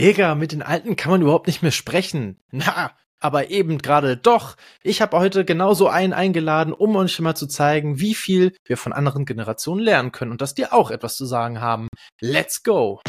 Digga, 0.00 0.34
mit 0.34 0.52
den 0.52 0.62
Alten 0.62 0.96
kann 0.96 1.12
man 1.12 1.20
überhaupt 1.20 1.46
nicht 1.46 1.60
mehr 1.60 1.72
sprechen. 1.72 2.40
Na, 2.50 2.92
aber 3.18 3.50
eben 3.50 3.76
gerade 3.76 4.16
doch. 4.16 4.56
Ich 4.82 5.02
habe 5.02 5.18
heute 5.18 5.44
genauso 5.44 5.88
einen 5.88 6.14
eingeladen, 6.14 6.72
um 6.72 6.96
euch 6.96 7.20
mal 7.20 7.34
zu 7.34 7.46
zeigen, 7.46 8.00
wie 8.00 8.14
viel 8.14 8.56
wir 8.64 8.78
von 8.78 8.94
anderen 8.94 9.26
Generationen 9.26 9.82
lernen 9.82 10.10
können 10.10 10.30
und 10.30 10.40
dass 10.40 10.54
die 10.54 10.64
auch 10.64 10.90
etwas 10.90 11.16
zu 11.16 11.26
sagen 11.26 11.60
haben. 11.60 11.88
Let's 12.18 12.62
go! 12.62 13.02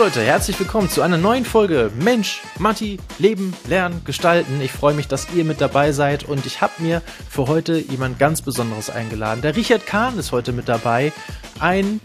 Leute, 0.00 0.22
herzlich 0.22 0.58
willkommen 0.58 0.88
zu 0.88 1.02
einer 1.02 1.18
neuen 1.18 1.44
Folge 1.44 1.90
Mensch, 1.94 2.40
Matti, 2.58 2.98
Leben, 3.18 3.52
Lernen, 3.68 4.00
Gestalten. 4.06 4.58
Ich 4.62 4.72
freue 4.72 4.94
mich, 4.94 5.08
dass 5.08 5.30
ihr 5.34 5.44
mit 5.44 5.60
dabei 5.60 5.92
seid 5.92 6.24
und 6.24 6.46
ich 6.46 6.62
habe 6.62 6.72
mir 6.78 7.02
für 7.28 7.48
heute 7.48 7.76
jemand 7.76 8.18
ganz 8.18 8.40
Besonderes 8.40 8.88
eingeladen. 8.88 9.42
Der 9.42 9.56
Richard 9.56 9.86
Kahn 9.86 10.18
ist 10.18 10.32
heute 10.32 10.52
mit 10.52 10.70
dabei. 10.70 11.12
Ein 11.58 12.00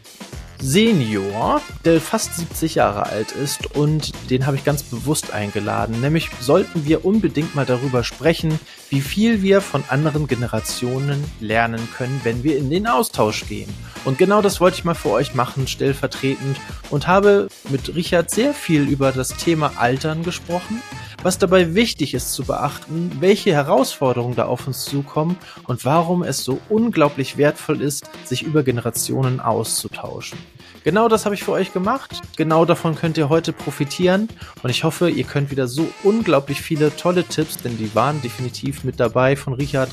Senior, 0.59 1.61
der 1.85 2.01
fast 2.01 2.35
70 2.35 2.75
Jahre 2.75 3.03
alt 3.03 3.31
ist 3.31 3.77
und 3.77 4.11
den 4.29 4.45
habe 4.45 4.57
ich 4.57 4.65
ganz 4.65 4.83
bewusst 4.83 5.31
eingeladen. 5.31 6.01
Nämlich 6.01 6.29
sollten 6.41 6.83
wir 6.83 7.05
unbedingt 7.05 7.55
mal 7.55 7.65
darüber 7.65 8.03
sprechen, 8.03 8.59
wie 8.89 9.01
viel 9.01 9.41
wir 9.41 9.61
von 9.61 9.83
anderen 9.89 10.27
Generationen 10.27 11.23
lernen 11.39 11.87
können, 11.97 12.21
wenn 12.23 12.43
wir 12.43 12.57
in 12.57 12.69
den 12.69 12.87
Austausch 12.87 13.47
gehen. 13.47 13.73
Und 14.05 14.17
genau 14.17 14.41
das 14.41 14.61
wollte 14.61 14.77
ich 14.77 14.83
mal 14.83 14.93
für 14.93 15.09
euch 15.09 15.33
machen, 15.33 15.67
stellvertretend, 15.67 16.57
und 16.89 17.07
habe 17.07 17.47
mit 17.69 17.95
Richard 17.95 18.29
sehr 18.29 18.53
viel 18.53 18.87
über 18.87 19.11
das 19.11 19.29
Thema 19.29 19.73
Altern 19.77 20.23
gesprochen, 20.23 20.81
was 21.23 21.39
dabei 21.39 21.73
wichtig 21.73 22.13
ist 22.13 22.33
zu 22.33 22.43
beachten, 22.43 23.17
welche 23.19 23.51
Herausforderungen 23.51 24.35
da 24.35 24.45
auf 24.45 24.67
uns 24.67 24.85
zukommen 24.85 25.37
und 25.65 25.83
warum 25.83 26.21
es 26.21 26.43
so 26.43 26.59
unglaublich 26.69 27.37
wertvoll 27.37 27.81
ist, 27.81 28.09
sich 28.25 28.43
über 28.43 28.61
Generationen 28.63 29.39
auszutauschen. 29.39 30.37
Genau 30.85 31.09
das 31.09 31.25
habe 31.25 31.33
ich 31.33 31.43
für 31.43 31.51
euch 31.51 31.73
gemacht. 31.73 32.21
Genau 32.37 32.63
davon 32.63 32.93
könnt 32.95 33.17
ihr 33.17 33.27
heute 33.27 33.53
profitieren. 33.53 34.29
Und 34.61 34.69
ich 34.69 34.83
hoffe, 34.83 35.09
ihr 35.09 35.23
könnt 35.23 35.49
wieder 35.49 35.67
so 35.67 35.89
unglaublich 36.03 36.61
viele 36.61 36.95
tolle 36.95 37.23
Tipps, 37.23 37.57
denn 37.57 37.75
die 37.77 37.93
waren 37.95 38.21
definitiv 38.21 38.83
mit 38.83 38.99
dabei 38.99 39.35
von 39.35 39.53
Richard, 39.53 39.89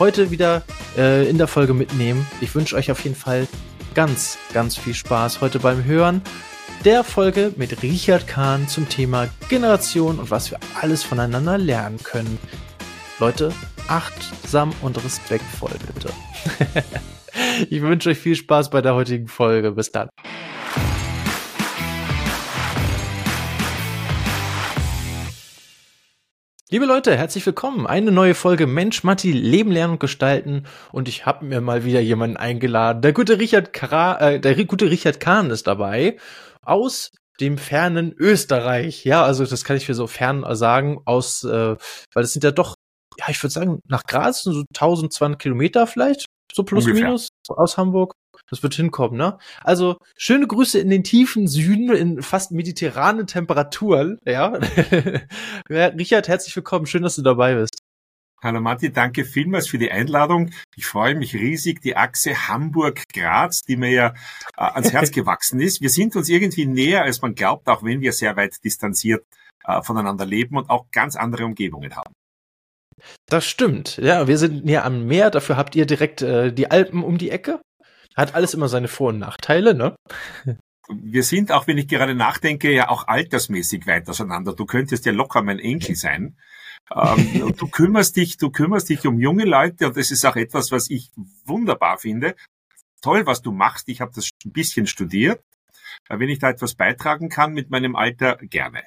heute 0.00 0.32
wieder 0.32 0.62
äh, 0.98 1.30
in 1.30 1.38
der 1.38 1.46
Folge 1.46 1.74
mitnehmen. 1.74 2.26
Ich 2.40 2.52
wünsche 2.56 2.74
euch 2.74 2.90
auf 2.90 3.04
jeden 3.04 3.14
Fall 3.14 3.46
ganz, 3.94 4.36
ganz 4.52 4.76
viel 4.76 4.94
Spaß 4.94 5.40
heute 5.40 5.60
beim 5.60 5.84
Hören 5.84 6.22
der 6.84 7.04
Folge 7.04 7.52
mit 7.56 7.80
Richard 7.84 8.26
Kahn 8.26 8.66
zum 8.66 8.88
Thema 8.88 9.28
Generation 9.48 10.18
und 10.18 10.32
was 10.32 10.50
wir 10.50 10.58
alles 10.80 11.04
voneinander 11.04 11.56
lernen 11.56 12.02
können. 12.02 12.40
Leute, 13.20 13.52
achtsam 13.86 14.72
und 14.82 15.02
respektvoll 15.04 15.70
bitte. 15.94 16.10
ich 17.70 17.82
wünsche 17.82 18.10
euch 18.10 18.18
viel 18.18 18.36
Spaß 18.36 18.70
bei 18.70 18.82
der 18.82 18.94
heutigen 18.94 19.28
Folge. 19.28 19.72
Bis 19.72 19.92
dann. 19.92 20.08
Liebe 26.70 26.86
Leute, 26.86 27.14
herzlich 27.14 27.44
willkommen. 27.44 27.86
Eine 27.86 28.12
neue 28.12 28.34
Folge 28.34 28.66
Mensch, 28.66 29.04
Matti, 29.04 29.30
Leben, 29.30 29.70
Lernen 29.70 29.92
und 29.92 30.00
Gestalten. 30.00 30.64
Und 30.90 31.06
ich 31.06 31.26
habe 31.26 31.44
mir 31.44 31.60
mal 31.60 31.84
wieder 31.84 32.00
jemanden 32.00 32.38
eingeladen. 32.38 33.02
Der 33.02 33.12
gute 33.12 33.38
Richard, 33.38 33.74
Kra 33.74 34.18
äh, 34.18 34.40
der 34.40 34.64
gute 34.64 34.90
Richard 34.90 35.20
Kahn 35.20 35.50
ist 35.50 35.66
dabei 35.66 36.16
aus 36.62 37.10
dem 37.40 37.58
fernen 37.58 38.14
Österreich. 38.16 39.04
Ja, 39.04 39.22
also 39.22 39.44
das 39.44 39.64
kann 39.64 39.76
ich 39.76 39.84
für 39.84 39.94
so 39.94 40.06
fern 40.06 40.46
sagen, 40.56 41.00
aus, 41.04 41.44
äh, 41.44 41.76
weil 42.14 42.24
es 42.24 42.32
sind 42.32 42.42
ja 42.42 42.52
doch, 42.52 42.74
ja, 43.18 43.26
ich 43.28 43.42
würde 43.42 43.52
sagen, 43.52 43.80
nach 43.86 44.04
Graz 44.04 44.42
so 44.42 44.62
1200 44.74 45.38
Kilometer 45.38 45.86
vielleicht, 45.86 46.24
so 46.54 46.62
plus 46.62 46.84
Ungefähr. 46.86 47.06
minus 47.06 47.28
aus 47.48 47.76
Hamburg. 47.76 48.14
Das 48.48 48.62
wird 48.62 48.74
hinkommen, 48.74 49.16
ne? 49.16 49.38
Also 49.62 49.96
schöne 50.16 50.46
Grüße 50.46 50.78
in 50.78 50.90
den 50.90 51.04
tiefen 51.04 51.46
Süden, 51.46 51.90
in 51.92 52.22
fast 52.22 52.52
mediterrane 52.52 53.24
Temperaturen, 53.24 54.18
ja. 54.26 54.58
Richard, 55.70 56.28
herzlich 56.28 56.54
willkommen, 56.54 56.86
schön, 56.86 57.02
dass 57.02 57.16
du 57.16 57.22
dabei 57.22 57.54
bist. 57.54 57.78
Hallo 58.42 58.60
Matti, 58.60 58.92
danke 58.92 59.24
vielmals 59.24 59.68
für 59.68 59.78
die 59.78 59.92
Einladung. 59.92 60.50
Ich 60.74 60.84
freue 60.84 61.14
mich 61.14 61.34
riesig, 61.34 61.80
die 61.80 61.96
Achse 61.96 62.48
Hamburg-Graz, 62.48 63.62
die 63.62 63.76
mir 63.76 63.90
ja 63.90 64.14
äh, 64.56 64.64
ans 64.64 64.92
Herz 64.92 65.10
gewachsen 65.12 65.60
ist. 65.60 65.80
Wir 65.80 65.90
sind 65.90 66.16
uns 66.16 66.28
irgendwie 66.28 66.66
näher, 66.66 67.04
als 67.04 67.22
man 67.22 67.36
glaubt, 67.36 67.68
auch 67.68 67.84
wenn 67.84 68.00
wir 68.00 68.12
sehr 68.12 68.36
weit 68.36 68.56
distanziert 68.64 69.24
äh, 69.64 69.80
voneinander 69.82 70.26
leben 70.26 70.56
und 70.56 70.70
auch 70.70 70.86
ganz 70.90 71.14
andere 71.14 71.44
Umgebungen 71.44 71.94
haben. 71.94 72.12
Das 73.26 73.46
stimmt. 73.46 73.96
Ja, 73.96 74.28
wir 74.28 74.38
sind 74.38 74.64
näher 74.64 74.84
am 74.84 75.06
Meer, 75.06 75.30
dafür 75.30 75.56
habt 75.56 75.74
ihr 75.74 75.86
direkt 75.86 76.22
äh, 76.22 76.52
die 76.52 76.70
Alpen 76.70 77.02
um 77.02 77.18
die 77.18 77.30
Ecke. 77.30 77.60
Hat 78.16 78.34
alles 78.34 78.54
immer 78.54 78.68
seine 78.68 78.88
Vor- 78.88 79.10
und 79.10 79.18
Nachteile, 79.18 79.74
ne? 79.74 79.96
Wir 80.88 81.22
sind, 81.22 81.52
auch 81.52 81.68
wenn 81.68 81.78
ich 81.78 81.86
gerade 81.88 82.14
nachdenke, 82.14 82.70
ja 82.72 82.88
auch 82.88 83.06
altersmäßig 83.06 83.86
weit 83.86 84.08
auseinander. 84.08 84.52
Du 84.52 84.66
könntest 84.66 85.06
ja 85.06 85.12
locker 85.12 85.40
mein 85.40 85.60
Enkel 85.60 85.94
sein. 85.94 86.36
Ähm, 86.94 87.54
du 87.56 87.68
kümmerst 87.68 88.16
dich, 88.16 88.36
du 88.36 88.50
kümmerst 88.50 88.88
dich 88.88 89.06
um 89.06 89.18
junge 89.18 89.44
Leute 89.44 89.86
und 89.86 89.96
das 89.96 90.10
ist 90.10 90.26
auch 90.26 90.36
etwas, 90.36 90.72
was 90.72 90.90
ich 90.90 91.10
wunderbar 91.44 91.98
finde. 91.98 92.34
Toll, 93.00 93.26
was 93.26 93.42
du 93.42 93.52
machst. 93.52 93.88
Ich 93.88 94.00
habe 94.00 94.12
das 94.14 94.30
ein 94.44 94.52
bisschen 94.52 94.86
studiert. 94.86 95.42
Äh, 96.08 96.18
wenn 96.18 96.28
ich 96.28 96.40
da 96.40 96.50
etwas 96.50 96.74
beitragen 96.74 97.28
kann 97.28 97.52
mit 97.52 97.70
meinem 97.70 97.96
Alter, 97.96 98.36
gerne. 98.36 98.82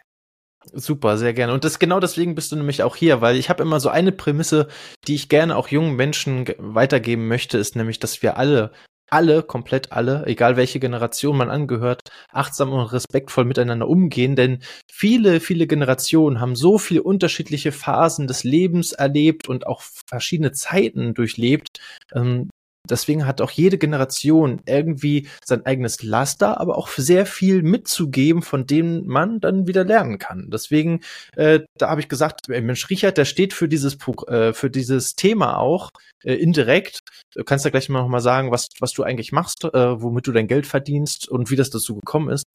Super, 0.74 1.18
sehr 1.18 1.34
gerne. 1.34 1.54
Und 1.54 1.64
das 1.64 1.80
genau 1.80 2.00
deswegen 2.00 2.36
bist 2.36 2.52
du 2.52 2.56
nämlich 2.56 2.84
auch 2.84 2.96
hier, 2.96 3.22
weil 3.22 3.38
ich 3.38 3.50
habe 3.50 3.64
immer 3.64 3.80
so 3.80 3.90
eine 3.90 4.12
Prämisse, 4.12 4.68
die 5.08 5.16
ich 5.16 5.30
gerne 5.30 5.56
auch 5.56 5.68
jungen 5.70 5.96
Menschen 5.96 6.46
weitergeben 6.58 7.28
möchte, 7.28 7.58
ist 7.58 7.76
nämlich, 7.76 8.00
dass 8.00 8.22
wir 8.22 8.38
alle 8.38 8.72
alle, 9.10 9.44
komplett 9.44 9.92
alle, 9.92 10.26
egal 10.26 10.58
welche 10.58 10.80
Generation 10.80 11.38
man 11.38 11.50
angehört, 11.50 12.02
achtsam 12.32 12.74
und 12.74 12.92
respektvoll 12.92 13.46
miteinander 13.46 13.88
umgehen, 13.88 14.36
denn 14.36 14.60
viele, 14.92 15.40
viele 15.40 15.68
Generationen 15.68 16.40
haben 16.40 16.56
so 16.56 16.78
viele 16.78 17.04
unterschiedliche 17.04 17.72
Phasen 17.72 18.28
des 18.28 18.44
Lebens 18.44 18.94
erlebt 18.94 19.48
und 19.48 19.68
auch 19.68 19.84
verschiedene 20.08 20.52
Zeiten 20.54 21.14
durchlebt, 21.14 21.80
ähm, 22.14 22.50
Deswegen 22.90 23.26
hat 23.26 23.42
auch 23.42 23.52
jede 23.52 23.78
Generation 23.78 24.62
irgendwie 24.66 25.28
sein 25.44 25.66
eigenes 25.66 26.04
Laster, 26.04 26.60
aber 26.60 26.78
auch 26.78 26.90
sehr 26.90 27.26
viel 27.26 27.64
mitzugeben, 27.64 28.42
von 28.42 28.66
dem 28.68 29.06
man 29.06 29.40
dann 29.40 29.68
wieder 29.68 29.84
lernen 29.84 30.18
kann. 30.20 30.50
Deswegen, 30.52 31.02
äh, 31.36 31.62
da 31.78 31.90
habe 31.90 32.02
ich 32.02 32.10
gesagt, 32.10 32.48
Mensch, 32.50 32.90
Richard, 32.90 33.18
der 33.18 33.26
steht 33.26 33.54
für 33.54 33.68
dieses 33.68 33.98
äh, 34.28 34.54
für 34.54 34.70
dieses 34.70 35.16
Thema 35.16 35.58
auch 35.58 35.90
äh, 36.24 36.34
indirekt. 36.34 37.00
Du 37.34 37.44
kannst 37.44 37.66
ja 37.66 37.72
gleich 37.72 37.90
mal 37.90 38.08
noch 38.08 38.20
sagen, 38.20 38.52
was 38.52 38.70
was 38.80 38.94
du 38.94 39.04
eigentlich 39.04 39.32
machst, 39.32 39.64
äh, 39.66 40.02
womit 40.02 40.28
du 40.28 40.32
dein 40.32 40.48
Geld 40.48 40.68
verdienst 40.68 41.28
und 41.30 41.52
wie 41.52 41.56
das 41.56 41.70
dazu 41.70 41.96
gekommen 41.96 42.30
ist. 42.30 42.46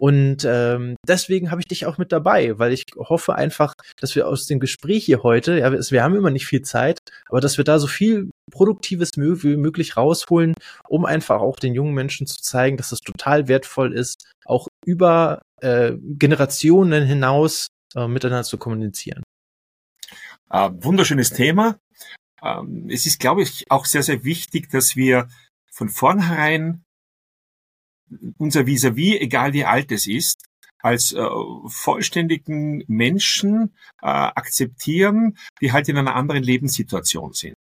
Und 0.00 0.46
ähm, 0.46 0.96
deswegen 1.06 1.50
habe 1.50 1.60
ich 1.60 1.68
dich 1.68 1.84
auch 1.84 1.98
mit 1.98 2.10
dabei, 2.10 2.58
weil 2.58 2.72
ich 2.72 2.86
hoffe 2.96 3.34
einfach, 3.34 3.74
dass 4.00 4.14
wir 4.14 4.26
aus 4.26 4.46
dem 4.46 4.58
Gespräch 4.58 5.04
hier 5.04 5.22
heute, 5.22 5.58
ja, 5.58 5.70
wir 5.70 6.02
haben 6.02 6.16
immer 6.16 6.30
nicht 6.30 6.46
viel 6.46 6.62
Zeit, 6.62 7.00
aber 7.28 7.42
dass 7.42 7.58
wir 7.58 7.64
da 7.64 7.78
so 7.78 7.86
viel 7.86 8.30
Produktives 8.50 9.10
wie 9.16 9.56
möglich 9.58 9.98
rausholen, 9.98 10.54
um 10.88 11.04
einfach 11.04 11.42
auch 11.42 11.58
den 11.58 11.74
jungen 11.74 11.92
Menschen 11.92 12.26
zu 12.26 12.40
zeigen, 12.40 12.78
dass 12.78 12.92
es 12.92 13.00
total 13.00 13.46
wertvoll 13.46 13.92
ist, 13.92 14.24
auch 14.46 14.68
über 14.86 15.42
äh, 15.60 15.92
Generationen 16.00 17.04
hinaus 17.04 17.66
äh, 17.94 18.08
miteinander 18.08 18.44
zu 18.44 18.56
kommunizieren. 18.56 19.22
Äh, 20.48 20.70
wunderschönes 20.80 21.34
Thema. 21.34 21.78
Ähm, 22.42 22.88
es 22.88 23.04
ist, 23.04 23.20
glaube 23.20 23.42
ich, 23.42 23.70
auch 23.70 23.84
sehr, 23.84 24.02
sehr 24.02 24.24
wichtig, 24.24 24.70
dass 24.70 24.96
wir 24.96 25.28
von 25.70 25.90
vornherein 25.90 26.84
unser 28.38 28.66
Vis-à-vis, 28.66 29.14
-vis, 29.14 29.20
egal 29.20 29.52
wie 29.52 29.64
alt 29.64 29.92
es 29.92 30.06
ist, 30.06 30.44
als 30.82 31.12
äh, 31.12 31.26
vollständigen 31.66 32.84
Menschen 32.88 33.74
äh, 34.02 34.06
akzeptieren, 34.06 35.36
die 35.60 35.72
halt 35.72 35.88
in 35.88 35.98
einer 35.98 36.14
anderen 36.14 36.42
Lebenssituation 36.42 37.32
sind. 37.32 37.56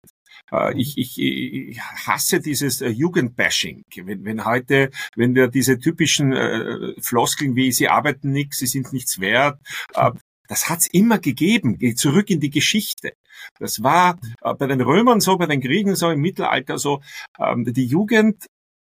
Äh, 0.52 0.78
ich, 0.80 0.98
ich, 0.98 1.19
ich 1.19 1.80
hasse 1.81 2.40
dieses 2.40 2.81
äh, 2.81 2.90
Jugendbashing. 2.90 3.84
Wenn, 3.96 4.25
wenn 4.25 4.46
heute, 4.46 4.92
wenn 5.16 5.36
wir 5.36 5.48
diese 5.48 5.80
typischen 5.80 6.34
äh, 6.34 6.94
Floskeln 7.02 7.56
wie 7.56 7.72
sie 7.72 7.90
arbeiten 7.90 8.31
nichts, 8.31 8.60
sie 8.60 8.68
sind 8.68 8.94
nichts 8.94 9.19
wert, 9.19 9.60
äh, 9.95 10.12
das 10.48 10.68
hat's 10.68 10.88
immer 10.88 11.19
gegeben. 11.19 11.78
Geht 11.78 12.00
zurück 12.00 12.30
in 12.31 12.40
die 12.40 12.50
Geschichte. 12.50 13.13
Das 13.60 13.84
war 13.84 14.18
äh, 14.42 14.54
bei 14.56 14.66
den 14.66 14.81
Römern 14.81 15.19
so, 15.19 15.38
bei 15.38 15.45
den 15.45 15.62
Griechen 15.62 15.95
so, 15.95 16.10
im 16.10 16.22
Mittelalter 16.22 16.78
so. 16.80 17.02
Ähm, 17.40 17.66
die 17.72 17.86
Jugend 17.86 18.45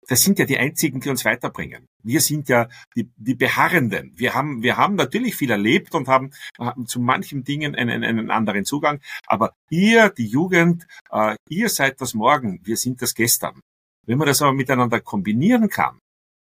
das 0.08 0.22
sind 0.22 0.38
ja 0.38 0.44
die 0.44 0.58
einzigen, 0.58 1.00
die 1.00 1.08
uns 1.08 1.24
weiterbringen. 1.24 1.86
Wir 2.02 2.20
sind 2.20 2.48
ja 2.48 2.68
die, 2.94 3.10
die 3.16 3.34
Beharrenden. 3.34 4.12
Wir 4.14 4.34
haben, 4.34 4.62
wir 4.62 4.76
haben 4.76 4.94
natürlich 4.94 5.34
viel 5.34 5.50
erlebt 5.50 5.94
und 5.94 6.08
haben, 6.08 6.32
haben 6.58 6.86
zu 6.86 7.00
manchen 7.00 7.42
Dingen 7.42 7.74
einen, 7.74 8.04
einen 8.04 8.30
anderen 8.30 8.64
Zugang. 8.64 9.00
Aber 9.26 9.52
ihr, 9.68 10.10
die 10.10 10.26
Jugend, 10.26 10.86
äh, 11.10 11.34
ihr 11.48 11.68
seid 11.68 12.00
das 12.00 12.14
Morgen. 12.14 12.60
Wir 12.64 12.76
sind 12.76 13.02
das 13.02 13.14
Gestern. 13.14 13.60
Wenn 14.06 14.18
man 14.18 14.28
das 14.28 14.42
aber 14.42 14.52
miteinander 14.52 15.00
kombinieren 15.00 15.68
kann, 15.68 15.98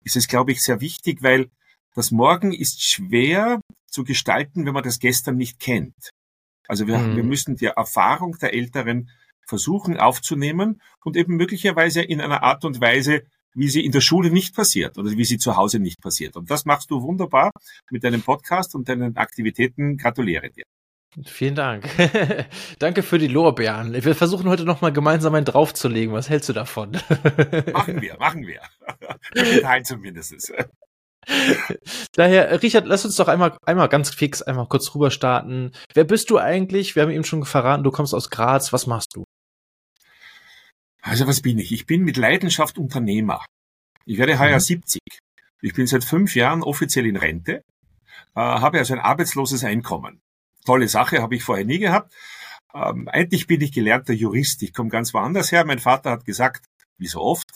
ist 0.04 0.16
es, 0.16 0.28
glaube 0.28 0.52
ich, 0.52 0.62
sehr 0.62 0.80
wichtig, 0.80 1.24
weil 1.24 1.50
das 1.96 2.12
Morgen 2.12 2.54
ist 2.54 2.84
schwer 2.84 3.60
zu 3.90 4.04
gestalten, 4.04 4.66
wenn 4.68 4.74
man 4.74 4.84
das 4.84 5.00
Gestern 5.00 5.38
nicht 5.38 5.60
kennt. 5.60 6.12
Also 6.68 6.86
wir, 6.86 7.00
mhm. 7.00 7.16
wir 7.16 7.24
müssen 7.24 7.56
die 7.56 7.66
Erfahrung 7.66 8.38
der 8.40 8.54
Älteren 8.54 9.10
versuchen 9.48 9.98
aufzunehmen 9.98 10.82
und 11.04 11.16
eben 11.16 11.38
möglicherweise 11.38 12.02
in 12.02 12.22
einer 12.22 12.44
Art 12.44 12.66
und 12.66 12.82
Weise, 12.82 13.24
wie 13.54 13.70
sie 13.70 13.86
in 13.86 13.92
der 13.92 14.02
Schule 14.02 14.30
nicht 14.30 14.56
passiert 14.56 14.98
oder 14.98 15.12
wie 15.12 15.26
sie 15.26 15.38
zu 15.38 15.56
Hause 15.56 15.80
nicht 15.80 16.02
passiert. 16.02 16.36
Und 16.36 16.50
das 16.50 16.66
machst 16.66 16.92
du 16.92 17.02
wunderbar 17.02 17.52
mit 17.92 18.04
deinem 18.04 18.22
Podcast 18.22 18.76
und 18.76 18.88
deinen 18.88 19.18
Aktivitäten. 19.18 19.98
Gratuliere 19.98 20.50
dir. 20.50 20.66
Vielen 21.26 21.56
Dank. 21.56 21.90
Danke 22.80 23.02
für 23.02 23.18
die 23.18 23.28
Lorbeeren. 23.28 23.94
Wir 23.94 24.14
versuchen 24.14 24.48
heute 24.48 24.66
noch 24.66 24.82
mal 24.82 24.92
gemeinsam 24.92 25.34
einen 25.34 25.46
draufzulegen. 25.46 26.14
Was 26.14 26.30
hältst 26.30 26.50
du 26.50 26.54
davon? 26.54 26.92
machen 27.74 28.02
wir, 28.02 28.18
machen 28.20 28.46
wir. 28.46 28.62
Mit 29.36 29.64
Teil 29.64 29.84
zumindest. 29.84 30.54
Daher, 32.14 32.62
Richard, 32.62 32.86
lass 32.86 33.04
uns 33.04 33.16
doch 33.16 33.28
einmal, 33.28 33.58
einmal 33.66 33.90
ganz 33.90 34.12
fix, 34.12 34.42
einmal 34.44 34.68
kurz 34.68 34.94
rüber 34.94 35.10
starten. 35.10 35.72
Wer 35.94 36.04
bist 36.04 36.30
du 36.30 36.38
eigentlich? 36.38 36.96
Wir 36.96 37.04
haben 37.04 37.12
eben 37.12 37.24
schon 37.24 37.44
verraten, 37.46 37.84
du 37.84 37.92
kommst 37.92 38.14
aus 38.14 38.30
Graz. 38.30 38.72
Was 38.72 38.86
machst 38.86 39.16
du? 39.16 39.24
Also 41.08 41.26
was 41.26 41.42
bin 41.42 41.58
ich? 41.58 41.72
Ich 41.72 41.86
bin 41.86 42.04
mit 42.04 42.18
Leidenschaft 42.18 42.78
Unternehmer. 42.78 43.46
Ich 44.06 44.18
werde 44.18 44.40
heuer 44.40 44.56
mhm. 44.56 44.60
70. 44.60 45.02
Ich 45.62 45.74
bin 45.74 45.88
seit 45.88 46.04
fünf 46.04 46.36
Jahren 46.36 46.64
offiziell 46.64 47.06
in 47.06 47.16
Rente, 47.16 47.64
äh, 48.36 48.40
habe 48.40 48.78
also 48.78 48.94
ein 48.94 49.00
arbeitsloses 49.00 49.64
Einkommen. 49.64 50.22
Tolle 50.66 50.88
Sache, 50.90 51.22
habe 51.22 51.36
ich 51.36 51.44
vorher 51.44 51.66
nie 51.66 51.80
gehabt. 51.80 52.14
Ähm, 52.74 53.08
eigentlich 53.08 53.48
bin 53.48 53.62
ich 53.62 53.72
gelernter 53.72 54.14
Jurist. 54.14 54.62
Ich 54.64 54.74
komme 54.74 54.90
ganz 54.90 55.14
woanders 55.14 55.52
her. 55.52 55.64
Mein 55.66 55.80
Vater 55.80 56.12
hat 56.12 56.26
gesagt, 56.26 56.66
wie 56.98 57.08
so 57.08 57.22
oft, 57.22 57.50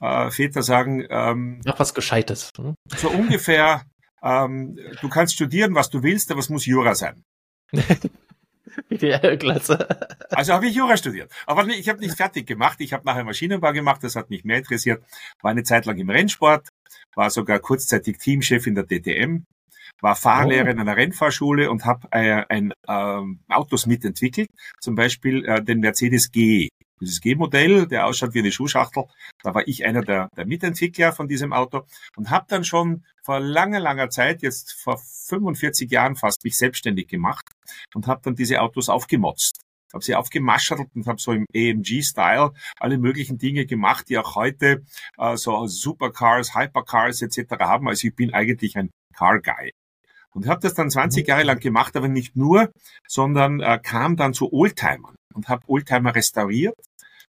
äh, 0.00 0.30
Väter 0.30 0.62
sagen, 0.62 1.04
ähm, 1.10 1.60
Noch 1.64 1.80
was 1.80 1.94
Gescheites. 1.94 2.50
Hm? 2.56 2.74
So 2.96 3.10
ungefähr, 3.10 3.82
ähm, 4.22 4.78
du 5.00 5.08
kannst 5.08 5.34
studieren, 5.34 5.74
was 5.74 5.90
du 5.90 6.04
willst, 6.04 6.30
aber 6.30 6.40
es 6.40 6.48
muss 6.48 6.64
Jura 6.64 6.94
sein. 6.94 7.24
klasse. 9.38 9.88
Also 10.30 10.52
habe 10.52 10.66
ich 10.66 10.74
Jura 10.74 10.96
studiert. 10.96 11.30
Aber 11.46 11.66
ich 11.66 11.88
habe 11.88 12.00
nicht 12.00 12.16
fertig 12.16 12.46
gemacht. 12.46 12.80
Ich 12.80 12.92
habe 12.92 13.04
nachher 13.06 13.24
Maschinenbau 13.24 13.72
gemacht, 13.72 14.02
das 14.02 14.16
hat 14.16 14.30
mich 14.30 14.44
mehr 14.44 14.58
interessiert. 14.58 15.02
War 15.42 15.50
eine 15.50 15.62
Zeit 15.62 15.86
lang 15.86 15.98
im 15.98 16.10
Rennsport, 16.10 16.68
war 17.14 17.30
sogar 17.30 17.58
kurzzeitig 17.60 18.18
Teamchef 18.18 18.66
in 18.66 18.74
der 18.74 18.84
DTM, 18.84 19.44
war 20.00 20.16
Fahrlehrer 20.16 20.68
oh. 20.68 20.70
in 20.70 20.80
einer 20.80 20.96
Rennfahrschule 20.96 21.70
und 21.70 21.84
habe 21.84 22.08
äh, 22.12 22.44
ein 22.48 22.72
ähm, 22.88 23.40
Autos 23.48 23.86
mitentwickelt, 23.86 24.48
zum 24.80 24.94
Beispiel 24.94 25.44
äh, 25.44 25.62
den 25.62 25.80
Mercedes 25.80 26.30
G. 26.30 26.68
Dieses 27.00 27.20
G-Modell, 27.20 27.86
der 27.86 28.06
ausschaut 28.06 28.34
wie 28.34 28.40
eine 28.40 28.52
Schuhschachtel, 28.52 29.04
da 29.42 29.54
war 29.54 29.66
ich 29.66 29.84
einer 29.84 30.02
der, 30.02 30.28
der 30.36 30.46
Mitentwickler 30.46 31.12
von 31.12 31.28
diesem 31.28 31.52
Auto 31.52 31.82
und 32.16 32.30
habe 32.30 32.46
dann 32.48 32.64
schon 32.64 33.04
vor 33.22 33.40
langer, 33.40 33.80
langer 33.80 34.10
Zeit, 34.10 34.42
jetzt 34.42 34.72
vor 34.72 34.98
45 34.98 35.90
Jahren 35.90 36.16
fast, 36.16 36.44
mich 36.44 36.56
selbstständig 36.56 37.08
gemacht 37.08 37.44
und 37.94 38.06
habe 38.06 38.20
dann 38.24 38.34
diese 38.34 38.60
Autos 38.60 38.88
aufgemotzt 38.88 39.60
habe 39.92 40.04
sie 40.04 40.14
aufgemaschert 40.14 40.80
und 40.94 41.06
habe 41.06 41.20
so 41.20 41.32
im 41.32 41.46
AMG-Style 41.54 42.52
alle 42.78 42.98
möglichen 42.98 43.38
Dinge 43.38 43.66
gemacht, 43.66 44.08
die 44.08 44.18
auch 44.18 44.36
heute 44.36 44.82
äh, 45.16 45.36
so 45.36 45.66
Supercars, 45.66 46.54
Hypercars 46.54 47.22
etc. 47.22 47.52
haben. 47.60 47.88
Also 47.88 48.08
ich 48.08 48.14
bin 48.14 48.34
eigentlich 48.34 48.76
ein 48.76 48.90
Car 49.14 49.40
Guy. 49.40 49.72
Und 50.30 50.46
habe 50.46 50.60
das 50.60 50.74
dann 50.74 50.90
20 50.90 51.24
mhm. 51.24 51.28
Jahre 51.28 51.42
lang 51.44 51.58
gemacht, 51.58 51.96
aber 51.96 52.08
nicht 52.08 52.36
nur, 52.36 52.70
sondern 53.06 53.60
äh, 53.60 53.80
kam 53.82 54.16
dann 54.16 54.34
zu 54.34 54.52
Oldtimern 54.52 55.16
und 55.34 55.48
habe 55.48 55.64
Oldtimer 55.66 56.14
restauriert 56.14 56.76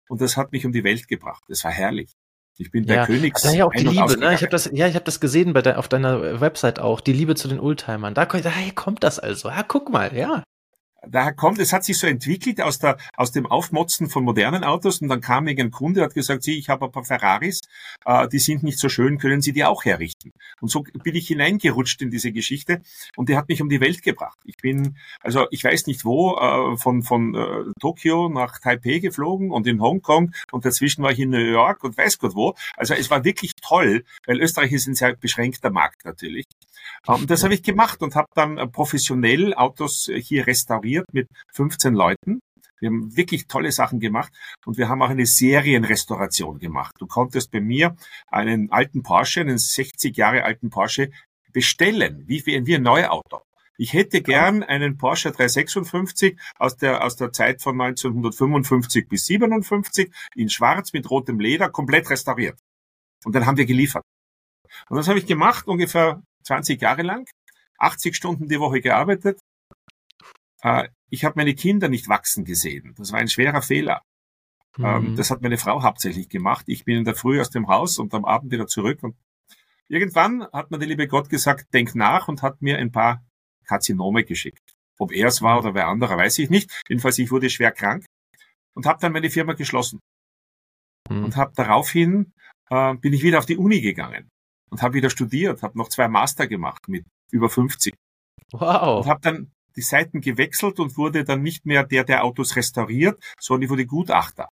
und 0.09 0.21
das 0.21 0.37
hat 0.37 0.53
mich 0.53 0.67
um 0.67 0.73
die 0.73 0.85
Welt 0.85 1.09
gebracht. 1.09 1.43
Das 1.49 1.65
war 1.65 1.71
herrlich. 1.71 2.15
Ich 2.61 2.73
bin 2.73 2.87
der 2.87 3.07
Königs. 3.07 3.43
Da 3.43 3.53
ja 3.53 3.67
auch 3.67 3.73
die 3.73 3.85
Liebe, 3.85 4.19
ne? 4.19 4.35
Ich 4.35 4.41
habe 4.41 4.51
das, 4.51 4.69
ja, 4.73 4.89
ich 4.89 4.97
habe 4.97 5.05
das 5.05 5.21
gesehen 5.21 5.53
bei 5.53 5.63
der, 5.63 5.79
auf 5.79 5.89
deiner 5.89 6.41
Website 6.41 6.81
auch. 6.81 7.01
Die 7.01 7.13
Liebe 7.13 7.37
zu 7.37 7.47
den 7.47 7.61
Oldtimern. 7.61 8.15
Da, 8.15 8.25
daher 8.25 8.73
kommt 8.75 9.05
das 9.05 9.21
also. 9.21 9.49
Ja, 9.49 9.63
guck 9.63 9.91
mal, 9.91 10.13
ja 10.17 10.43
daher 11.07 11.33
kommt, 11.33 11.59
es 11.59 11.73
hat 11.73 11.85
sich 11.85 11.99
so 11.99 12.07
entwickelt 12.07 12.61
aus, 12.61 12.79
der, 12.79 12.99
aus 13.17 13.33
dem 13.33 13.47
Aufmotzen 13.47 14.09
von 14.09 14.25
modernen 14.25 14.65
Autos 14.65 15.01
und 15.01 15.09
dann 15.09 15.21
kam 15.21 15.47
irgendein 15.47 15.71
Kunde, 15.71 16.03
hat 16.03 16.15
gesagt, 16.15 16.43
Sie, 16.43 16.59
ich 16.59 16.69
habe 16.69 16.87
ein 16.87 16.93
paar 16.93 17.05
Ferraris, 17.05 17.61
äh, 18.05 18.29
die 18.29 18.39
sind 18.39 18.63
nicht 18.63 18.79
so 18.79 18.89
schön, 18.89 19.19
können 19.19 19.41
Sie 19.41 19.53
die 19.53 19.65
auch 19.65 19.85
herrichten? 19.85 20.33
Und 20.61 20.71
so 20.71 20.83
bin 20.83 21.15
ich 21.15 21.29
hineingerutscht 21.29 22.03
in 22.03 22.11
diese 22.11 22.33
Geschichte 22.33 22.81
und 23.17 23.29
die 23.29 23.37
hat 23.37 23.49
mich 23.49 23.63
um 23.63 23.69
die 23.69 23.81
Welt 23.81 24.03
gebracht. 24.03 24.39
Ich 24.45 24.57
bin, 24.57 24.97
also 25.21 25.47
ich 25.51 25.63
weiß 25.63 25.87
nicht 25.87 26.05
wo, 26.05 26.37
äh, 26.37 26.77
von, 26.77 27.03
von 27.03 27.35
äh, 27.35 27.73
Tokio 27.81 28.29
nach 28.29 28.59
Taipei 28.59 28.99
geflogen 28.99 29.51
und 29.51 29.67
in 29.67 29.81
Hongkong 29.81 30.33
und 30.51 30.65
dazwischen 30.65 31.03
war 31.03 31.13
ich 31.13 31.21
in 31.21 31.31
New 31.31 31.39
York 31.39 31.85
und 31.85 31.97
weiß 31.97 32.19
Gott 32.19 32.35
wo. 32.35 32.55
Also 32.77 32.95
es 32.95 33.11
war 33.11 33.25
wirklich 33.25 33.53
toll, 33.63 34.05
weil 34.27 34.41
Österreich 34.41 34.73
ist 34.73 34.87
ein 34.89 34.95
sehr 34.95 35.15
beschränkter 35.15 35.71
Markt 35.71 36.05
natürlich. 36.05 36.47
Und 37.07 37.21
ähm, 37.21 37.27
das 37.27 37.45
habe 37.45 37.55
ich 37.55 37.63
gemacht 37.63 38.03
und 38.03 38.15
habe 38.15 38.29
dann 38.35 38.59
äh, 38.59 38.67
professionell 38.67 39.55
Autos 39.55 40.09
äh, 40.09 40.21
hier 40.21 40.47
restauriert 40.47 40.88
mit 41.13 41.29
15 41.53 41.95
Leuten. 41.95 42.41
Wir 42.81 42.91
haben 42.91 43.17
wirklich 43.17 43.47
tolle 43.47 43.73
Sachen 43.73 43.99
gemacht 43.99 44.33
und 44.65 44.79
wir 44.79 44.89
haben 44.89 45.03
auch 45.03 45.11
eine 45.11 45.27
Serienrestauration 45.27 46.59
gemacht. 46.59 46.95
Du 46.99 47.07
konntest 47.07 47.51
bei 47.51 47.61
mir 47.61 47.97
einen 48.29 48.71
alten 48.71 49.03
Porsche, 49.03 49.41
einen 49.41 49.59
60 49.59 50.17
Jahre 50.17 50.45
alten 50.45 50.71
Porsche 50.71 51.11
bestellen, 51.53 52.25
wie, 52.27 52.45
wie 52.47 52.75
ein 52.75 52.83
Neuauto. 52.83 53.43
Ich 53.81 53.93
hätte 53.93 54.23
gern 54.23 54.65
einen 54.65 54.97
Porsche 54.97 55.31
356 55.31 56.37
aus 56.59 56.77
der, 56.77 57.05
aus 57.05 57.15
der 57.15 57.33
Zeit 57.33 57.63
von 57.63 57.81
1955 57.81 59.09
bis 59.09 59.27
57 59.27 60.13
in 60.35 60.49
schwarz 60.49 60.93
mit 60.93 61.09
rotem 61.09 61.39
Leder 61.39 61.69
komplett 61.69 62.11
restauriert. 62.11 62.59
Und 63.25 63.35
dann 63.35 63.47
haben 63.47 63.57
wir 63.57 63.67
geliefert. 63.67 64.03
Und 64.89 64.97
das 64.97 65.07
habe 65.07 65.21
ich 65.21 65.27
gemacht, 65.27 65.69
ungefähr 65.69 66.23
20 66.43 66.81
Jahre 66.83 67.03
lang, 67.03 67.27
80 67.79 68.17
Stunden 68.17 68.49
die 68.49 68.59
Woche 68.59 68.81
gearbeitet. 68.81 69.39
Äh, 70.63 70.89
ich 71.11 71.25
habe 71.25 71.35
meine 71.37 71.55
Kinder 71.55 71.89
nicht 71.89 72.09
wachsen 72.09 72.45
gesehen. 72.45 72.95
Das 72.97 73.13
war 73.13 73.19
ein 73.19 73.29
schwerer 73.29 73.63
Fehler. 73.63 74.03
Ähm, 74.79 75.13
mhm. 75.13 75.17
Das 75.17 75.31
hat 75.31 75.43
meine 75.43 75.59
Frau 75.59 75.83
hauptsächlich 75.83 76.29
gemacht. 76.29 76.65
Ich 76.69 76.85
bin 76.85 76.99
in 76.99 77.05
der 77.05 77.15
Früh 77.15 77.41
aus 77.41 77.51
dem 77.51 77.69
Haus 77.69 77.99
und 77.99 78.15
am 78.15 78.25
Abend 78.25 78.53
wieder 78.53 78.67
zurück. 78.67 79.03
Und 79.03 79.17
irgendwann 79.89 80.47
hat 80.53 80.71
mir 80.71 80.79
der 80.79 80.89
liebe 80.89 81.09
Gott 81.09 81.29
gesagt, 81.29 81.73
denk 81.75 81.95
nach 81.95 82.29
und 82.29 82.43
hat 82.43 82.63
mir 82.63 82.79
ein 82.79 82.93
paar 82.93 83.25
Karzinome 83.65 84.25
geschickt. 84.25 84.77
Ob 84.99 85.13
er 85.13 85.29
es 85.29 85.43
war 85.43 85.59
oder 85.59 85.75
wer 85.75 85.89
anderer, 85.89 86.17
weiß 86.17 86.39
ich 86.39 86.51
nicht. 86.51 86.71
Jedenfalls, 86.89 87.19
ich 87.19 87.31
wurde 87.31 87.51
schwer 87.51 87.73
krank 87.73 88.05
und 88.75 88.87
habe 88.87 89.01
dann 89.01 89.13
meine 89.13 89.31
Firma 89.31 89.55
geschlossen. 89.55 90.01
Mhm. 91.09 91.25
Und 91.25 91.37
habe 91.37 91.53
daraufhin, 91.55 92.33
äh, 92.71 92.95
bin 92.95 93.13
ich 93.13 93.23
wieder 93.23 93.39
auf 93.39 93.47
die 93.47 93.57
Uni 93.57 93.81
gegangen 93.81 94.29
und 94.71 94.83
habe 94.83 94.95
wieder 94.95 95.11
studiert, 95.11 95.63
habe 95.63 95.79
noch 95.79 95.89
zwei 95.89 96.09
Master 96.09 96.47
gemacht 96.47 96.89
mit 96.89 97.05
über 97.31 97.49
50. 97.49 97.95
Wow. 98.53 99.05
Und 99.05 99.11
habe 99.11 99.21
dann 99.21 99.53
die 99.79 99.83
Seiten 99.83 100.21
gewechselt 100.21 100.81
und 100.81 100.99
wurde 100.99 101.23
dann 101.23 101.41
nicht 101.41 101.65
mehr 101.65 101.85
der, 101.85 102.03
der 102.03 102.25
Autos 102.25 102.57
restauriert, 102.57 103.23
sondern 103.39 103.63
ich 103.63 103.71
wurde 103.71 103.87
Gutachter. 103.87 104.49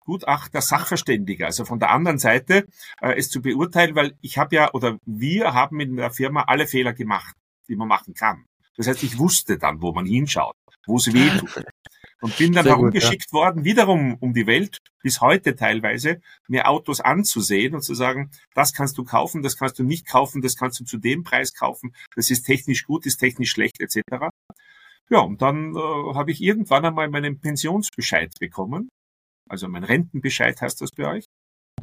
Gutachter, 0.00 0.62
Sachverständiger, 0.62 1.46
also 1.46 1.66
von 1.66 1.78
der 1.78 1.90
anderen 1.90 2.18
Seite 2.18 2.66
äh, 3.00 3.12
es 3.16 3.28
zu 3.28 3.42
beurteilen, 3.42 3.94
weil 3.94 4.16
ich 4.22 4.38
habe 4.38 4.56
ja 4.56 4.72
oder 4.72 4.98
wir 5.04 5.52
haben 5.52 5.80
in 5.80 5.96
der 5.96 6.10
Firma 6.10 6.44
alle 6.46 6.66
Fehler 6.66 6.94
gemacht, 6.94 7.36
die 7.68 7.76
man 7.76 7.88
machen 7.88 8.14
kann. 8.14 8.46
Das 8.76 8.86
heißt, 8.86 9.02
ich 9.02 9.18
wusste 9.18 9.58
dann, 9.58 9.82
wo 9.82 9.92
man 9.92 10.06
hinschaut, 10.06 10.56
wo 10.86 10.96
es 10.96 11.12
weh 11.12 11.28
tut. 11.38 11.64
Und 12.24 12.38
bin 12.38 12.54
dann 12.54 12.64
herumgeschickt 12.64 13.26
ja. 13.26 13.32
worden, 13.32 13.64
wiederum 13.64 14.14
um 14.14 14.32
die 14.32 14.46
Welt, 14.46 14.78
bis 15.02 15.20
heute 15.20 15.56
teilweise, 15.56 16.22
mir 16.48 16.70
Autos 16.70 17.02
anzusehen 17.02 17.74
und 17.74 17.82
zu 17.82 17.94
sagen, 17.94 18.30
das 18.54 18.72
kannst 18.72 18.96
du 18.96 19.04
kaufen, 19.04 19.42
das 19.42 19.58
kannst 19.58 19.78
du 19.78 19.82
nicht 19.82 20.06
kaufen, 20.08 20.40
das 20.40 20.56
kannst 20.56 20.80
du 20.80 20.84
zu 20.84 20.96
dem 20.96 21.22
Preis 21.22 21.52
kaufen, 21.52 21.94
das 22.16 22.30
ist 22.30 22.44
technisch 22.44 22.86
gut, 22.86 23.04
ist 23.04 23.18
technisch 23.18 23.50
schlecht, 23.50 23.78
etc. 23.78 24.30
Ja, 25.10 25.18
und 25.18 25.42
dann 25.42 25.76
äh, 25.76 26.14
habe 26.14 26.30
ich 26.30 26.40
irgendwann 26.40 26.86
einmal 26.86 27.10
meinen 27.10 27.40
Pensionsbescheid 27.40 28.32
bekommen. 28.40 28.88
Also 29.46 29.68
mein 29.68 29.84
Rentenbescheid 29.84 30.58
heißt 30.58 30.80
das 30.80 30.92
bei 30.92 31.06
euch. 31.06 31.26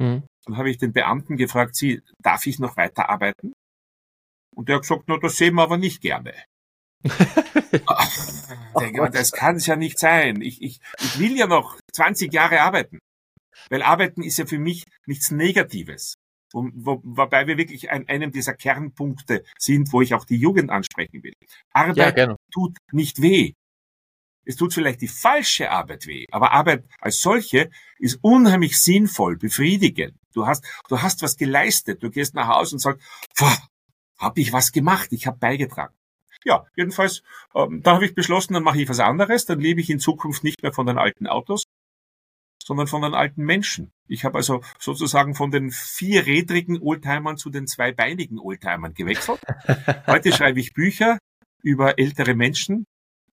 Mhm. 0.00 0.24
Dann 0.44 0.56
habe 0.56 0.70
ich 0.70 0.78
den 0.78 0.92
Beamten 0.92 1.36
gefragt, 1.36 1.76
Sie, 1.76 2.02
darf 2.20 2.48
ich 2.48 2.58
noch 2.58 2.76
weiter 2.76 3.08
arbeiten? 3.08 3.52
Und 4.56 4.68
der 4.68 4.74
hat 4.74 4.82
gesagt, 4.82 5.04
na, 5.06 5.18
das 5.18 5.36
sehen 5.36 5.54
wir 5.54 5.62
aber 5.62 5.78
nicht 5.78 6.00
gerne. 6.00 6.34
denke, 8.78 9.10
das 9.10 9.32
kann 9.32 9.56
es 9.56 9.66
ja 9.66 9.76
nicht 9.76 9.98
sein. 9.98 10.40
Ich, 10.40 10.62
ich, 10.62 10.80
ich 11.00 11.18
will 11.18 11.36
ja 11.36 11.46
noch 11.46 11.78
20 11.92 12.32
Jahre 12.32 12.60
arbeiten. 12.60 12.98
Weil 13.70 13.82
Arbeiten 13.82 14.22
ist 14.22 14.38
ja 14.38 14.46
für 14.46 14.58
mich 14.58 14.84
nichts 15.06 15.30
Negatives. 15.30 16.14
Und 16.52 16.72
wo, 16.74 17.00
wobei 17.02 17.46
wir 17.46 17.56
wirklich 17.56 17.90
an 17.90 18.08
einem 18.08 18.30
dieser 18.30 18.54
Kernpunkte 18.54 19.44
sind, 19.58 19.92
wo 19.92 20.02
ich 20.02 20.14
auch 20.14 20.26
die 20.26 20.36
Jugend 20.36 20.70
ansprechen 20.70 21.22
will. 21.22 21.32
Arbeit 21.72 22.18
ja, 22.18 22.36
tut 22.52 22.76
nicht 22.90 23.22
weh. 23.22 23.54
Es 24.44 24.56
tut 24.56 24.74
vielleicht 24.74 25.00
die 25.00 25.08
falsche 25.08 25.70
Arbeit 25.70 26.06
weh, 26.06 26.26
aber 26.32 26.50
Arbeit 26.50 26.84
als 26.98 27.20
solche 27.20 27.70
ist 27.98 28.18
unheimlich 28.22 28.78
sinnvoll, 28.80 29.36
befriedigend. 29.36 30.14
Du 30.34 30.46
hast, 30.46 30.66
du 30.88 31.00
hast 31.00 31.22
was 31.22 31.36
geleistet. 31.36 32.02
Du 32.02 32.10
gehst 32.10 32.34
nach 32.34 32.48
Hause 32.48 32.74
und 32.74 32.80
sagst, 32.80 33.06
habe 34.18 34.40
ich 34.40 34.52
was 34.52 34.72
gemacht, 34.72 35.12
ich 35.12 35.26
habe 35.26 35.38
beigetragen. 35.38 35.94
Ja, 36.44 36.66
jedenfalls, 36.76 37.22
ähm, 37.54 37.82
da 37.82 37.94
habe 37.94 38.06
ich 38.06 38.14
beschlossen, 38.14 38.54
dann 38.54 38.62
mache 38.62 38.80
ich 38.80 38.88
was 38.88 39.00
anderes, 39.00 39.46
dann 39.46 39.60
lebe 39.60 39.80
ich 39.80 39.90
in 39.90 40.00
Zukunft 40.00 40.44
nicht 40.44 40.62
mehr 40.62 40.72
von 40.72 40.86
den 40.86 40.98
alten 40.98 41.26
Autos, 41.26 41.64
sondern 42.62 42.86
von 42.86 43.02
den 43.02 43.14
alten 43.14 43.44
Menschen. 43.44 43.92
Ich 44.08 44.24
habe 44.24 44.38
also 44.38 44.62
sozusagen 44.78 45.34
von 45.34 45.50
den 45.50 45.70
vierrädrigen 45.70 46.80
Oldtimern 46.80 47.36
zu 47.36 47.50
den 47.50 47.66
zweibeinigen 47.66 48.38
Oldtimern 48.38 48.94
gewechselt. 48.94 49.40
Heute 50.06 50.32
schreibe 50.32 50.60
ich 50.60 50.74
Bücher 50.74 51.18
über 51.62 51.98
ältere 51.98 52.34
Menschen, 52.34 52.86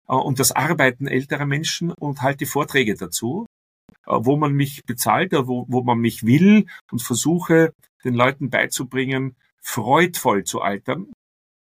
äh, 0.07 0.13
und 0.13 0.39
das 0.39 0.51
Arbeiten 0.51 1.07
älterer 1.07 1.45
Menschen 1.45 1.91
und 1.91 2.21
halte 2.21 2.45
Vorträge 2.45 2.95
dazu, 2.95 3.45
äh, 4.05 4.11
wo 4.13 4.37
man 4.37 4.53
mich 4.53 4.83
bezahlt, 4.85 5.33
äh, 5.33 5.47
wo, 5.47 5.65
wo 5.67 5.83
man 5.83 5.99
mich 5.99 6.25
will 6.25 6.67
und 6.91 7.01
versuche 7.01 7.73
den 8.03 8.13
Leuten 8.13 8.49
beizubringen, 8.49 9.35
freudvoll 9.61 10.43
zu 10.43 10.61
altern 10.61 11.11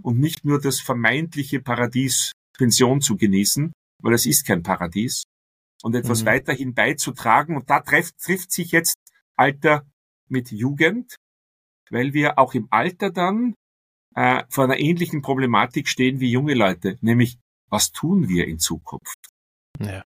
und 0.00 0.18
nicht 0.18 0.44
nur 0.44 0.60
das 0.60 0.80
vermeintliche 0.80 1.60
Paradies 1.60 2.32
Pension 2.56 3.00
zu 3.00 3.16
genießen, 3.16 3.72
weil 4.02 4.14
es 4.14 4.26
ist 4.26 4.46
kein 4.46 4.62
Paradies, 4.62 5.24
und 5.82 5.94
etwas 5.94 6.22
mhm. 6.22 6.26
weiterhin 6.26 6.74
beizutragen. 6.74 7.56
Und 7.56 7.70
da 7.70 7.80
trifft, 7.80 8.18
trifft 8.18 8.52
sich 8.52 8.72
jetzt 8.72 8.94
Alter 9.36 9.86
mit 10.28 10.50
Jugend, 10.50 11.16
weil 11.90 12.12
wir 12.12 12.38
auch 12.38 12.54
im 12.54 12.68
Alter 12.70 13.10
dann 13.10 13.54
äh, 14.14 14.44
vor 14.48 14.64
einer 14.64 14.78
ähnlichen 14.78 15.22
Problematik 15.22 15.88
stehen 15.88 16.20
wie 16.20 16.30
junge 16.30 16.54
Leute, 16.54 16.98
nämlich 17.00 17.38
was 17.68 17.92
tun 17.92 18.28
wir 18.28 18.46
in 18.48 18.58
Zukunft? 18.58 19.18
Ja. 19.78 20.04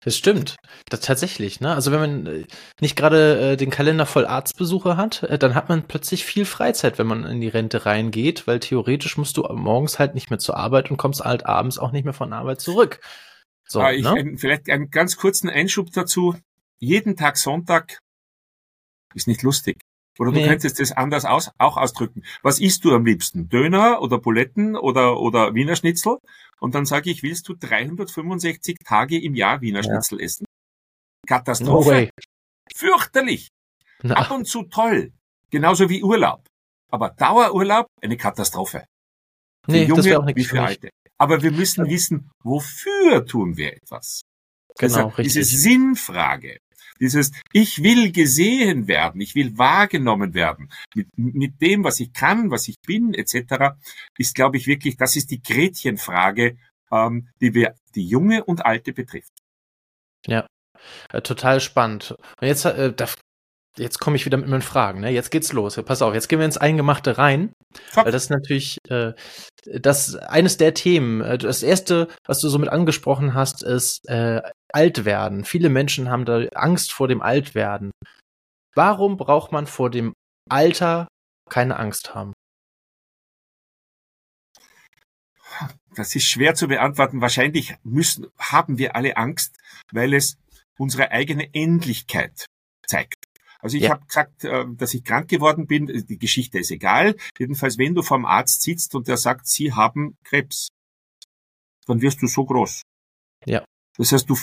Das 0.00 0.16
stimmt. 0.16 0.56
Das 0.88 1.00
tatsächlich, 1.00 1.60
ne? 1.60 1.74
Also 1.74 1.92
wenn 1.92 2.00
man 2.00 2.26
äh, 2.26 2.44
nicht 2.80 2.96
gerade 2.96 3.52
äh, 3.52 3.56
den 3.56 3.70
Kalender 3.70 4.06
voll 4.06 4.26
Arztbesuche 4.26 4.96
hat, 4.96 5.22
äh, 5.24 5.38
dann 5.38 5.54
hat 5.54 5.68
man 5.68 5.86
plötzlich 5.86 6.24
viel 6.24 6.44
Freizeit, 6.44 6.98
wenn 6.98 7.06
man 7.06 7.24
in 7.24 7.40
die 7.40 7.48
Rente 7.48 7.86
reingeht, 7.86 8.46
weil 8.46 8.60
theoretisch 8.60 9.16
musst 9.16 9.36
du 9.36 9.42
morgens 9.42 9.98
halt 9.98 10.14
nicht 10.14 10.30
mehr 10.30 10.38
zur 10.38 10.56
Arbeit 10.56 10.90
und 10.90 10.96
kommst 10.96 11.24
halt 11.24 11.46
abends 11.46 11.78
auch 11.78 11.92
nicht 11.92 12.04
mehr 12.04 12.14
von 12.14 12.32
Arbeit 12.32 12.60
zurück. 12.60 13.00
So, 13.66 13.82
äh, 13.82 13.96
ich, 13.96 14.04
ne? 14.04 14.12
ein, 14.12 14.38
vielleicht 14.38 14.68
einen 14.70 14.90
ganz 14.90 15.16
kurzen 15.16 15.48
Einschub 15.50 15.92
dazu. 15.92 16.36
Jeden 16.78 17.16
Tag 17.16 17.36
Sonntag 17.36 17.98
ist 19.14 19.28
nicht 19.28 19.42
lustig. 19.42 19.78
Oder 20.18 20.32
du 20.32 20.40
nee. 20.40 20.46
könntest 20.46 20.80
es 20.80 20.92
anders 20.92 21.24
aus, 21.24 21.50
auch 21.58 21.76
ausdrücken. 21.76 22.24
Was 22.42 22.60
isst 22.60 22.84
du 22.84 22.94
am 22.94 23.04
liebsten? 23.04 23.48
Döner 23.48 24.02
oder 24.02 24.18
Buletten 24.18 24.76
oder, 24.76 25.20
oder 25.20 25.54
Wiener 25.54 25.76
Schnitzel? 25.76 26.18
Und 26.60 26.74
dann 26.74 26.86
sage 26.86 27.10
ich, 27.10 27.22
willst 27.22 27.48
du 27.48 27.54
365 27.54 28.78
Tage 28.84 29.20
im 29.20 29.34
Jahr 29.34 29.60
Wiener 29.60 29.80
ja. 29.80 29.84
Schnitzel 29.84 30.20
essen? 30.20 30.44
Katastrophe. 31.26 32.04
No 32.04 32.22
Fürchterlich. 32.74 33.48
Na. 34.02 34.14
Ab 34.14 34.30
und 34.30 34.46
zu 34.46 34.64
toll. 34.64 35.12
Genauso 35.50 35.88
wie 35.88 36.02
Urlaub. 36.02 36.46
Aber 36.90 37.10
Dauerurlaub, 37.10 37.86
eine 38.02 38.16
Katastrophe. 38.16 38.84
Für 39.64 39.72
nee, 39.72 39.84
junge, 39.84 39.96
das 39.96 40.06
wäre 40.06 40.20
auch 40.20 40.24
nichts 40.24 40.40
wie 40.40 40.44
für 40.44 40.62
Alte. 40.62 40.90
Aber 41.18 41.42
wir 41.42 41.50
müssen 41.50 41.86
wissen, 41.86 42.30
wofür 42.42 43.26
tun 43.26 43.56
wir 43.56 43.74
etwas. 43.74 44.22
Genau, 44.78 44.94
Deshalb 44.94 45.18
richtig. 45.18 45.34
Diese 45.34 45.44
Sinnfrage. 45.44 46.58
Dieses, 47.00 47.32
ich 47.52 47.82
will 47.82 48.12
gesehen 48.12 48.88
werden, 48.88 49.20
ich 49.20 49.34
will 49.34 49.56
wahrgenommen 49.56 50.34
werden 50.34 50.70
mit, 50.94 51.08
mit 51.16 51.60
dem, 51.60 51.84
was 51.84 52.00
ich 52.00 52.12
kann, 52.12 52.50
was 52.50 52.68
ich 52.68 52.76
bin, 52.86 53.14
etc., 53.14 53.76
ist, 54.16 54.34
glaube 54.34 54.56
ich, 54.56 54.66
wirklich, 54.66 54.96
das 54.96 55.16
ist 55.16 55.30
die 55.30 55.42
Gretchenfrage, 55.42 56.56
ähm, 56.90 57.28
die 57.40 57.54
wir, 57.54 57.74
die 57.94 58.06
junge 58.06 58.44
und 58.44 58.64
alte 58.64 58.92
betrifft. 58.92 59.32
Ja, 60.26 60.46
äh, 61.12 61.22
total 61.22 61.60
spannend. 61.60 62.14
Und 62.40 62.46
jetzt, 62.46 62.64
äh, 62.64 62.92
da, 62.92 63.08
jetzt 63.76 63.98
komme 64.00 64.16
ich 64.16 64.24
wieder 64.24 64.38
mit 64.38 64.48
meinen 64.48 64.62
Fragen. 64.62 65.00
Ne? 65.00 65.10
Jetzt 65.10 65.30
geht's 65.30 65.52
los. 65.52 65.80
Pass 65.84 66.02
auf, 66.02 66.14
jetzt 66.14 66.28
gehen 66.28 66.38
wir 66.38 66.46
ins 66.46 66.56
Eingemachte 66.56 67.18
rein. 67.18 67.52
Fuck. 67.90 68.06
Weil 68.06 68.12
das 68.12 68.24
ist 68.24 68.30
natürlich 68.30 68.78
äh, 68.88 69.12
das 69.66 70.16
eines 70.16 70.56
der 70.56 70.74
Themen. 70.74 71.20
Äh, 71.20 71.38
das 71.38 71.62
erste, 71.62 72.08
was 72.26 72.40
du 72.40 72.48
so 72.48 72.58
mit 72.58 72.68
angesprochen 72.68 73.34
hast, 73.34 73.62
ist 73.62 74.08
äh, 74.08 74.40
Altwerden. 74.72 75.44
Viele 75.44 75.68
Menschen 75.68 76.10
haben 76.10 76.24
da 76.24 76.44
Angst 76.54 76.92
vor 76.92 77.08
dem 77.08 77.22
Altwerden. 77.22 77.90
Warum 78.74 79.16
braucht 79.16 79.52
man 79.52 79.66
vor 79.66 79.90
dem 79.90 80.14
Alter 80.48 81.08
keine 81.50 81.78
Angst 81.78 82.14
haben? 82.14 82.32
Das 85.94 86.14
ist 86.14 86.28
schwer 86.28 86.54
zu 86.54 86.68
beantworten. 86.68 87.20
Wahrscheinlich 87.20 87.74
müssen, 87.82 88.26
haben 88.38 88.78
wir 88.78 88.94
alle 88.94 89.16
Angst, 89.16 89.56
weil 89.92 90.14
es 90.14 90.36
unsere 90.78 91.10
eigene 91.10 91.52
Endlichkeit 91.54 92.46
zeigt. 92.86 93.16
Also 93.60 93.76
ich 93.76 93.84
ja. 93.84 93.90
habe 93.90 94.06
gesagt, 94.06 94.44
äh, 94.44 94.64
dass 94.76 94.94
ich 94.94 95.04
krank 95.04 95.28
geworden 95.28 95.66
bin. 95.66 95.86
Die 95.86 96.18
Geschichte 96.18 96.58
ist 96.58 96.70
egal. 96.70 97.16
Jedenfalls, 97.38 97.78
wenn 97.78 97.94
du 97.94 98.02
vom 98.02 98.24
Arzt 98.24 98.62
sitzt 98.62 98.94
und 98.94 99.08
der 99.08 99.16
sagt, 99.16 99.46
Sie 99.46 99.72
haben 99.72 100.16
Krebs, 100.24 100.68
dann 101.86 102.00
wirst 102.00 102.22
du 102.22 102.26
so 102.26 102.44
groß. 102.44 102.82
Ja. 103.46 103.64
Das 103.96 104.12
heißt, 104.12 104.30
du 104.30 104.36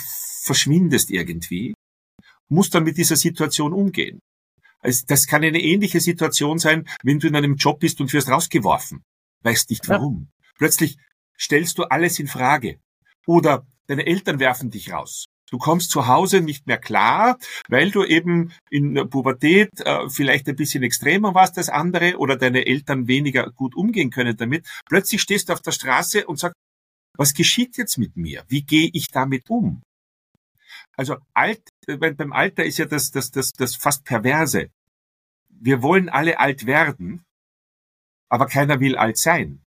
verschwindest 0.44 1.10
irgendwie, 1.10 1.74
musst 2.48 2.74
dann 2.74 2.84
mit 2.84 2.98
dieser 2.98 3.16
Situation 3.16 3.72
umgehen. 3.72 4.20
Also 4.80 5.04
das 5.06 5.26
kann 5.26 5.42
eine 5.42 5.60
ähnliche 5.60 6.00
Situation 6.00 6.58
sein, 6.58 6.86
wenn 7.02 7.18
du 7.18 7.26
in 7.26 7.36
einem 7.36 7.56
Job 7.56 7.80
bist 7.80 8.00
und 8.00 8.12
wirst 8.12 8.28
rausgeworfen. 8.28 9.02
Weißt 9.42 9.70
nicht 9.70 9.88
warum. 9.88 10.28
Ja. 10.28 10.50
Plötzlich 10.58 10.98
stellst 11.38 11.78
du 11.78 11.84
alles 11.84 12.18
in 12.18 12.26
Frage. 12.26 12.80
Oder 13.26 13.66
deine 13.86 14.06
Eltern 14.06 14.38
werfen 14.38 14.70
dich 14.70 14.92
raus. 14.92 15.26
Du 15.50 15.58
kommst 15.58 15.90
zu 15.90 16.08
Hause 16.08 16.40
nicht 16.40 16.66
mehr 16.66 16.78
klar, 16.78 17.38
weil 17.68 17.90
du 17.90 18.04
eben 18.04 18.52
in 18.70 18.94
der 18.94 19.04
Pubertät 19.04 19.70
äh, 19.80 20.08
vielleicht 20.08 20.48
ein 20.48 20.56
bisschen 20.56 20.82
extremer 20.82 21.34
warst 21.34 21.56
als 21.56 21.68
andere 21.68 22.16
oder 22.18 22.36
deine 22.36 22.66
Eltern 22.66 23.06
weniger 23.06 23.50
gut 23.52 23.76
umgehen 23.76 24.10
können 24.10 24.36
damit. 24.36 24.66
Plötzlich 24.88 25.22
stehst 25.22 25.48
du 25.48 25.52
auf 25.52 25.62
der 25.62 25.72
Straße 25.72 26.26
und 26.26 26.38
sagst, 26.38 26.56
was 27.16 27.32
geschieht 27.32 27.76
jetzt 27.76 27.96
mit 27.96 28.16
mir? 28.16 28.44
Wie 28.48 28.62
gehe 28.62 28.90
ich 28.92 29.08
damit 29.08 29.48
um? 29.48 29.82
Also 30.96 31.16
alt, 31.34 31.62
beim 31.86 32.32
Alter 32.32 32.64
ist 32.64 32.78
ja 32.78 32.86
das, 32.86 33.10
das, 33.10 33.30
das, 33.30 33.52
das 33.52 33.76
fast 33.76 34.04
perverse. 34.04 34.70
Wir 35.48 35.82
wollen 35.82 36.08
alle 36.08 36.38
alt 36.40 36.66
werden, 36.66 37.22
aber 38.28 38.46
keiner 38.46 38.80
will 38.80 38.96
alt 38.96 39.16
sein. 39.16 39.62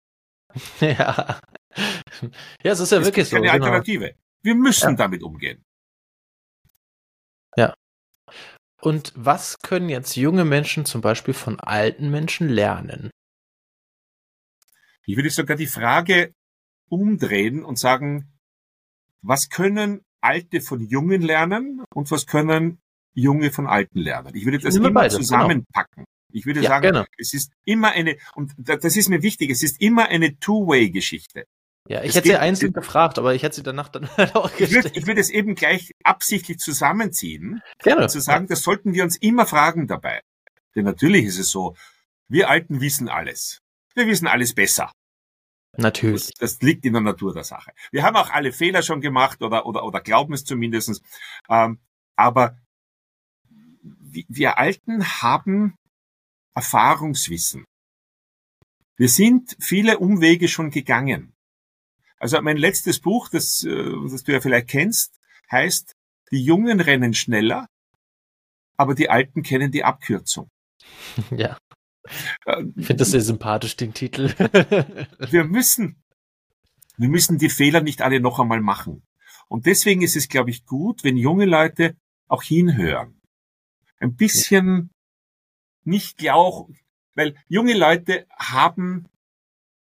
Ja. 0.80 1.40
Ja, 2.64 2.72
es 2.72 2.80
ist 2.80 2.92
ja 2.92 2.98
es 2.98 3.06
wirklich 3.06 3.30
so. 3.30 3.36
Keine 3.36 3.52
genau. 3.52 3.66
Alternative. 3.66 4.16
Wir 4.42 4.56
müssen 4.56 4.92
ja. 4.92 4.96
damit 4.96 5.24
umgehen. 5.24 5.64
Ja. 7.56 7.74
Und 8.82 9.12
was 9.16 9.60
können 9.60 9.90
jetzt 9.90 10.16
junge 10.16 10.46
Menschen 10.46 10.86
zum 10.86 11.02
Beispiel 11.02 11.34
von 11.34 11.60
alten 11.60 12.10
Menschen 12.12 12.48
lernen? 12.48 13.10
Ich 15.06 15.16
würde 15.16 15.30
sogar 15.30 15.58
die 15.58 15.68
Frage 15.68 16.34
umdrehen 16.90 17.64
und 17.64 17.80
sagen, 17.80 18.38
was 19.22 19.50
können 19.50 20.02
Alte 20.22 20.62
von 20.62 20.82
Jungen 20.82 21.22
lernen 21.22 21.84
und 21.94 22.12
was 22.12 22.28
können 22.28 22.80
Junge 23.14 23.52
von 23.52 23.68
Alten 23.68 24.00
lernen? 24.00 24.36
Ich 24.36 24.46
würde 24.46 24.60
das 24.60 24.76
immer 24.76 24.92
beides, 24.92 25.14
genau. 25.14 25.24
zusammenpacken. 25.24 26.04
Genau. 26.04 26.08
Ich 26.32 26.46
würde 26.46 26.62
ja, 26.62 26.70
sagen, 26.70 26.92
genau. 26.92 27.06
es 27.18 27.34
ist 27.34 27.52
immer 27.66 27.92
eine, 27.92 28.18
und 28.36 28.54
das 28.58 28.96
ist 28.96 29.10
mir 29.10 29.24
wichtig, 29.24 29.50
es 29.50 29.64
ist 29.64 29.82
immer 29.82 30.08
eine 30.10 30.38
Two-Way-Geschichte. 30.40 31.46
Ja, 31.88 32.02
ich 32.02 32.10
es 32.10 32.16
hätte 32.16 32.28
sie 32.28 32.36
einzeln 32.36 32.74
gefragt, 32.74 33.18
aber 33.18 33.34
ich 33.34 33.44
hätte 33.44 33.56
sie 33.56 33.64
danach 33.64 33.90
dann 33.90 34.10
halt 34.18 34.36
auch 34.36 34.56
gestellt. 34.56 34.70
Ich 34.70 34.74
würde, 34.74 35.00
ich 35.00 35.08
würde 35.08 35.22
es 35.22 35.30
eben 35.30 35.56
gleich 35.56 35.92
absichtlich 36.04 36.60
zusammenziehen. 36.60 37.62
Gerne. 37.80 38.04
Und 38.04 38.10
zu 38.10 38.20
sagen, 38.20 38.48
das 38.48 38.62
sollten 38.62 38.94
wir 38.94 39.04
uns 39.04 39.18
immer 39.18 39.46
fragen 39.46 39.88
dabei. 39.88 40.22
Denn 40.76 40.86
natürlich 40.86 41.26
ist 41.26 41.40
es 41.40 41.50
so, 41.50 41.76
wir 42.28 42.50
Alten 42.50 42.82
wissen 42.82 43.10
alles. 43.10 43.62
Wir 43.96 44.06
wissen 44.06 44.28
alles 44.28 44.54
besser. 44.54 44.92
Natürlich. 45.78 46.34
Das, 46.40 46.56
das, 46.56 46.62
liegt 46.62 46.86
in 46.86 46.94
der 46.94 47.02
Natur 47.02 47.34
der 47.34 47.44
Sache. 47.44 47.72
Wir 47.92 48.04
haben 48.04 48.16
auch 48.16 48.32
alle 48.32 48.52
Fehler 48.52 48.82
schon 48.82 49.00
gemacht 49.00 49.42
oder, 49.42 49.66
oder, 49.66 49.84
oder 49.84 50.02
glauben 50.02 50.34
es 50.34 50.44
zumindest. 50.44 51.02
Ähm, 51.50 51.80
aber 52.16 52.58
wir 53.82 54.58
Alten 54.58 55.22
haben 55.22 55.76
Erfahrungswissen. 56.56 57.66
Wir 58.98 59.10
sind 59.10 59.56
viele 59.60 60.00
Umwege 60.00 60.48
schon 60.48 60.72
gegangen. 60.72 61.37
Also 62.20 62.42
mein 62.42 62.58
letztes 62.58 63.00
Buch, 63.00 63.30
das, 63.30 63.64
äh, 63.64 63.94
das 64.10 64.24
du 64.24 64.32
ja 64.32 64.42
vielleicht 64.42 64.68
kennst, 64.68 65.20
heißt 65.52 65.96
Die 66.32 66.44
Jungen 66.44 66.82
rennen 66.82 67.14
schneller, 67.14 67.68
aber 68.76 68.96
die 68.96 69.10
Alten 69.10 69.44
kennen 69.44 69.72
die 69.72 69.84
Abkürzung. 69.84 70.50
Ja. 71.32 71.58
Ich 72.78 72.86
finde 72.86 73.02
das 73.02 73.12
sehr 73.12 73.22
sympathisch, 73.22 73.76
den 73.76 73.94
Titel. 73.94 74.30
wir 75.30 75.44
müssen, 75.44 76.02
wir 76.96 77.10
müssen 77.10 77.38
die 77.38 77.50
Fehler 77.50 77.82
nicht 77.82 78.02
alle 78.02 78.22
noch 78.22 78.40
einmal 78.40 78.62
machen. 78.62 79.04
Und 79.50 79.66
deswegen 79.66 80.02
ist 80.02 80.16
es, 80.16 80.30
glaube 80.30 80.50
ich, 80.50 80.66
gut, 80.66 81.04
wenn 81.04 81.18
junge 81.18 81.46
Leute 81.46 81.98
auch 82.30 82.44
hinhören. 82.44 83.20
Ein 84.00 84.16
bisschen 84.16 84.92
nicht 85.84 86.30
auch, 86.30 86.70
weil 87.16 87.36
junge 87.50 87.78
Leute 87.78 88.26
haben 88.38 89.08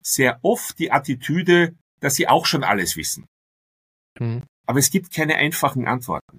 sehr 0.00 0.38
oft 0.43 0.78
die 0.78 0.93
Attitüde, 0.93 1.75
dass 2.04 2.14
sie 2.14 2.28
auch 2.28 2.46
schon 2.46 2.64
alles 2.64 2.96
wissen. 2.96 3.26
Mhm. 4.18 4.44
Aber 4.66 4.78
es 4.78 4.90
gibt 4.90 5.12
keine 5.12 5.37
einfachen 5.37 5.87
Antworten. 5.87 6.38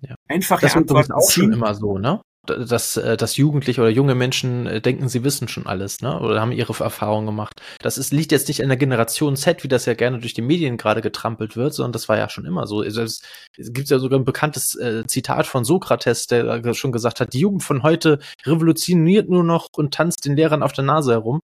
Ja. 0.00 0.14
Einfache 0.28 0.62
das 0.62 0.76
Antworten 0.76 1.12
auch 1.12 1.30
schon 1.30 1.52
immer 1.52 1.74
so, 1.74 1.98
ne? 1.98 2.22
dass, 2.46 2.96
äh, 2.96 3.16
dass 3.16 3.36
Jugendliche 3.36 3.80
oder 3.82 3.90
junge 3.90 4.14
Menschen 4.14 4.66
äh, 4.66 4.80
denken, 4.80 5.08
sie 5.08 5.24
wissen 5.24 5.46
schon 5.46 5.66
alles, 5.66 6.00
ne? 6.00 6.18
Oder 6.20 6.40
haben 6.40 6.52
ihre 6.52 6.72
Erfahrungen 6.82 7.26
gemacht. 7.26 7.60
Das 7.80 7.98
ist, 7.98 8.12
liegt 8.12 8.32
jetzt 8.32 8.48
nicht 8.48 8.60
in 8.60 8.68
der 8.68 8.78
Generation 8.78 9.36
Z, 9.36 9.62
wie 9.62 9.68
das 9.68 9.86
ja 9.86 9.94
gerne 9.94 10.18
durch 10.18 10.32
die 10.32 10.42
Medien 10.42 10.78
gerade 10.78 11.02
getrampelt 11.02 11.56
wird, 11.56 11.74
sondern 11.74 11.92
das 11.92 12.08
war 12.08 12.16
ja 12.16 12.28
schon 12.28 12.46
immer 12.46 12.66
so. 12.66 12.82
Es, 12.82 12.96
es 12.96 13.72
gibt 13.72 13.90
ja 13.90 13.98
sogar 13.98 14.18
ein 14.18 14.24
bekanntes 14.24 14.74
äh, 14.76 15.04
Zitat 15.06 15.46
von 15.46 15.64
Sokrates, 15.64 16.26
der 16.26 16.74
schon 16.74 16.92
gesagt 16.92 17.20
hat, 17.20 17.34
die 17.34 17.40
Jugend 17.40 17.62
von 17.62 17.82
heute 17.82 18.18
revolutioniert 18.44 19.28
nur 19.28 19.44
noch 19.44 19.68
und 19.76 19.94
tanzt 19.94 20.24
den 20.24 20.36
Lehrern 20.36 20.62
auf 20.62 20.72
der 20.72 20.84
Nase 20.84 21.12
herum. 21.12 21.40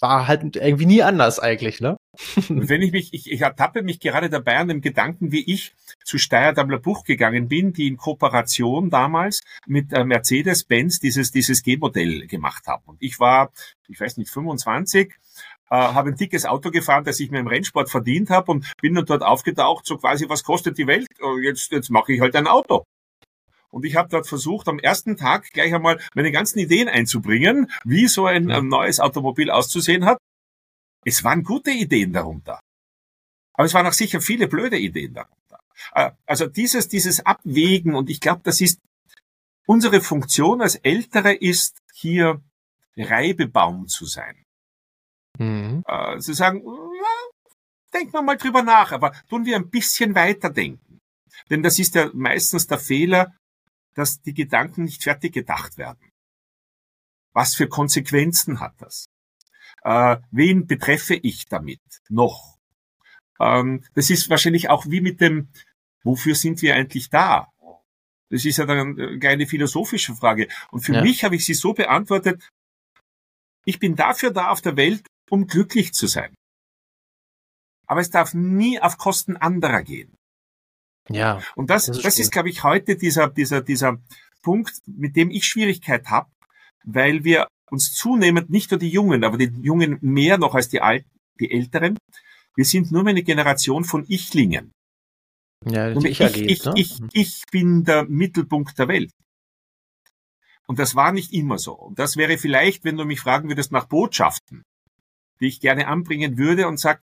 War 0.00 0.28
halt 0.28 0.56
irgendwie 0.56 0.86
nie 0.86 1.02
anders 1.02 1.38
eigentlich, 1.38 1.80
ne? 1.80 1.96
Und 2.48 2.68
wenn 2.68 2.82
ich 2.82 2.92
mich, 2.92 3.12
ich, 3.12 3.30
ich 3.30 3.40
ertappe 3.40 3.82
mich 3.82 4.00
gerade 4.00 4.30
dabei 4.30 4.56
an 4.56 4.68
dem 4.68 4.80
Gedanken, 4.80 5.32
wie 5.32 5.52
ich 5.52 5.74
zu 6.04 6.18
Steyr 6.18 6.52
Dammler 6.52 6.78
Buch 6.78 7.04
gegangen 7.04 7.48
bin, 7.48 7.72
die 7.72 7.86
in 7.86 7.96
Kooperation 7.96 8.90
damals 8.90 9.40
mit 9.66 9.92
äh, 9.92 10.04
Mercedes-Benz 10.04 11.00
dieses, 11.00 11.30
dieses 11.30 11.62
G-Modell 11.62 12.26
gemacht 12.26 12.66
haben. 12.66 12.82
Und 12.86 12.96
ich 13.00 13.20
war, 13.20 13.52
ich 13.88 14.00
weiß 14.00 14.16
nicht, 14.16 14.30
25, 14.30 15.14
äh, 15.70 15.76
habe 15.76 16.10
ein 16.10 16.16
dickes 16.16 16.46
Auto 16.46 16.70
gefahren, 16.70 17.04
das 17.04 17.20
ich 17.20 17.30
mir 17.30 17.40
im 17.40 17.46
Rennsport 17.46 17.90
verdient 17.90 18.30
habe 18.30 18.52
und 18.52 18.72
bin 18.80 18.94
dann 18.94 19.06
dort 19.06 19.22
aufgetaucht, 19.22 19.86
so 19.86 19.98
quasi, 19.98 20.28
was 20.28 20.44
kostet 20.44 20.78
die 20.78 20.86
Welt? 20.86 21.06
Oh, 21.20 21.38
jetzt, 21.38 21.72
jetzt 21.72 21.90
mache 21.90 22.12
ich 22.12 22.20
halt 22.20 22.34
ein 22.36 22.46
Auto. 22.46 22.84
Und 23.70 23.84
ich 23.84 23.96
habe 23.96 24.08
dort 24.08 24.26
versucht, 24.26 24.68
am 24.68 24.78
ersten 24.78 25.16
Tag 25.16 25.50
gleich 25.52 25.74
einmal 25.74 26.00
meine 26.14 26.32
ganzen 26.32 26.58
Ideen 26.58 26.88
einzubringen, 26.88 27.70
wie 27.84 28.08
so 28.08 28.26
ein, 28.26 28.50
ein 28.50 28.68
neues 28.68 29.00
Automobil 29.00 29.50
auszusehen 29.50 30.04
hat. 30.04 30.18
Es 31.04 31.22
waren 31.24 31.44
gute 31.44 31.70
Ideen 31.70 32.12
darunter. 32.12 32.60
Aber 33.54 33.66
es 33.66 33.74
waren 33.74 33.86
auch 33.86 33.92
sicher 33.92 34.20
viele 34.20 34.48
blöde 34.48 34.78
Ideen 34.78 35.14
darunter. 35.14 35.60
Äh, 35.94 36.12
also 36.26 36.46
dieses, 36.46 36.88
dieses 36.88 37.24
Abwägen, 37.26 37.94
und 37.94 38.08
ich 38.10 38.20
glaube, 38.20 38.40
das 38.44 38.60
ist 38.60 38.80
unsere 39.66 40.00
Funktion 40.00 40.62
als 40.62 40.76
Ältere 40.76 41.34
ist, 41.34 41.78
hier 41.92 42.40
Reibebaum 42.96 43.86
zu 43.88 44.06
sein. 44.06 44.44
Mhm. 45.38 45.84
Äh, 45.86 46.18
zu 46.18 46.32
sagen, 46.32 46.62
ja, 46.64 47.58
denken 47.92 48.12
wir 48.12 48.22
mal 48.22 48.36
drüber 48.36 48.62
nach, 48.62 48.92
aber 48.92 49.12
tun 49.28 49.44
wir 49.44 49.56
ein 49.56 49.70
bisschen 49.70 50.14
weiterdenken. 50.14 51.00
Denn 51.50 51.62
das 51.62 51.78
ist 51.78 51.94
ja 51.94 52.10
meistens 52.12 52.66
der 52.66 52.78
Fehler, 52.78 53.34
dass 53.98 54.22
die 54.22 54.32
Gedanken 54.32 54.84
nicht 54.84 55.02
fertig 55.02 55.34
gedacht 55.34 55.76
werden. 55.76 56.12
Was 57.32 57.56
für 57.56 57.68
Konsequenzen 57.68 58.60
hat 58.60 58.74
das? 58.78 59.08
Äh, 59.82 60.18
wen 60.30 60.68
betreffe 60.68 61.14
ich 61.14 61.46
damit 61.46 61.80
noch? 62.08 62.58
Ähm, 63.40 63.84
das 63.94 64.10
ist 64.10 64.30
wahrscheinlich 64.30 64.70
auch 64.70 64.86
wie 64.86 65.00
mit 65.00 65.20
dem, 65.20 65.48
wofür 66.04 66.36
sind 66.36 66.62
wir 66.62 66.76
eigentlich 66.76 67.10
da? 67.10 67.48
Das 68.30 68.44
ist 68.44 68.58
ja 68.58 68.66
dann 68.66 68.98
eine 68.98 69.18
kleine 69.18 69.48
philosophische 69.48 70.14
Frage. 70.14 70.46
Und 70.70 70.82
für 70.82 70.94
ja. 70.94 71.02
mich 71.02 71.24
habe 71.24 71.34
ich 71.34 71.44
sie 71.44 71.54
so 71.54 71.72
beantwortet, 71.72 72.48
ich 73.64 73.80
bin 73.80 73.96
dafür 73.96 74.30
da 74.30 74.50
auf 74.50 74.60
der 74.60 74.76
Welt, 74.76 75.04
um 75.28 75.48
glücklich 75.48 75.92
zu 75.92 76.06
sein. 76.06 76.32
Aber 77.86 78.00
es 78.00 78.10
darf 78.10 78.32
nie 78.32 78.80
auf 78.80 78.96
Kosten 78.96 79.36
anderer 79.36 79.82
gehen. 79.82 80.14
Ja. 81.10 81.40
Und 81.54 81.70
das, 81.70 81.86
das 81.86 81.96
ist, 81.98 82.04
das 82.04 82.18
ist 82.18 82.32
glaube 82.32 82.50
ich, 82.50 82.64
heute 82.64 82.96
dieser, 82.96 83.28
dieser, 83.28 83.62
dieser 83.62 83.98
Punkt, 84.42 84.80
mit 84.86 85.16
dem 85.16 85.30
ich 85.30 85.44
Schwierigkeit 85.44 86.06
habe, 86.08 86.30
weil 86.84 87.24
wir 87.24 87.48
uns 87.70 87.92
zunehmend, 87.92 88.50
nicht 88.50 88.70
nur 88.70 88.78
die 88.78 88.88
Jungen, 88.88 89.24
aber 89.24 89.36
die 89.38 89.52
Jungen 89.60 89.98
mehr 90.00 90.38
noch 90.38 90.54
als 90.54 90.68
die 90.68 90.80
Alten, 90.80 91.10
die 91.40 91.50
Älteren, 91.50 91.98
wir 92.56 92.64
sind 92.64 92.90
nur 92.90 93.04
mehr 93.04 93.12
eine 93.12 93.22
Generation 93.22 93.84
von 93.84 94.04
Ichlingen. 94.08 94.72
Ja, 95.64 95.92
und 95.92 96.04
ich, 96.04 96.20
ich, 96.20 96.64
ne? 96.64 96.72
ich, 96.76 97.00
mhm. 97.00 97.08
ich 97.12 97.42
bin 97.50 97.84
der 97.84 98.04
Mittelpunkt 98.04 98.78
der 98.78 98.88
Welt. 98.88 99.10
Und 100.66 100.78
das 100.78 100.94
war 100.94 101.12
nicht 101.12 101.32
immer 101.32 101.58
so. 101.58 101.72
Und 101.72 101.98
das 101.98 102.16
wäre 102.16 102.36
vielleicht, 102.36 102.84
wenn 102.84 102.96
du 102.96 103.04
mich 103.04 103.20
fragen 103.20 103.48
würdest 103.48 103.72
nach 103.72 103.86
Botschaften, 103.86 104.62
die 105.40 105.46
ich 105.46 105.60
gerne 105.60 105.88
anbringen 105.88 106.36
würde 106.36 106.68
und 106.68 106.78
sag, 106.78 107.00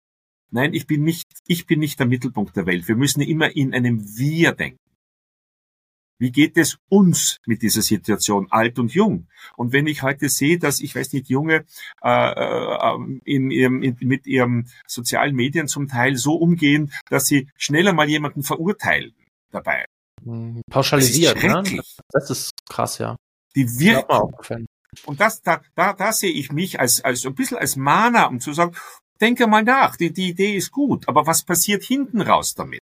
nein, 0.52 0.75
ich 0.75 0.87
bin 0.87 1.02
nicht, 1.02 1.28
ich 1.47 1.66
bin 1.66 1.80
nicht 1.80 1.99
der 1.99 2.06
Mittelpunkt 2.06 2.56
der 2.56 2.66
Welt. 2.66 2.87
Wir 2.88 2.97
müssen 2.97 3.21
immer 3.21 3.54
in 3.56 3.75
einem 3.75 4.04
Wir 4.16 4.52
denken. 4.52 4.78
Wie 6.23 6.30
geht 6.30 6.56
es 6.56 6.78
uns 6.88 7.38
mit 7.47 7.62
dieser 7.62 7.82
Situation, 7.82 8.47
alt 8.50 8.78
und 8.78 8.94
jung? 8.94 9.26
Und 9.56 9.73
wenn 9.73 9.88
ich 9.88 10.02
heute 10.02 10.28
sehe, 10.28 10.56
dass, 10.56 10.78
ich 10.78 10.94
weiß 10.94 11.12
nicht, 11.14 11.28
Junge 11.28 11.64
äh, 12.00 12.32
äh, 12.32 12.99
in 13.25 13.50
ihrem, 13.50 13.82
in, 13.82 13.97
mit 14.02 14.28
ihren 14.28 14.71
sozialen 14.87 15.35
Medien 15.35 15.66
zum 15.66 15.88
Teil 15.88 16.14
so 16.14 16.37
umgehen, 16.37 16.92
dass 17.09 17.26
sie 17.26 17.50
schneller 17.56 17.92
mal 17.92 18.09
jemanden 18.09 18.44
verurteilen 18.44 19.16
dabei. 19.50 19.85
Hm, 20.23 20.62
pauschalisiert, 20.71 21.42
das 21.42 21.66
ist, 21.68 21.73
ne? 21.73 21.82
das 22.12 22.30
ist 22.30 22.50
krass, 22.68 22.99
ja. 22.99 23.16
Die 23.56 23.66
Wirkung. 23.80 24.37
Und 25.05 25.20
das, 25.20 25.42
da, 25.42 25.61
da, 25.74 25.92
da 25.92 26.12
sehe 26.12 26.31
ich 26.31 26.53
mich 26.53 26.79
als, 26.79 27.03
als 27.03 27.27
ein 27.27 27.35
bisschen 27.35 27.59
als 27.59 27.74
Mana, 27.74 28.27
um 28.27 28.38
zu 28.38 28.53
sagen, 28.53 28.77
denke 29.22 29.46
mal 29.46 29.62
nach, 29.62 29.96
die, 29.96 30.12
die 30.12 30.30
Idee 30.30 30.56
ist 30.56 30.72
gut, 30.72 31.08
aber 31.08 31.26
was 31.26 31.44
passiert 31.44 31.85
hinten 31.85 32.20
raus 32.20 32.54
damit? 32.54 32.82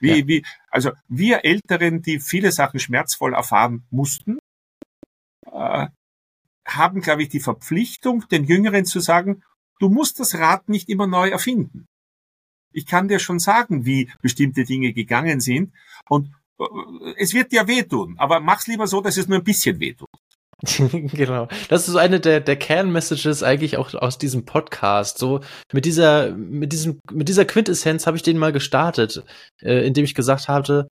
Wie, 0.00 0.20
ja. 0.20 0.26
wie, 0.26 0.44
also 0.70 0.92
wir 1.08 1.44
Älteren, 1.44 2.02
die 2.02 2.20
viele 2.20 2.52
Sachen 2.52 2.80
schmerzvoll 2.80 3.34
erfahren 3.34 3.84
mussten, 3.90 4.38
äh, 5.46 5.86
haben, 6.66 7.00
glaube 7.00 7.22
ich, 7.22 7.28
die 7.28 7.40
Verpflichtung, 7.40 8.26
den 8.28 8.44
Jüngeren 8.44 8.84
zu 8.84 9.00
sagen, 9.00 9.42
du 9.78 9.88
musst 9.88 10.20
das 10.20 10.34
Rad 10.36 10.68
nicht 10.68 10.88
immer 10.88 11.06
neu 11.06 11.28
erfinden. 11.28 11.86
Ich 12.72 12.86
kann 12.86 13.08
dir 13.08 13.18
schon 13.18 13.38
sagen, 13.38 13.84
wie 13.84 14.10
bestimmte 14.22 14.64
Dinge 14.64 14.92
gegangen 14.92 15.40
sind 15.40 15.72
und 16.08 16.30
äh, 16.58 16.64
es 17.16 17.34
wird 17.34 17.52
dir 17.52 17.66
wehtun, 17.66 18.16
aber 18.18 18.40
mach's 18.40 18.66
lieber 18.66 18.86
so, 18.86 19.00
dass 19.00 19.16
es 19.16 19.28
nur 19.28 19.38
ein 19.38 19.44
bisschen 19.44 19.80
wehtut. 19.80 20.08
genau. 20.82 21.46
Das 21.68 21.86
ist 21.86 21.92
so 21.92 21.98
eine 21.98 22.18
der, 22.18 22.40
der 22.40 22.56
Kernmessages 22.56 23.42
eigentlich 23.42 23.76
auch 23.76 23.94
aus 23.94 24.18
diesem 24.18 24.44
Podcast. 24.44 25.18
So 25.18 25.40
mit 25.72 25.84
dieser, 25.84 26.32
mit 26.32 26.72
diesem, 26.72 27.00
mit 27.12 27.28
dieser 27.28 27.44
Quintessenz 27.44 28.06
habe 28.06 28.16
ich 28.16 28.24
den 28.24 28.38
mal 28.38 28.52
gestartet, 28.52 29.22
äh, 29.62 29.86
indem 29.86 30.04
ich 30.04 30.14
gesagt 30.14 30.48
hatte, 30.48 30.88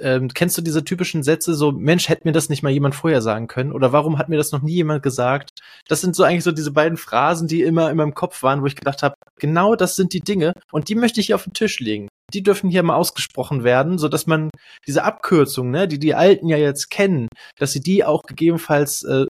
ähm, 0.00 0.28
kennst 0.28 0.56
du 0.56 0.62
diese 0.62 0.84
typischen 0.84 1.24
Sätze 1.24 1.54
so, 1.54 1.72
Mensch, 1.72 2.08
hätte 2.08 2.26
mir 2.26 2.32
das 2.32 2.48
nicht 2.48 2.62
mal 2.62 2.70
jemand 2.70 2.94
vorher 2.94 3.20
sagen 3.20 3.48
können? 3.48 3.72
Oder 3.72 3.92
warum 3.92 4.18
hat 4.18 4.28
mir 4.28 4.36
das 4.36 4.52
noch 4.52 4.62
nie 4.62 4.74
jemand 4.74 5.02
gesagt? 5.02 5.50
Das 5.88 6.00
sind 6.00 6.14
so 6.14 6.22
eigentlich 6.22 6.44
so 6.44 6.52
diese 6.52 6.70
beiden 6.70 6.96
Phrasen, 6.96 7.48
die 7.48 7.62
immer 7.62 7.90
in 7.90 7.96
meinem 7.96 8.14
Kopf 8.14 8.42
waren, 8.44 8.62
wo 8.62 8.66
ich 8.66 8.76
gedacht 8.76 9.02
habe, 9.02 9.16
genau 9.40 9.74
das 9.74 9.96
sind 9.96 10.12
die 10.12 10.20
Dinge 10.20 10.52
und 10.70 10.88
die 10.88 10.94
möchte 10.94 11.20
ich 11.20 11.26
hier 11.26 11.34
auf 11.34 11.44
den 11.44 11.54
Tisch 11.54 11.80
legen. 11.80 12.08
Die 12.34 12.42
dürfen 12.42 12.70
hier 12.70 12.82
mal 12.82 12.96
ausgesprochen 12.96 13.64
werden, 13.64 13.98
so 13.98 14.08
dass 14.08 14.26
man 14.26 14.50
diese 14.86 15.04
Abkürzung, 15.04 15.70
ne, 15.70 15.88
die 15.88 15.98
die 15.98 16.14
Alten 16.14 16.48
ja 16.48 16.58
jetzt 16.58 16.90
kennen, 16.90 17.28
dass 17.56 17.72
sie 17.72 17.80
die 17.80 18.04
auch 18.04 18.22
gegebenenfalls 18.22 19.02
äh, 19.04 19.26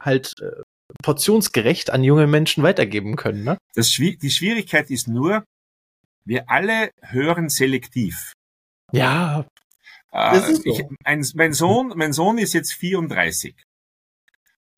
halt 0.00 0.34
äh, 0.40 0.62
portionsgerecht 1.02 1.90
an 1.90 2.04
junge 2.04 2.26
Menschen 2.26 2.62
weitergeben 2.62 3.16
können. 3.16 3.44
Ne? 3.44 3.58
Das, 3.74 3.90
die 3.90 4.30
Schwierigkeit 4.30 4.90
ist 4.90 5.08
nur, 5.08 5.44
wir 6.24 6.48
alle 6.48 6.90
hören 7.00 7.48
selektiv. 7.48 8.32
Ja. 8.92 9.46
Äh, 10.12 10.40
so. 10.40 10.62
ich, 10.64 10.84
ein, 11.04 11.24
mein, 11.34 11.52
Sohn, 11.52 11.92
mein 11.96 12.12
Sohn 12.12 12.38
ist 12.38 12.52
jetzt 12.52 12.72
34. 12.74 13.54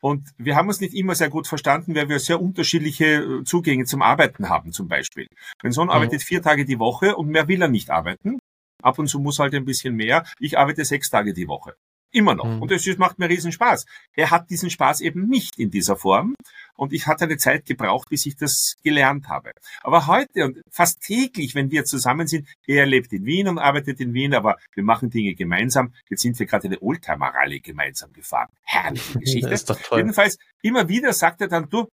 Und 0.03 0.31
wir 0.37 0.57
haben 0.57 0.67
uns 0.67 0.81
nicht 0.81 0.93
immer 0.95 1.15
sehr 1.15 1.29
gut 1.29 1.47
verstanden, 1.47 1.95
weil 1.95 2.09
wir 2.09 2.19
sehr 2.19 2.41
unterschiedliche 2.41 3.05
äh, 3.05 3.43
Zugänge 3.45 3.85
zum 3.85 4.01
Arbeiten 4.01 4.49
haben, 4.49 4.73
zum 4.73 4.89
Beispiel. 4.89 5.29
Mein 5.63 5.71
Sohn 5.71 5.85
mhm. 5.85 5.91
arbeitet 5.91 6.23
vier 6.23 6.41
Tage 6.41 6.65
die 6.65 6.77
Woche 6.77 7.15
und 7.15 7.29
mehr 7.29 7.47
will 7.47 7.61
er 7.61 7.69
nicht 7.69 7.89
arbeiten. 7.89 8.37
Ab 8.81 8.99
und 8.99 9.07
zu 9.07 9.21
muss 9.21 9.39
halt 9.39 9.55
ein 9.55 9.63
bisschen 9.63 9.95
mehr. 9.95 10.25
Ich 10.39 10.57
arbeite 10.57 10.83
sechs 10.83 11.09
Tage 11.09 11.33
die 11.33 11.47
Woche. 11.47 11.75
Immer 12.13 12.35
noch. 12.35 12.45
Mhm. 12.45 12.61
Und 12.61 12.71
es 12.71 12.97
macht 12.99 13.17
mir 13.17 13.27
riesen 13.27 13.51
Spaß. 13.51 13.85
Er 14.15 14.29
hat 14.29 14.51
diesen 14.51 14.69
Spaß 14.69 15.01
eben 15.01 15.27
nicht 15.27 15.57
in 15.57 15.71
dieser 15.71 15.95
Form. 15.95 16.35
Und 16.75 16.93
ich 16.93 17.07
hatte 17.07 17.25
eine 17.25 17.37
Zeit 17.37 17.65
gebraucht, 17.65 18.07
bis 18.09 18.27
ich 18.27 18.35
das 18.35 18.75
gelernt 18.83 19.29
habe. 19.29 19.51
Aber 19.81 20.05
heute 20.05 20.45
und 20.45 20.61
fast 20.69 21.01
täglich, 21.01 21.55
wenn 21.55 21.71
wir 21.71 21.85
zusammen 21.85 22.27
sind, 22.27 22.47
er 22.67 22.85
lebt 22.85 23.11
in 23.13 23.25
Wien 23.25 23.47
und 23.47 23.57
arbeitet 23.57 23.99
in 23.99 24.13
Wien, 24.13 24.35
aber 24.35 24.57
wir 24.75 24.83
machen 24.83 25.09
Dinge 25.09 25.33
gemeinsam. 25.33 25.93
Jetzt 26.07 26.21
sind 26.21 26.37
wir 26.37 26.45
gerade 26.45 26.67
eine 26.67 26.79
Oldtimer-Rallye 26.81 27.61
gemeinsam 27.61 28.13
gefahren. 28.13 28.49
Herrliche 28.61 29.19
Geschichte. 29.19 29.49
das 29.49 29.61
ist 29.61 29.69
doch 29.71 29.81
toll. 29.81 29.97
Jedenfalls, 29.97 30.37
immer 30.61 30.87
wieder 30.87 31.13
sagt 31.13 31.41
er 31.41 31.47
dann, 31.47 31.67
du, 31.69 31.87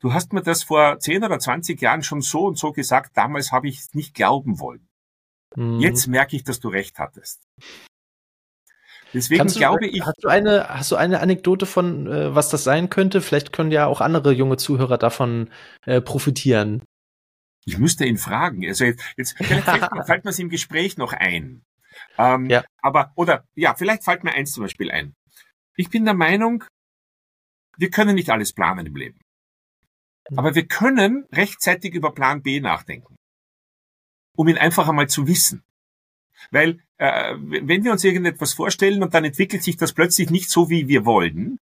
du 0.00 0.12
hast 0.12 0.32
mir 0.32 0.42
das 0.42 0.64
vor 0.64 0.98
10 0.98 1.22
oder 1.22 1.38
20 1.38 1.80
Jahren 1.80 2.02
schon 2.02 2.20
so 2.20 2.46
und 2.46 2.58
so 2.58 2.72
gesagt, 2.72 3.16
damals 3.16 3.52
habe 3.52 3.68
ich 3.68 3.78
es 3.78 3.94
nicht 3.94 4.14
glauben 4.14 4.58
wollen. 4.58 4.88
Mhm. 5.54 5.78
Jetzt 5.78 6.08
merke 6.08 6.34
ich, 6.34 6.42
dass 6.42 6.58
du 6.58 6.68
recht 6.68 6.98
hattest. 6.98 7.42
Deswegen 9.14 9.46
du, 9.46 9.54
glaube 9.54 9.86
ich. 9.86 10.04
Hast 10.04 10.22
du 10.22 10.28
eine, 10.28 10.68
hast 10.68 10.90
du 10.90 10.96
eine 10.96 11.20
Anekdote 11.20 11.66
von, 11.66 12.06
äh, 12.06 12.34
was 12.34 12.50
das 12.50 12.64
sein 12.64 12.90
könnte? 12.90 13.20
Vielleicht 13.20 13.52
können 13.52 13.70
ja 13.70 13.86
auch 13.86 14.00
andere 14.00 14.32
junge 14.32 14.56
Zuhörer 14.56 14.98
davon 14.98 15.50
äh, 15.86 16.00
profitieren. 16.00 16.82
Ich 17.64 17.78
müsste 17.78 18.04
ihn 18.06 18.18
fragen. 18.18 18.66
Also 18.66 18.84
jetzt, 18.84 19.02
jetzt 19.16 19.36
vielleicht 19.36 19.64
fällt 20.06 20.24
mir 20.24 20.30
es 20.30 20.38
im 20.38 20.48
Gespräch 20.48 20.96
noch 20.96 21.12
ein. 21.12 21.62
Ähm, 22.16 22.48
ja. 22.48 22.64
Aber, 22.82 23.12
oder, 23.16 23.44
ja, 23.54 23.74
vielleicht 23.74 24.04
fällt 24.04 24.24
mir 24.24 24.32
eins 24.32 24.52
zum 24.52 24.64
Beispiel 24.64 24.90
ein. 24.90 25.14
Ich 25.76 25.90
bin 25.90 26.04
der 26.04 26.14
Meinung, 26.14 26.64
wir 27.76 27.90
können 27.90 28.14
nicht 28.14 28.30
alles 28.30 28.52
planen 28.52 28.86
im 28.86 28.96
Leben. 28.96 29.20
Hm. 30.28 30.38
Aber 30.38 30.54
wir 30.54 30.66
können 30.66 31.26
rechtzeitig 31.32 31.94
über 31.94 32.12
Plan 32.12 32.42
B 32.42 32.60
nachdenken. 32.60 33.16
Um 34.36 34.48
ihn 34.48 34.58
einfach 34.58 34.88
einmal 34.88 35.08
zu 35.08 35.26
wissen. 35.26 35.62
Weil 36.50 36.80
äh, 36.98 37.34
wenn 37.38 37.84
wir 37.84 37.92
uns 37.92 38.04
irgendetwas 38.04 38.54
vorstellen 38.54 39.02
und 39.02 39.14
dann 39.14 39.24
entwickelt 39.24 39.62
sich 39.62 39.76
das 39.76 39.92
plötzlich 39.92 40.30
nicht 40.30 40.50
so, 40.50 40.70
wie 40.70 40.88
wir 40.88 41.04
wollen, 41.04 41.58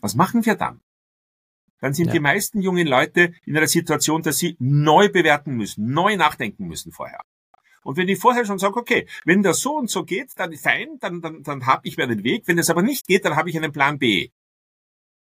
was 0.00 0.14
machen 0.14 0.44
wir 0.44 0.54
dann? 0.54 0.80
Dann 1.80 1.92
sind 1.92 2.06
ja. 2.06 2.12
die 2.12 2.20
meisten 2.20 2.60
jungen 2.62 2.86
Leute 2.86 3.34
in 3.44 3.56
einer 3.56 3.66
Situation, 3.66 4.22
dass 4.22 4.38
sie 4.38 4.56
neu 4.58 5.08
bewerten 5.10 5.54
müssen, 5.54 5.90
neu 5.92 6.16
nachdenken 6.16 6.66
müssen 6.66 6.92
vorher. 6.92 7.20
Und 7.82 7.98
wenn 7.98 8.08
ich 8.08 8.18
vorher 8.18 8.46
schon 8.46 8.58
sage, 8.58 8.76
okay, 8.76 9.06
wenn 9.24 9.42
das 9.42 9.60
so 9.60 9.76
und 9.76 9.90
so 9.90 10.04
geht, 10.04 10.30
dann 10.36 10.54
fein, 10.54 10.98
dann, 11.00 11.20
dann, 11.20 11.42
dann 11.42 11.66
habe 11.66 11.86
ich 11.86 11.98
mir 11.98 12.04
einen 12.04 12.24
Weg. 12.24 12.44
Wenn 12.46 12.56
das 12.56 12.70
aber 12.70 12.82
nicht 12.82 13.06
geht, 13.06 13.24
dann 13.26 13.36
habe 13.36 13.50
ich 13.50 13.56
einen 13.56 13.72
Plan 13.72 13.98
B. 13.98 14.30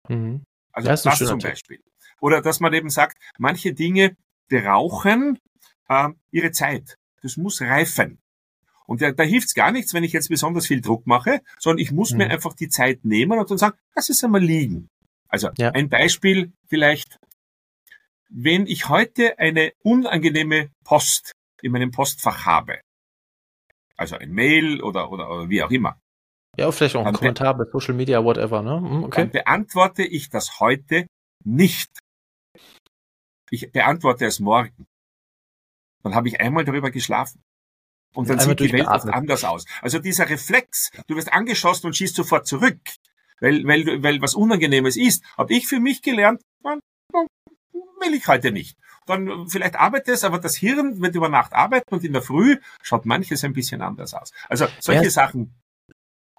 Mhm. 0.07 0.43
Also 0.71 0.89
das, 0.89 1.03
das 1.03 1.19
zum 1.19 1.39
Beispiel. 1.39 1.79
Oder 2.19 2.41
dass 2.41 2.59
man 2.59 2.73
eben 2.73 2.89
sagt, 2.89 3.17
manche 3.37 3.73
Dinge 3.73 4.17
brauchen 4.49 5.39
äh, 5.87 6.09
ihre 6.31 6.51
Zeit. 6.51 6.97
Das 7.21 7.37
muss 7.37 7.61
reifen. 7.61 8.19
Und 8.89 9.03
da, 9.03 9.11
da 9.11 9.21
hilft 9.21 9.49
es 9.49 9.53
gar 9.53 9.71
nichts, 9.71 9.93
wenn 9.93 10.03
ich 10.03 10.13
jetzt 10.13 10.29
besonders 10.29 10.65
viel 10.65 10.81
Druck 10.81 11.05
mache, 11.05 11.41
sondern 11.59 11.77
ich 11.77 11.91
muss 11.91 12.11
mhm. 12.11 12.17
mir 12.17 12.31
einfach 12.31 12.55
die 12.55 12.69
Zeit 12.69 13.05
nehmen 13.05 13.37
und 13.37 13.47
dann 13.47 13.59
sagen, 13.59 13.77
lass 13.95 14.09
es 14.09 14.23
einmal 14.23 14.41
liegen. 14.41 14.89
Also 15.27 15.49
ja. 15.59 15.69
ein 15.69 15.89
Beispiel 15.89 16.51
vielleicht, 16.67 17.19
wenn 18.29 18.65
ich 18.65 18.89
heute 18.89 19.37
eine 19.37 19.73
unangenehme 19.83 20.71
Post 20.83 21.33
in 21.61 21.71
meinem 21.71 21.91
Postfach 21.91 22.47
habe, 22.47 22.79
also 23.95 24.17
ein 24.17 24.31
Mail 24.31 24.81
oder, 24.81 25.11
oder, 25.11 25.29
oder 25.29 25.49
wie 25.49 25.61
auch 25.61 25.69
immer. 25.69 26.01
Ja, 26.57 26.71
vielleicht 26.71 26.95
auch 26.95 27.05
ein 27.05 27.13
Kommentar 27.13 27.55
bei 27.55 27.65
Social 27.65 27.93
Media, 27.93 28.23
whatever, 28.23 28.63
ne? 28.63 28.77
Hm, 28.77 29.03
okay. 29.03 29.21
Dann 29.21 29.29
beantworte 29.29 30.03
ich 30.03 30.29
das 30.29 30.59
heute 30.59 31.05
nicht. 31.45 31.91
Ich 33.51 33.71
beantworte 33.71 34.25
es 34.25 34.39
morgen. 34.39 34.87
Dann 36.01 36.15
habe 36.15 36.27
ich 36.27 36.41
einmal 36.41 36.65
darüber 36.65 36.89
geschlafen. 36.89 37.39
Und 38.13 38.29
dann 38.29 38.39
sieht 38.39 38.59
die 38.59 38.71
Welt 38.73 38.87
oft 38.87 39.07
anders 39.07 39.43
aus. 39.43 39.65
Also 39.81 39.99
dieser 39.99 40.29
Reflex, 40.29 40.91
du 41.07 41.15
wirst 41.15 41.31
angeschossen 41.31 41.87
und 41.87 41.95
schießt 41.95 42.15
sofort 42.15 42.47
zurück, 42.47 42.79
weil, 43.39 43.63
weil, 43.65 44.03
weil 44.03 44.21
was 44.21 44.33
Unangenehmes 44.33 44.97
ist, 44.97 45.23
habe 45.37 45.53
ich 45.53 45.67
für 45.67 45.79
mich 45.79 46.01
gelernt, 46.01 46.41
will 46.63 48.13
ich 48.13 48.27
heute 48.27 48.51
nicht. 48.51 48.77
Dann 49.05 49.47
vielleicht 49.47 49.75
arbeitet 49.75 50.09
es, 50.15 50.23
aber 50.23 50.39
das 50.39 50.55
Hirn 50.55 51.01
wird 51.01 51.15
über 51.15 51.29
Nacht 51.29 51.53
arbeiten 51.53 51.93
und 51.93 52.03
in 52.03 52.13
der 52.13 52.21
Früh 52.21 52.57
schaut 52.81 53.05
manches 53.05 53.43
ein 53.43 53.53
bisschen 53.53 53.81
anders 53.81 54.13
aus. 54.13 54.31
Also 54.47 54.67
solche 54.79 55.05
ja, 55.05 55.09
Sachen. 55.09 55.55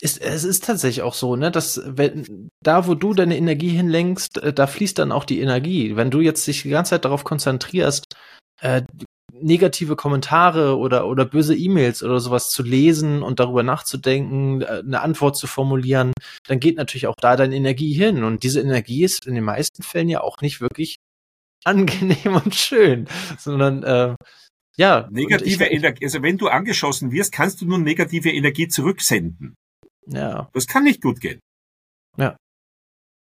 Ist, 0.00 0.20
es 0.20 0.44
ist 0.44 0.64
tatsächlich 0.64 1.02
auch 1.02 1.14
so, 1.14 1.36
ne, 1.36 1.50
dass 1.50 1.80
wenn 1.84 2.48
da, 2.62 2.86
wo 2.86 2.94
du 2.94 3.12
deine 3.12 3.36
Energie 3.36 3.70
hinlenkst, 3.70 4.38
äh, 4.38 4.52
da 4.52 4.66
fließt 4.66 4.98
dann 4.98 5.12
auch 5.12 5.24
die 5.24 5.40
Energie. 5.40 5.96
Wenn 5.96 6.10
du 6.10 6.20
jetzt 6.20 6.46
dich 6.46 6.62
die 6.62 6.70
ganze 6.70 6.90
Zeit 6.90 7.04
darauf 7.04 7.24
konzentrierst, 7.24 8.14
äh, 8.62 8.82
negative 9.42 9.96
Kommentare 9.96 10.76
oder, 10.76 11.06
oder 11.06 11.24
böse 11.24 11.56
E-Mails 11.56 12.02
oder 12.02 12.20
sowas 12.20 12.50
zu 12.50 12.62
lesen 12.62 13.22
und 13.22 13.40
darüber 13.40 13.62
nachzudenken, 13.62 14.62
äh, 14.62 14.82
eine 14.84 15.00
Antwort 15.00 15.36
zu 15.36 15.46
formulieren, 15.46 16.12
dann 16.46 16.60
geht 16.60 16.76
natürlich 16.76 17.06
auch 17.06 17.16
da 17.20 17.36
deine 17.36 17.56
Energie 17.56 17.92
hin. 17.92 18.24
Und 18.24 18.42
diese 18.42 18.60
Energie 18.60 19.04
ist 19.04 19.26
in 19.26 19.34
den 19.34 19.44
meisten 19.44 19.82
Fällen 19.82 20.08
ja 20.08 20.20
auch 20.20 20.40
nicht 20.40 20.60
wirklich 20.60 20.96
angenehm 21.64 22.40
und 22.42 22.54
schön, 22.54 23.06
sondern 23.38 23.82
äh, 23.82 24.14
ja. 24.76 25.08
Negative 25.10 25.64
Energie, 25.64 26.04
also 26.04 26.22
wenn 26.22 26.38
du 26.38 26.48
angeschossen 26.48 27.12
wirst, 27.12 27.32
kannst 27.32 27.60
du 27.60 27.66
nur 27.66 27.78
negative 27.78 28.30
Energie 28.30 28.68
zurücksenden. 28.68 29.54
Ja. 30.06 30.48
Das 30.54 30.66
kann 30.66 30.84
nicht 30.84 31.02
gut 31.02 31.20
gehen. 31.20 31.40
Ja. 32.16 32.36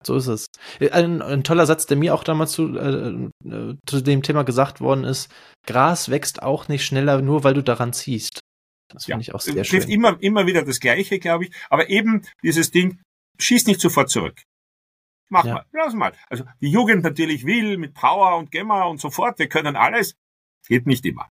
So 0.04 0.16
ist 0.16 0.28
es. 0.28 0.46
Ein, 0.92 1.22
ein, 1.22 1.42
toller 1.42 1.66
Satz, 1.66 1.86
der 1.86 1.96
mir 1.96 2.14
auch 2.14 2.22
damals 2.22 2.52
zu, 2.52 2.76
äh, 2.76 3.28
äh, 3.48 3.74
zu 3.86 4.00
dem 4.00 4.22
Thema 4.22 4.44
gesagt 4.44 4.80
worden 4.80 5.04
ist: 5.04 5.30
Gras 5.66 6.08
wächst 6.08 6.42
auch 6.42 6.68
nicht 6.68 6.84
schneller, 6.84 7.20
nur 7.20 7.44
weil 7.44 7.54
du 7.54 7.62
daran 7.62 7.92
ziehst. 7.92 8.40
Das 8.90 9.04
finde 9.04 9.18
ja. 9.18 9.20
ich 9.20 9.34
auch 9.34 9.40
sehr 9.40 9.64
trifft 9.64 9.88
schön. 9.88 9.90
immer, 9.90 10.16
immer 10.20 10.46
wieder 10.46 10.64
das 10.64 10.80
Gleiche, 10.80 11.18
glaube 11.18 11.44
ich. 11.44 11.52
Aber 11.68 11.90
eben 11.90 12.22
dieses 12.42 12.70
Ding, 12.70 13.00
schieß 13.38 13.66
nicht 13.66 13.80
sofort 13.80 14.08
zurück. 14.08 14.42
Mach 15.30 15.44
ja. 15.44 15.54
mal, 15.54 15.64
lass 15.72 15.94
mal. 15.94 16.12
Also 16.30 16.44
die 16.60 16.70
Jugend 16.70 17.04
natürlich 17.04 17.44
will 17.44 17.76
mit 17.76 17.92
Power 17.94 18.38
und 18.38 18.50
Gemma 18.50 18.84
und 18.84 19.00
so 19.00 19.10
fort, 19.10 19.38
wir 19.38 19.48
können 19.48 19.76
alles. 19.76 20.14
Geht 20.66 20.86
nicht 20.86 21.04
immer. 21.04 21.28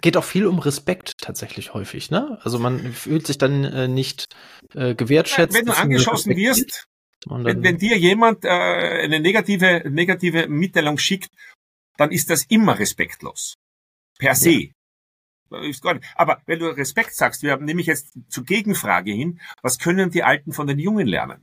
Geht 0.00 0.16
auch 0.16 0.24
viel 0.24 0.46
um 0.46 0.60
Respekt 0.60 1.14
tatsächlich 1.20 1.74
häufig, 1.74 2.10
ne? 2.10 2.38
Also 2.42 2.60
man 2.60 2.92
fühlt 2.92 3.26
sich 3.26 3.38
dann 3.38 3.64
äh, 3.64 3.88
nicht 3.88 4.26
äh, 4.74 4.94
gewertschätzt. 4.94 5.56
Wenn 5.56 5.66
du 5.66 5.76
angeschossen 5.76 6.36
wirst, 6.36 6.86
wenn, 7.26 7.62
wenn, 7.62 7.78
dir 7.78 7.98
jemand 7.98 8.44
äh, 8.44 8.48
eine 8.48 9.20
negative, 9.20 9.84
negative 9.90 10.48
Mitteilung 10.48 10.98
schickt, 10.98 11.30
dann 11.96 12.12
ist 12.12 12.30
das 12.30 12.44
immer 12.44 12.78
respektlos. 12.78 13.54
Per 14.18 14.34
se. 14.34 14.70
Ja. 15.50 15.98
Aber 16.14 16.42
wenn 16.46 16.58
du 16.58 16.66
Respekt 16.66 17.14
sagst, 17.14 17.42
wir 17.42 17.52
haben 17.52 17.64
nämlich 17.64 17.86
jetzt 17.86 18.12
zur 18.28 18.44
Gegenfrage 18.44 19.12
hin, 19.12 19.40
was 19.62 19.78
können 19.78 20.10
die 20.10 20.22
Alten 20.22 20.52
von 20.52 20.66
den 20.66 20.78
Jungen 20.78 21.06
lernen? 21.06 21.42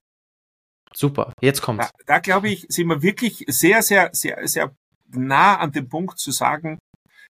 Super, 0.94 1.34
jetzt 1.42 1.62
kommt's. 1.62 1.92
Da, 1.92 2.04
da 2.06 2.20
glaube 2.20 2.50
ich, 2.50 2.66
sind 2.70 2.88
wir 2.88 3.02
wirklich 3.02 3.44
sehr, 3.48 3.82
sehr, 3.82 4.12
sehr, 4.14 4.48
sehr 4.48 4.74
nah 5.08 5.58
an 5.58 5.72
dem 5.72 5.90
Punkt 5.90 6.20
zu 6.20 6.32
sagen, 6.32 6.78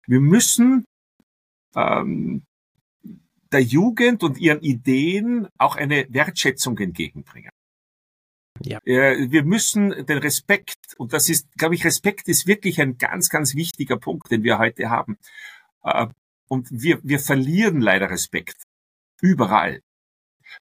wir 0.05 0.19
müssen 0.19 0.85
ähm, 1.75 2.43
der 3.51 3.61
Jugend 3.61 4.23
und 4.23 4.37
ihren 4.37 4.61
Ideen 4.61 5.47
auch 5.57 5.75
eine 5.75 6.05
Wertschätzung 6.09 6.77
entgegenbringen. 6.77 7.51
Ja. 8.65 8.79
Wir 8.83 9.43
müssen 9.43 10.05
den 10.05 10.17
Respekt, 10.17 10.77
und 10.97 11.13
das 11.13 11.29
ist, 11.29 11.51
glaube 11.57 11.75
ich, 11.75 11.85
Respekt 11.85 12.27
ist 12.27 12.47
wirklich 12.47 12.81
ein 12.81 12.97
ganz, 12.97 13.29
ganz 13.29 13.55
wichtiger 13.55 13.97
Punkt, 13.97 14.31
den 14.31 14.43
wir 14.43 14.57
heute 14.57 14.89
haben. 14.89 15.17
Äh, 15.83 16.07
und 16.47 16.67
wir, 16.71 16.99
wir 17.03 17.19
verlieren 17.19 17.81
leider 17.81 18.09
Respekt. 18.09 18.63
Überall. 19.21 19.81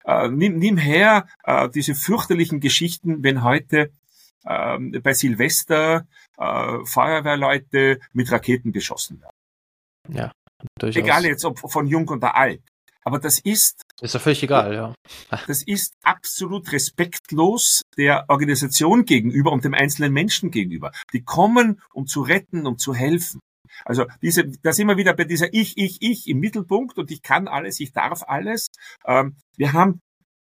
Äh, 0.04 0.28
nimm, 0.28 0.58
nimm 0.58 0.76
her 0.76 1.26
äh, 1.44 1.68
diese 1.68 1.94
fürchterlichen 1.94 2.60
Geschichten, 2.60 3.22
wenn 3.22 3.42
heute 3.42 3.90
ähm, 4.46 4.92
bei 5.02 5.14
Silvester 5.14 6.06
Feuerwehrleute 6.36 8.00
mit 8.12 8.32
Raketen 8.32 8.72
beschossen 8.72 9.20
werden. 9.20 9.36
Ja, 10.08 10.32
durchaus. 10.80 11.00
Egal 11.00 11.24
jetzt 11.26 11.44
ob 11.44 11.60
von 11.60 11.86
jung 11.86 12.08
oder 12.08 12.34
alt. 12.34 12.60
Aber 13.04 13.18
das 13.18 13.38
ist. 13.38 13.82
Ist 14.00 14.14
ja 14.14 14.20
völlig 14.20 14.42
egal, 14.42 14.74
ja. 14.74 14.94
Das 15.46 15.62
ist 15.62 15.94
absolut 16.02 16.72
respektlos 16.72 17.82
der 17.98 18.24
Organisation 18.28 19.04
gegenüber 19.04 19.52
und 19.52 19.64
dem 19.64 19.74
einzelnen 19.74 20.12
Menschen 20.12 20.50
gegenüber. 20.50 20.90
Die 21.12 21.22
kommen, 21.22 21.82
um 21.92 22.06
zu 22.06 22.22
retten, 22.22 22.66
um 22.66 22.78
zu 22.78 22.94
helfen. 22.94 23.40
Also 23.84 24.06
diese, 24.22 24.50
da 24.62 24.72
sind 24.72 24.86
wir 24.86 24.96
wieder 24.96 25.14
bei 25.14 25.24
dieser 25.24 25.52
Ich, 25.52 25.76
Ich, 25.76 26.00
Ich 26.00 26.28
im 26.28 26.38
Mittelpunkt 26.38 26.96
und 26.96 27.10
ich 27.10 27.22
kann 27.22 27.48
alles, 27.48 27.80
ich 27.80 27.92
darf 27.92 28.22
alles. 28.22 28.68
Ähm, 29.04 29.36
wir 29.56 29.72
haben 29.72 30.00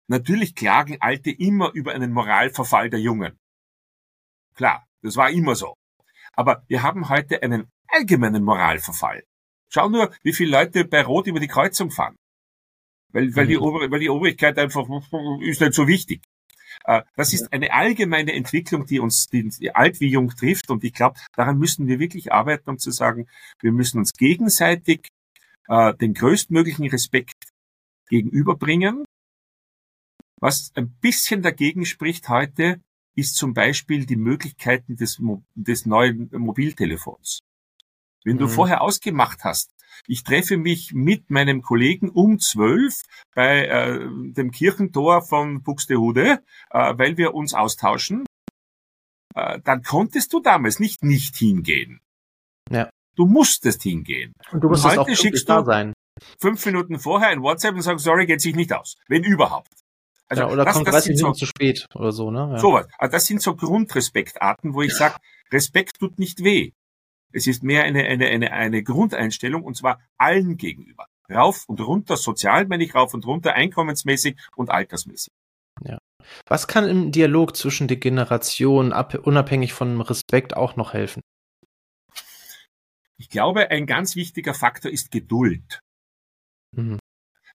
natürlich 0.09 0.55
klagen 0.55 1.01
Alte 1.01 1.31
immer 1.31 1.73
über 1.75 1.93
einen 1.93 2.13
Moralverfall 2.13 2.91
der 2.91 3.01
Jungen. 3.01 3.37
Klar, 4.57 4.85
das 5.03 5.17
war 5.17 5.31
immer 5.31 5.55
so. 5.55 5.75
Aber 6.33 6.65
wir 6.67 6.83
haben 6.83 7.09
heute 7.09 7.43
einen 7.43 7.69
allgemeinen 7.89 8.43
Moralverfall. 8.43 9.23
Schau 9.71 9.89
nur, 9.89 10.13
wie 10.23 10.33
viele 10.33 10.51
Leute 10.51 10.85
bei 10.85 11.03
Rot 11.03 11.27
über 11.27 11.41
die 11.41 11.49
Kreuzung 11.49 11.91
fahren. 11.91 12.17
Weil, 13.13 13.35
weil, 13.35 13.47
die, 13.47 13.57
mhm. 13.57 13.63
Ober, 13.63 13.91
weil 13.91 14.01
die 14.01 14.11
Obrigkeit 14.11 14.59
einfach 14.59 14.87
ist 15.41 15.61
nicht 15.61 15.75
so 15.75 15.87
wichtig. 15.89 16.23
Äh, 16.85 17.03
das 17.17 17.33
ist 17.33 17.53
eine 17.53 17.73
allgemeine 17.73 18.33
Entwicklung, 18.33 18.87
die 18.87 19.01
uns 19.01 19.29
die, 19.29 19.75
alt 19.75 20.01
wie 20.01 20.09
jung 20.09 20.31
trifft. 20.31 20.71
Und 20.71 20.85
ich 20.85 20.93
glaube, 20.93 21.19
daran 21.35 21.59
müssen 21.59 21.87
wir 21.87 21.99
wirklich 21.99 22.33
arbeiten, 22.33 22.71
um 22.71 22.79
zu 22.79 22.91
sagen, 22.91 23.27
wir 23.61 23.73
müssen 23.73 23.99
uns 23.99 24.13
gegenseitig 24.13 25.09
äh, 25.69 25.95
den 25.95 26.15
größtmöglichen 26.15 26.89
Respekt 26.89 27.53
gegenüberbringen. 28.09 29.05
Was 30.41 30.73
ein 30.75 30.91
bisschen 31.01 31.43
dagegen 31.43 31.85
spricht 31.85 32.29
heute, 32.29 32.81
ist 33.15 33.37
zum 33.37 33.53
Beispiel 33.53 34.07
die 34.07 34.17
Möglichkeiten 34.17 34.97
des, 34.97 35.21
des 35.55 35.87
neuen 35.87 36.31
Mobiltelefons. 36.33 37.41
Wenn 38.25 38.37
mhm. 38.37 38.41
du 38.41 38.49
vorher 38.49 38.83
ausgemacht 38.83 39.43
hast, 39.43 39.75
ich 40.07 40.25
treffe 40.25 40.57
mich 40.57 40.93
mit 40.93 41.31
meinem 41.31 41.63
Kollegen 41.63 42.11
um 42.11 42.39
zwölf 42.39 43.03
bei 43.35 43.67
äh, 43.67 44.01
dem 44.33 44.51
Kirchentor 44.51 45.23
von 45.23 45.63
Buxtehude, 45.63 46.43
äh, 46.71 46.95
weil 46.97 47.17
wir 47.17 47.35
uns 47.35 47.55
austauschen. 47.55 48.25
Äh, 49.35 49.61
dann 49.65 49.83
konntest 49.83 50.33
du 50.33 50.41
damals 50.41 50.81
nicht 50.81 51.05
nicht 51.05 51.37
hingehen. 51.37 52.01
Ja. 52.71 52.91
Du 53.17 53.27
musstest 53.27 53.83
hingehen. 53.83 54.33
Und 54.53 54.63
du 54.63 54.69
musstest 54.69 54.97
und 54.97 55.01
heute 55.01 55.13
auch 55.13 55.17
schickst 55.17 55.49
du 55.49 55.65
sein. 55.65 55.93
fünf 56.41 56.65
Minuten 56.67 56.99
vorher 56.99 57.29
ein 57.29 57.43
WhatsApp 57.43 57.75
und 57.75 57.83
sagst, 57.83 58.05
sorry, 58.05 58.27
geht 58.27 58.41
sich 58.41 58.55
nicht 58.55 58.73
aus. 58.73 58.97
Wenn 59.09 59.25
überhaupt. 59.25 59.73
Also 60.29 60.43
ja, 60.43 60.49
oder 60.51 60.65
das, 60.65 60.75
kommt 60.75 60.89
das 60.89 60.95
30 60.95 61.17
Minuten 61.17 61.35
so, 61.35 61.39
zu 61.39 61.47
spät 61.47 61.87
oder 61.95 62.13
so, 62.13 62.31
ne? 62.31 62.51
Ja. 62.53 62.59
Sowas. 62.59 62.87
Also 62.99 63.13
das 63.13 63.27
sind 63.27 63.41
so 63.41 63.57
Grundrespektarten, 63.57 64.75
wo 64.75 64.83
ich 64.83 64.95
sage, 64.97 65.17
Respekt 65.51 65.99
tut 65.99 66.19
nicht 66.19 66.45
weh. 66.45 66.73
Es 67.33 67.47
ist 67.47 67.63
mehr 67.63 67.85
eine, 67.85 68.05
eine, 68.05 68.27
eine, 68.27 68.53
eine 68.53 68.83
Grundeinstellung 68.83 69.63
und 69.63 69.77
zwar 69.77 70.01
allen 70.17 70.57
gegenüber. 70.57 71.07
Rauf 71.31 71.65
und 71.69 71.81
runter, 71.81 72.17
sozial 72.17 72.67
meine 72.67 72.85
ich 72.85 72.95
rauf 72.95 73.13
und 73.13 73.27
runter, 73.27 73.55
einkommensmäßig 73.55 74.37
und 74.57 74.71
altersmäßig. 74.71 75.33
Ja. 75.85 75.99
Was 76.47 76.67
kann 76.67 76.89
im 76.89 77.13
Dialog 77.13 77.57
zwischen 77.57 77.89
den 77.89 78.01
Generationen 78.01 78.93
unabhängig 78.93 79.73
von 79.73 80.01
Respekt 80.01 80.57
auch 80.57 80.77
noch 80.77 80.95
helfen? 80.95 81.23
Ich 83.19 83.29
glaube, 83.29 83.71
ein 83.71 83.87
ganz 83.87 84.17
wichtiger 84.17 84.55
Faktor 84.55 84.91
ist 84.91 85.11
Geduld. 85.11 85.81
Mhm. 86.77 86.99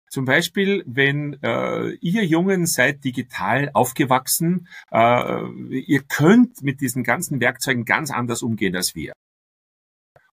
Zum 0.09 0.25
Beispiel, 0.25 0.83
wenn 0.85 1.41
äh, 1.41 1.93
ihr 1.95 2.23
Jungen 2.23 2.67
seid 2.67 3.03
digital 3.03 3.71
aufgewachsen, 3.73 4.67
äh, 4.91 5.49
ihr 5.79 6.03
könnt 6.03 6.61
mit 6.61 6.81
diesen 6.81 7.03
ganzen 7.03 7.39
Werkzeugen 7.39 7.83
ganz 7.83 8.11
anders 8.11 8.43
umgehen 8.43 8.75
als 8.75 8.93
wir. 8.93 9.13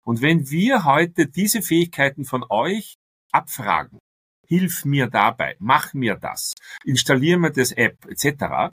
Und 0.05 0.23
wenn 0.23 0.51
wir 0.51 0.85
heute 0.85 1.27
diese 1.27 1.63
Fähigkeiten 1.63 2.25
von 2.25 2.45
euch 2.49 2.97
abfragen, 3.33 3.99
hilf 4.47 4.85
mir 4.85 5.07
dabei, 5.07 5.57
mach 5.59 5.95
mir 5.95 6.17
das, 6.17 6.55
installier 6.85 7.39
mir 7.39 7.51
das 7.51 7.73
App 7.73 8.07
etc., 8.07 8.73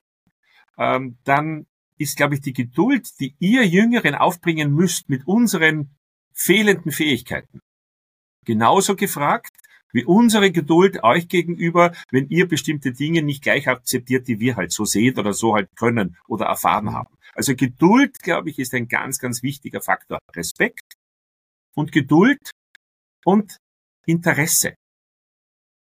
ähm, 0.77 1.17
dann 1.23 1.65
ist, 1.97 2.17
glaube 2.17 2.35
ich, 2.35 2.41
die 2.41 2.53
Geduld, 2.53 3.19
die 3.19 3.35
ihr 3.39 3.65
Jüngeren 3.65 4.15
aufbringen 4.15 4.71
müsst 4.71 5.09
mit 5.09 5.27
unseren 5.27 5.95
fehlenden 6.33 6.91
Fähigkeiten. 6.91 7.59
Genauso 8.45 8.95
gefragt 8.95 9.51
wie 9.91 10.05
unsere 10.05 10.51
Geduld 10.51 11.03
euch 11.03 11.27
gegenüber, 11.27 11.93
wenn 12.11 12.27
ihr 12.29 12.47
bestimmte 12.47 12.91
Dinge 12.91 13.23
nicht 13.23 13.41
gleich 13.41 13.67
akzeptiert, 13.67 14.27
die 14.27 14.39
wir 14.39 14.55
halt 14.55 14.71
so 14.71 14.85
sehen 14.85 15.17
oder 15.17 15.33
so 15.33 15.55
halt 15.55 15.69
können 15.75 16.17
oder 16.27 16.45
erfahren 16.45 16.93
haben. 16.93 17.15
Also 17.33 17.55
Geduld, 17.55 18.21
glaube 18.21 18.49
ich, 18.49 18.59
ist 18.59 18.73
ein 18.73 18.87
ganz, 18.87 19.17
ganz 19.19 19.43
wichtiger 19.43 19.81
Faktor. 19.81 20.19
Respekt 20.35 20.96
und 21.77 21.91
Geduld 21.91 22.51
und 23.23 23.57
Interesse. 24.05 24.75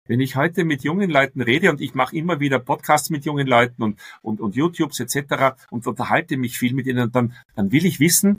Wenn 0.08 0.19
ich 0.19 0.36
heute 0.36 0.65
mit 0.65 0.84
jungen 0.84 1.10
Leuten 1.10 1.41
rede 1.41 1.69
und 1.69 1.82
ich 1.82 1.93
mache 1.93 2.15
immer 2.15 2.39
wieder 2.39 2.60
Podcasts 2.60 3.10
mit 3.10 3.26
jungen 3.26 3.47
Leuten 3.47 3.82
und, 3.84 4.00
und, 4.21 4.41
und 4.41 4.56
YouTubes 4.56 5.00
etc. 5.00 5.56
und 5.69 5.88
unterhalte 5.88 6.38
mich 6.38 6.58
viel 6.58 6.73
mit 6.73 6.88
ihnen, 6.88 7.12
dann, 7.12 7.36
dann 7.56 7.71
will 7.71 7.86
ich 7.86 8.00
wissen, 8.00 8.38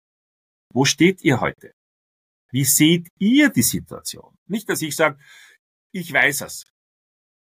wo 0.73 0.85
steht 0.85 1.23
ihr 1.25 1.41
heute? 1.41 1.73
Wie 2.51 2.65
seht 2.65 3.09
ihr 3.19 3.51
die 3.51 3.63
Situation? 3.63 4.35
Nicht, 4.47 4.69
dass 4.69 4.83
ich 4.83 4.97
sage, 4.97 5.19
ich 5.93 6.13
weiß 6.13 6.43
es. 6.43 6.65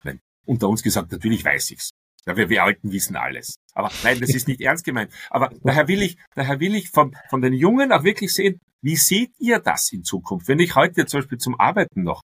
Nein, 0.05 0.21
unter 0.45 0.69
uns 0.69 0.83
gesagt, 0.83 1.13
natürlich 1.13 1.45
weiß 1.45 1.73
ich's. 1.73 1.91
Ja, 2.27 2.37
wir, 2.37 2.49
wir 2.49 2.65
Alten 2.65 2.93
wissen 2.93 3.17
alles. 3.17 3.57
Aber 3.73 3.91
nein, 4.03 4.21
das 4.21 4.35
ist 4.35 4.49
nicht 4.49 4.61
ernst 4.61 4.85
gemeint. 4.85 5.13
Aber 5.31 5.51
daher 5.63 5.89
will 5.89 6.03
ich, 6.03 6.17
daher 6.35 6.61
will 6.61 6.75
ich 6.75 6.91
von, 6.91 7.17
von 7.29 7.41
den 7.41 7.53
Jungen 7.53 7.93
auch 7.93 8.05
wirklich 8.05 8.33
sehen, 8.33 8.61
wie 8.83 8.97
seht 8.97 9.33
ihr 9.39 9.59
das 9.61 9.93
in 9.93 10.03
Zukunft? 10.03 10.49
Wenn 10.49 10.59
ich 10.59 10.75
heute 10.75 11.07
zum 11.07 11.21
Beispiel 11.21 11.39
zum 11.39 11.59
Arbeiten 11.59 12.03
noch 12.03 12.23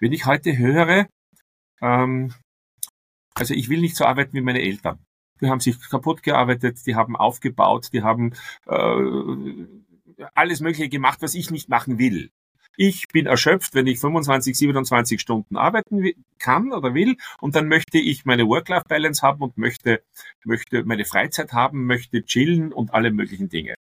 wenn 0.00 0.12
ich 0.12 0.26
heute 0.26 0.56
höre, 0.56 1.06
ähm, 1.80 2.34
also 3.34 3.54
ich 3.54 3.68
will 3.68 3.80
nicht 3.80 3.96
so 3.96 4.04
arbeiten 4.04 4.32
wie 4.32 4.40
meine 4.40 4.62
Eltern. 4.62 4.98
Die 5.40 5.48
haben 5.48 5.60
sich 5.60 5.78
kaputt 5.88 6.22
gearbeitet, 6.22 6.84
die 6.86 6.96
haben 6.96 7.16
aufgebaut, 7.16 7.90
die 7.92 8.02
haben 8.02 8.32
äh, 8.66 10.24
alles 10.34 10.60
Mögliche 10.60 10.88
gemacht, 10.88 11.22
was 11.22 11.34
ich 11.34 11.50
nicht 11.50 11.68
machen 11.68 11.98
will. 11.98 12.30
Ich 12.76 13.08
bin 13.08 13.26
erschöpft, 13.26 13.74
wenn 13.74 13.86
ich 13.86 13.98
25, 14.00 14.56
27 14.56 15.20
Stunden 15.20 15.56
arbeiten 15.56 16.04
kann 16.38 16.72
oder 16.72 16.94
will 16.94 17.16
und 17.40 17.54
dann 17.54 17.68
möchte 17.68 17.98
ich 17.98 18.24
meine 18.24 18.46
Work-Life-Balance 18.46 19.22
haben 19.22 19.42
und 19.42 19.58
möchte, 19.58 20.02
möchte 20.44 20.84
meine 20.84 21.04
Freizeit 21.04 21.52
haben, 21.52 21.86
möchte 21.86 22.24
chillen 22.24 22.72
und 22.72 22.94
alle 22.94 23.10
möglichen 23.10 23.48
Dinge. 23.48 23.74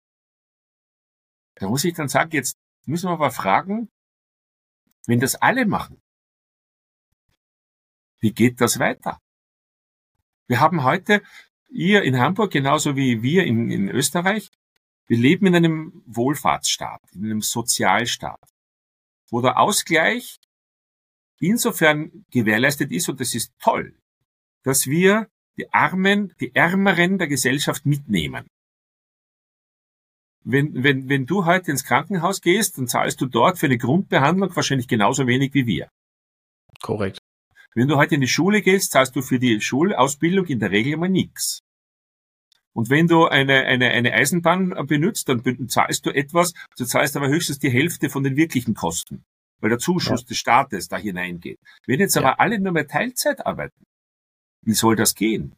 Da 1.56 1.68
muss 1.68 1.84
ich 1.84 1.94
dann 1.94 2.08
sagen, 2.08 2.30
jetzt 2.32 2.56
müssen 2.84 3.08
wir 3.08 3.14
aber 3.14 3.30
fragen, 3.30 3.88
wenn 5.06 5.20
das 5.20 5.34
alle 5.36 5.66
machen, 5.66 6.00
wie 8.20 8.32
geht 8.32 8.60
das 8.60 8.78
weiter? 8.78 9.20
Wir 10.46 10.60
haben 10.60 10.84
heute, 10.84 11.22
ihr 11.68 12.02
in 12.02 12.18
Hamburg 12.18 12.52
genauso 12.52 12.96
wie 12.96 13.22
wir 13.22 13.44
in, 13.44 13.70
in 13.70 13.88
Österreich, 13.88 14.50
wir 15.06 15.18
leben 15.18 15.46
in 15.46 15.54
einem 15.54 16.02
Wohlfahrtsstaat, 16.06 17.00
in 17.12 17.24
einem 17.24 17.40
Sozialstaat, 17.40 18.40
wo 19.30 19.40
der 19.40 19.58
Ausgleich 19.58 20.38
insofern 21.38 22.24
gewährleistet 22.30 22.92
ist, 22.92 23.08
und 23.08 23.20
das 23.20 23.34
ist 23.34 23.52
toll, 23.60 23.94
dass 24.62 24.86
wir 24.86 25.28
die 25.58 25.72
Armen, 25.72 26.34
die 26.40 26.54
Ärmeren 26.54 27.18
der 27.18 27.28
Gesellschaft 27.28 27.86
mitnehmen. 27.86 28.46
Wenn, 30.44 30.84
wenn, 30.84 31.08
wenn 31.08 31.26
du 31.26 31.44
heute 31.44 31.72
ins 31.72 31.84
Krankenhaus 31.84 32.40
gehst, 32.40 32.78
dann 32.78 32.86
zahlst 32.86 33.20
du 33.20 33.26
dort 33.26 33.58
für 33.58 33.66
eine 33.66 33.78
Grundbehandlung 33.78 34.54
wahrscheinlich 34.54 34.86
genauso 34.86 35.26
wenig 35.26 35.54
wie 35.54 35.66
wir. 35.66 35.88
Korrekt. 36.80 37.18
Wenn 37.74 37.88
du 37.88 37.96
heute 37.96 38.14
in 38.14 38.20
die 38.20 38.28
Schule 38.28 38.62
gehst, 38.62 38.92
zahlst 38.92 39.16
du 39.16 39.22
für 39.22 39.38
die 39.38 39.60
Schulausbildung 39.60 40.46
in 40.46 40.60
der 40.60 40.70
Regel 40.70 40.96
mal 40.96 41.08
nichts. 41.08 41.62
Und 42.76 42.90
wenn 42.90 43.06
du 43.06 43.24
eine, 43.24 43.64
eine, 43.64 43.88
eine 43.88 44.12
Eisenbahn 44.12 44.74
benutzt, 44.86 45.30
dann 45.30 45.42
zahlst 45.66 46.04
du 46.04 46.10
etwas, 46.10 46.52
du 46.76 46.84
zahlst 46.84 47.16
aber 47.16 47.28
höchstens 47.28 47.58
die 47.58 47.70
Hälfte 47.70 48.10
von 48.10 48.22
den 48.22 48.36
wirklichen 48.36 48.74
Kosten, 48.74 49.24
weil 49.60 49.70
der 49.70 49.78
Zuschuss 49.78 50.20
ja. 50.20 50.26
des 50.26 50.36
Staates 50.36 50.88
da 50.88 50.98
hineingeht. 50.98 51.58
Wenn 51.86 52.00
jetzt 52.00 52.18
aber 52.18 52.26
ja. 52.28 52.34
alle 52.34 52.60
nur 52.60 52.72
mehr 52.72 52.86
Teilzeit 52.86 53.46
arbeiten, 53.46 53.82
wie 54.62 54.74
soll 54.74 54.94
das 54.94 55.14
gehen? 55.14 55.54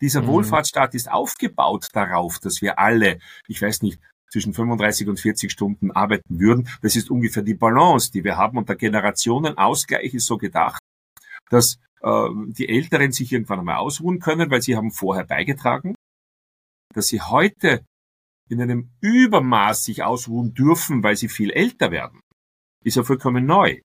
Dieser 0.00 0.22
mhm. 0.22 0.26
Wohlfahrtsstaat 0.26 0.96
ist 0.96 1.08
aufgebaut 1.08 1.86
darauf, 1.92 2.40
dass 2.40 2.60
wir 2.60 2.80
alle, 2.80 3.20
ich 3.46 3.62
weiß 3.62 3.82
nicht, 3.82 4.00
zwischen 4.32 4.52
35 4.52 5.06
und 5.06 5.20
40 5.20 5.52
Stunden 5.52 5.92
arbeiten 5.92 6.40
würden. 6.40 6.68
Das 6.82 6.96
ist 6.96 7.08
ungefähr 7.08 7.44
die 7.44 7.54
Balance, 7.54 8.10
die 8.10 8.24
wir 8.24 8.36
haben. 8.36 8.58
Und 8.58 8.68
der 8.68 8.74
Generationenausgleich 8.74 10.12
ist 10.12 10.26
so 10.26 10.38
gedacht, 10.38 10.80
dass 11.50 11.78
die 12.04 12.68
Älteren 12.68 13.12
sich 13.12 13.32
irgendwann 13.32 13.60
einmal 13.60 13.76
ausruhen 13.76 14.18
können, 14.18 14.50
weil 14.50 14.60
sie 14.60 14.76
haben 14.76 14.90
vorher 14.90 15.24
beigetragen, 15.24 15.94
dass 16.92 17.06
sie 17.06 17.20
heute 17.20 17.84
in 18.48 18.60
einem 18.60 18.90
Übermaß 19.00 19.84
sich 19.84 20.02
ausruhen 20.02 20.54
dürfen, 20.54 21.02
weil 21.02 21.16
sie 21.16 21.28
viel 21.28 21.50
älter 21.50 21.90
werden, 21.90 22.20
ist 22.84 22.96
ja 22.96 23.02
vollkommen 23.02 23.46
neu. 23.46 23.80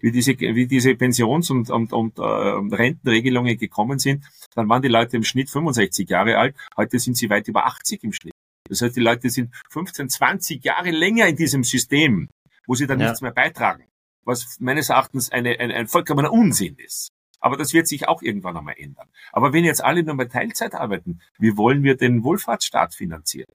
Wie 0.00 0.10
diese, 0.10 0.38
wie 0.38 0.66
diese 0.66 0.94
Pensions- 0.94 1.50
und, 1.50 1.68
und, 1.68 1.92
und 1.92 2.18
äh, 2.18 2.22
Rentenregelungen 2.22 3.58
gekommen 3.58 3.98
sind, 3.98 4.24
dann 4.54 4.68
waren 4.70 4.80
die 4.80 4.88
Leute 4.88 5.18
im 5.18 5.24
Schnitt 5.24 5.50
65 5.50 6.08
Jahre 6.08 6.38
alt, 6.38 6.56
heute 6.76 6.98
sind 6.98 7.18
sie 7.18 7.28
weit 7.28 7.48
über 7.48 7.66
80 7.66 8.04
im 8.04 8.12
Schnitt. 8.12 8.32
Das 8.66 8.80
heißt, 8.80 8.96
die 8.96 9.00
Leute 9.00 9.28
sind 9.28 9.54
15, 9.68 10.08
20 10.08 10.64
Jahre 10.64 10.90
länger 10.90 11.26
in 11.26 11.36
diesem 11.36 11.64
System, 11.64 12.28
wo 12.66 12.74
sie 12.74 12.86
dann 12.86 13.00
ja. 13.00 13.06
nichts 13.08 13.20
mehr 13.20 13.32
beitragen. 13.32 13.84
Was 14.24 14.58
meines 14.60 14.88
Erachtens 14.88 15.30
eine, 15.30 15.58
ein, 15.60 15.70
ein 15.70 15.86
vollkommener 15.86 16.32
Unsinn 16.32 16.76
ist. 16.76 17.10
Aber 17.40 17.56
das 17.56 17.72
wird 17.72 17.88
sich 17.88 18.06
auch 18.08 18.22
irgendwann 18.22 18.56
einmal 18.56 18.74
ändern. 18.76 19.08
Aber 19.32 19.52
wenn 19.52 19.64
jetzt 19.64 19.82
alle 19.82 20.02
nur 20.02 20.14
mal 20.14 20.28
Teilzeit 20.28 20.74
arbeiten, 20.74 21.20
wie 21.38 21.56
wollen 21.56 21.82
wir 21.82 21.96
den 21.96 22.22
Wohlfahrtsstaat 22.22 22.94
finanzieren? 22.94 23.52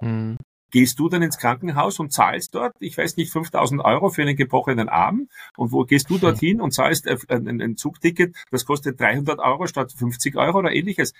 Mhm. 0.00 0.36
Gehst 0.72 0.98
du 0.98 1.08
dann 1.08 1.22
ins 1.22 1.38
Krankenhaus 1.38 2.00
und 2.00 2.12
zahlst 2.12 2.54
dort, 2.54 2.74
ich 2.80 2.98
weiß 2.98 3.16
nicht, 3.16 3.32
5000 3.32 3.82
Euro 3.84 4.10
für 4.10 4.22
einen 4.22 4.36
gebrochenen 4.36 4.88
Arm? 4.88 5.28
Und 5.56 5.72
wo 5.72 5.84
gehst 5.84 6.10
du 6.10 6.18
dorthin 6.18 6.60
und 6.60 6.72
zahlst 6.72 7.08
ein, 7.08 7.60
ein 7.62 7.76
Zugticket, 7.76 8.36
das 8.50 8.66
kostet 8.66 9.00
300 9.00 9.38
Euro 9.38 9.66
statt 9.66 9.92
50 9.96 10.36
Euro 10.36 10.58
oder 10.58 10.72
ähnliches? 10.72 11.14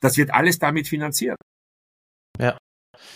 Das 0.00 0.16
wird 0.16 0.32
alles 0.32 0.58
damit 0.58 0.86
finanziert. 0.88 1.36
Ja. 2.38 2.56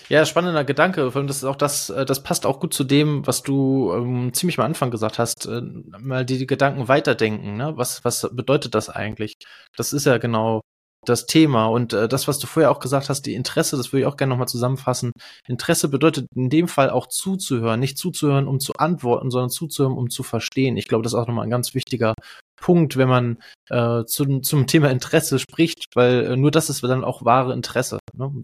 Ja, 0.08 0.24
spannender 0.24 0.64
Gedanke. 0.64 1.10
Das 1.10 1.36
ist 1.36 1.44
auch 1.44 1.56
das, 1.56 1.90
äh, 1.90 2.04
das 2.04 2.22
passt 2.22 2.46
auch 2.46 2.60
gut 2.60 2.74
zu 2.74 2.84
dem, 2.84 3.26
was 3.26 3.42
du 3.42 3.92
ähm, 3.92 4.32
ziemlich 4.32 4.58
am 4.58 4.64
Anfang 4.64 4.90
gesagt 4.90 5.18
hast. 5.18 5.46
Äh, 5.46 5.62
mal 5.98 6.24
die, 6.24 6.38
die 6.38 6.46
Gedanken 6.46 6.88
weiterdenken. 6.88 7.56
Ne? 7.56 7.72
Was, 7.76 8.04
was 8.04 8.28
bedeutet 8.32 8.74
das 8.74 8.88
eigentlich? 8.88 9.34
Das 9.76 9.92
ist 9.92 10.06
ja 10.06 10.18
genau 10.18 10.60
das 11.04 11.26
Thema. 11.26 11.66
Und 11.66 11.92
äh, 11.92 12.08
das, 12.08 12.28
was 12.28 12.38
du 12.38 12.46
vorher 12.46 12.70
auch 12.70 12.80
gesagt 12.80 13.08
hast, 13.08 13.22
die 13.22 13.34
Interesse, 13.34 13.76
das 13.76 13.92
würde 13.92 14.00
ich 14.02 14.06
auch 14.06 14.16
gerne 14.16 14.30
nochmal 14.30 14.48
zusammenfassen. 14.48 15.12
Interesse 15.46 15.88
bedeutet 15.88 16.26
in 16.34 16.50
dem 16.50 16.68
Fall 16.68 16.90
auch 16.90 17.06
zuzuhören. 17.06 17.80
Nicht 17.80 17.98
zuzuhören, 17.98 18.48
um 18.48 18.60
zu 18.60 18.74
antworten, 18.74 19.30
sondern 19.30 19.50
zuzuhören, 19.50 19.96
um 19.96 20.10
zu 20.10 20.22
verstehen. 20.22 20.76
Ich 20.76 20.88
glaube, 20.88 21.02
das 21.02 21.12
ist 21.12 21.18
auch 21.18 21.26
nochmal 21.26 21.46
ein 21.46 21.50
ganz 21.50 21.74
wichtiger 21.74 22.14
Punkt, 22.60 22.96
wenn 22.96 23.08
man 23.08 23.38
äh, 23.70 24.04
zu, 24.04 24.40
zum 24.40 24.66
Thema 24.66 24.90
Interesse 24.90 25.38
spricht, 25.38 25.86
weil 25.94 26.32
äh, 26.32 26.36
nur 26.36 26.50
das 26.50 26.70
ist 26.70 26.82
dann 26.82 27.04
auch 27.04 27.24
wahre 27.24 27.52
Interesse. 27.52 27.98
Ne? 28.16 28.42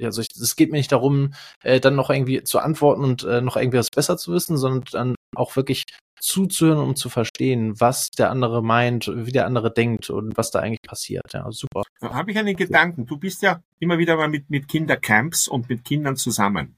Also 0.00 0.20
ich, 0.20 0.28
es 0.40 0.56
geht 0.56 0.70
mir 0.70 0.78
nicht 0.78 0.92
darum, 0.92 1.34
äh, 1.62 1.80
dann 1.80 1.94
noch 1.94 2.10
irgendwie 2.10 2.42
zu 2.42 2.58
antworten 2.58 3.04
und 3.04 3.24
äh, 3.24 3.40
noch 3.40 3.56
irgendwie 3.56 3.78
was 3.78 3.90
besser 3.90 4.16
zu 4.16 4.32
wissen, 4.32 4.56
sondern 4.56 4.84
dann 4.92 5.14
auch 5.36 5.56
wirklich 5.56 5.84
zuzuhören, 6.20 6.78
um 6.78 6.96
zu 6.96 7.08
verstehen, 7.08 7.80
was 7.80 8.10
der 8.10 8.30
andere 8.30 8.62
meint, 8.62 9.10
wie 9.14 9.32
der 9.32 9.46
andere 9.46 9.72
denkt 9.72 10.10
und 10.10 10.36
was 10.36 10.50
da 10.50 10.60
eigentlich 10.60 10.82
passiert. 10.82 11.32
Ja, 11.32 11.50
super. 11.50 11.82
Da 12.00 12.12
habe 12.12 12.30
ich 12.30 12.38
einen 12.38 12.56
Gedanken. 12.56 13.06
Du 13.06 13.16
bist 13.16 13.42
ja 13.42 13.62
immer 13.78 13.98
wieder 13.98 14.16
mal 14.16 14.28
mit, 14.28 14.50
mit 14.50 14.68
Kindercamps 14.68 15.48
und 15.48 15.68
mit 15.68 15.84
Kindern 15.84 16.16
zusammen. 16.16 16.76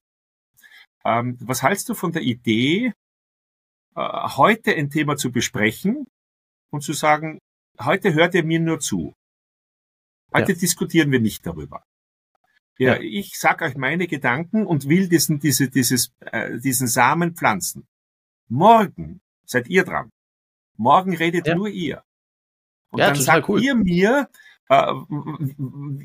Ähm, 1.04 1.38
was 1.40 1.62
hältst 1.62 1.88
du 1.88 1.94
von 1.94 2.12
der 2.12 2.22
Idee, 2.22 2.92
äh, 3.96 4.28
heute 4.36 4.74
ein 4.74 4.90
Thema 4.90 5.16
zu 5.16 5.32
besprechen 5.32 6.06
und 6.70 6.82
zu 6.82 6.92
sagen, 6.92 7.38
heute 7.80 8.12
hört 8.14 8.34
ihr 8.34 8.44
mir 8.44 8.60
nur 8.60 8.80
zu. 8.80 9.14
Heute 10.32 10.52
ja. 10.52 10.58
diskutieren 10.58 11.10
wir 11.10 11.20
nicht 11.20 11.44
darüber. 11.46 11.82
Ja, 12.80 12.94
ja. 12.94 13.00
ich 13.02 13.38
sag 13.38 13.60
euch 13.60 13.76
meine 13.76 14.06
Gedanken 14.06 14.64
und 14.64 14.88
will 14.88 15.06
diesen, 15.06 15.38
diese, 15.38 15.68
dieses, 15.68 16.14
äh, 16.20 16.58
diesen 16.58 16.88
Samen 16.88 17.34
pflanzen. 17.34 17.86
Morgen 18.48 19.20
seid 19.44 19.68
ihr 19.68 19.84
dran. 19.84 20.10
Morgen 20.78 21.14
redet 21.14 21.46
ja. 21.46 21.54
nur 21.54 21.68
ihr. 21.68 22.02
Und 22.90 23.00
ja, 23.00 23.08
dann 23.08 23.16
sagt 23.16 23.50
cool. 23.50 23.62
ihr 23.62 23.74
mir, 23.74 24.30
äh, 24.70 24.92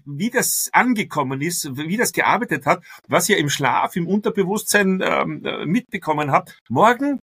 wie 0.06 0.30
das 0.30 0.70
angekommen 0.74 1.40
ist, 1.40 1.78
wie 1.78 1.96
das 1.96 2.12
gearbeitet 2.12 2.66
hat, 2.66 2.84
was 3.08 3.30
ihr 3.30 3.38
im 3.38 3.48
Schlaf, 3.48 3.96
im 3.96 4.06
Unterbewusstsein 4.06 5.02
ähm, 5.02 5.46
äh, 5.46 5.66
mitbekommen 5.66 6.32
habt. 6.32 6.60
Morgen 6.68 7.20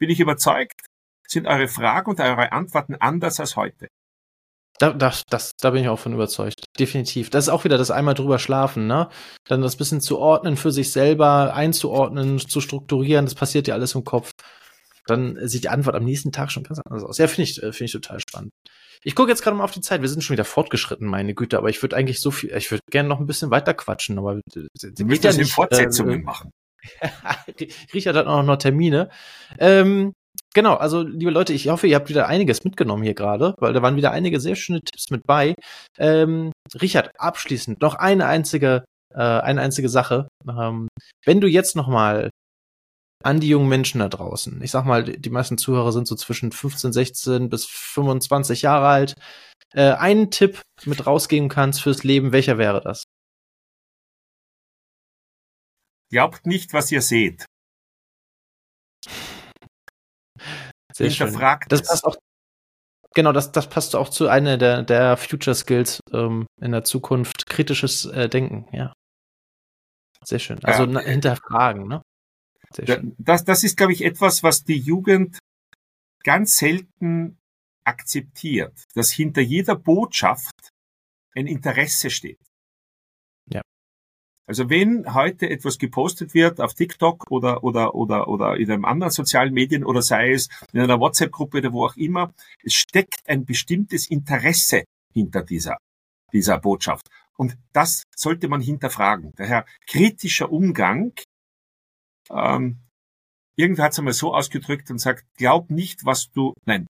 bin 0.00 0.10
ich 0.10 0.18
überzeugt, 0.18 0.80
sind 1.28 1.46
eure 1.46 1.68
Fragen 1.68 2.10
und 2.10 2.18
eure 2.18 2.50
Antworten 2.50 2.96
anders 2.96 3.38
als 3.38 3.54
heute. 3.54 3.86
Da, 4.78 4.92
das, 4.92 5.22
das, 5.30 5.52
da 5.60 5.70
bin 5.70 5.82
ich 5.82 5.88
auch 5.88 5.98
von 5.98 6.12
überzeugt. 6.12 6.64
Definitiv. 6.78 7.30
Das 7.30 7.44
ist 7.44 7.48
auch 7.48 7.64
wieder 7.64 7.78
das 7.78 7.90
einmal 7.90 8.14
drüber 8.14 8.38
schlafen, 8.38 8.86
ne? 8.86 9.08
Dann 9.44 9.62
das 9.62 9.76
bisschen 9.76 10.00
zu 10.00 10.18
ordnen 10.18 10.56
für 10.56 10.70
sich 10.70 10.92
selber, 10.92 11.54
einzuordnen, 11.54 12.38
zu 12.38 12.60
strukturieren, 12.60 13.24
das 13.24 13.34
passiert 13.34 13.68
ja 13.68 13.74
alles 13.74 13.94
im 13.94 14.04
Kopf. 14.04 14.32
dann 15.06 15.38
sieht 15.48 15.64
die 15.64 15.68
Antwort 15.68 15.94
am 15.94 16.04
nächsten 16.04 16.32
Tag 16.32 16.50
schon 16.50 16.64
ganz 16.64 16.80
anders 16.80 17.04
aus. 17.04 17.18
Ja, 17.18 17.28
finde 17.28 17.44
ich, 17.44 17.62
äh, 17.62 17.72
finde 17.72 17.84
ich 17.84 17.92
total 17.92 18.18
spannend. 18.20 18.50
Ich 19.02 19.14
gucke 19.14 19.30
jetzt 19.30 19.42
gerade 19.42 19.56
mal 19.56 19.64
auf 19.64 19.70
die 19.70 19.80
Zeit. 19.80 20.02
Wir 20.02 20.08
sind 20.08 20.24
schon 20.24 20.34
wieder 20.34 20.44
fortgeschritten, 20.44 21.06
meine 21.06 21.34
Güte. 21.34 21.58
Aber 21.58 21.68
ich 21.68 21.80
würde 21.82 21.96
eigentlich 21.96 22.20
so 22.20 22.30
viel, 22.30 22.52
ich 22.56 22.70
würde 22.70 22.82
gerne 22.90 23.08
noch 23.08 23.20
ein 23.20 23.26
bisschen 23.26 23.50
weiter 23.50 23.74
quatschen. 23.74 24.18
Aber 24.18 24.40
du 24.52 25.04
müsstest 25.04 25.36
ja 25.36 25.42
nicht, 25.42 25.52
Fortsetzungen 25.52 26.20
äh, 26.20 26.22
machen. 26.24 26.50
Richard 27.94 28.16
hat 28.16 28.26
auch 28.26 28.42
noch 28.42 28.56
Termine. 28.56 29.10
Ähm, 29.58 30.12
genau, 30.56 30.74
also 30.74 31.02
liebe 31.02 31.30
Leute, 31.30 31.52
ich 31.52 31.68
hoffe, 31.68 31.86
ihr 31.86 31.94
habt 31.96 32.08
wieder 32.08 32.26
einiges 32.26 32.64
mitgenommen 32.64 33.04
hier 33.04 33.14
gerade, 33.14 33.54
weil 33.58 33.74
da 33.74 33.82
waren 33.82 33.94
wieder 33.94 34.10
einige 34.10 34.40
sehr 34.40 34.56
schöne 34.56 34.80
Tipps 34.80 35.10
mit 35.10 35.22
bei. 35.24 35.54
Ähm, 35.98 36.50
Richard, 36.80 37.10
abschließend 37.20 37.80
noch 37.82 37.94
eine 37.94 38.26
einzige, 38.26 38.84
äh, 39.14 39.20
eine 39.20 39.60
einzige 39.60 39.90
Sache. 39.90 40.28
Ähm, 40.48 40.88
wenn 41.24 41.40
du 41.40 41.46
jetzt 41.46 41.76
noch 41.76 41.88
mal 41.88 42.30
an 43.22 43.40
die 43.40 43.48
jungen 43.48 43.68
Menschen 43.68 43.98
da 44.00 44.08
draußen. 44.08 44.62
Ich 44.62 44.70
sag 44.70 44.84
mal, 44.84 45.04
die 45.04 45.30
meisten 45.30 45.58
Zuhörer 45.58 45.92
sind 45.92 46.06
so 46.06 46.14
zwischen 46.14 46.52
15, 46.52 46.92
16 46.92 47.48
bis 47.48 47.66
25 47.66 48.62
Jahre 48.62 48.88
alt. 48.88 49.14
Äh, 49.74 49.92
einen 49.92 50.30
Tipp 50.30 50.60
mit 50.84 51.06
rausgeben 51.06 51.48
kannst 51.48 51.82
fürs 51.82 52.04
Leben, 52.04 52.32
welcher 52.32 52.56
wäre 52.56 52.80
das? 52.80 53.04
Glaubt 56.10 56.46
nicht, 56.46 56.72
was 56.72 56.92
ihr 56.92 57.02
seht. 57.02 57.46
Sehr 60.96 61.10
Hinterfragt 61.10 61.64
schön. 61.64 61.78
Das 61.78 61.86
passt 61.86 62.04
auch. 62.06 62.16
Genau, 63.14 63.32
das, 63.32 63.52
das 63.52 63.68
passt 63.68 63.94
auch 63.94 64.08
zu 64.08 64.28
einer 64.28 64.56
der, 64.56 64.82
der 64.82 65.16
Future 65.16 65.54
Skills 65.54 66.00
ähm, 66.12 66.46
in 66.60 66.72
der 66.72 66.84
Zukunft. 66.84 67.46
Kritisches 67.46 68.06
äh, 68.06 68.28
Denken, 68.28 68.66
ja. 68.74 68.92
Sehr 70.24 70.38
schön. 70.38 70.58
Also 70.64 70.84
ja, 70.84 71.00
hinterfragen, 71.00 71.86
ne? 71.86 72.02
Das, 73.18 73.44
das 73.44 73.62
ist, 73.62 73.76
glaube 73.76 73.92
ich, 73.92 74.04
etwas, 74.04 74.42
was 74.42 74.64
die 74.64 74.78
Jugend 74.78 75.38
ganz 76.24 76.56
selten 76.56 77.38
akzeptiert, 77.84 78.84
dass 78.94 79.12
hinter 79.12 79.42
jeder 79.42 79.76
Botschaft 79.76 80.70
ein 81.34 81.46
Interesse 81.46 82.10
steht. 82.10 82.40
Also 84.48 84.70
wenn 84.70 85.12
heute 85.12 85.50
etwas 85.50 85.78
gepostet 85.78 86.32
wird 86.32 86.60
auf 86.60 86.74
TikTok 86.74 87.30
oder, 87.30 87.64
oder, 87.64 87.96
oder, 87.96 88.28
oder 88.28 88.56
in 88.56 88.70
einem 88.70 88.84
anderen 88.84 89.10
sozialen 89.10 89.52
Medien 89.52 89.84
oder 89.84 90.02
sei 90.02 90.32
es 90.32 90.48
in 90.72 90.80
einer 90.80 91.00
WhatsApp-Gruppe 91.00 91.58
oder 91.58 91.72
wo 91.72 91.84
auch 91.86 91.96
immer, 91.96 92.32
es 92.62 92.74
steckt 92.74 93.28
ein 93.28 93.44
bestimmtes 93.44 94.08
Interesse 94.08 94.84
hinter 95.12 95.42
dieser, 95.42 95.78
dieser 96.32 96.58
Botschaft. 96.58 97.08
Und 97.36 97.58
das 97.72 98.04
sollte 98.14 98.48
man 98.48 98.60
hinterfragen. 98.60 99.32
Daher 99.36 99.66
kritischer 99.86 100.50
Umgang 100.50 101.12
ähm, 102.30 102.78
irgendwer 103.56 103.86
hat 103.86 103.92
es 103.92 103.98
einmal 103.98 104.14
so 104.14 104.34
ausgedrückt 104.34 104.90
und 104.90 104.98
sagt, 104.98 105.24
glaub 105.36 105.70
nicht, 105.70 106.04
was 106.04 106.30
du, 106.30 106.54
nein, 106.64 106.86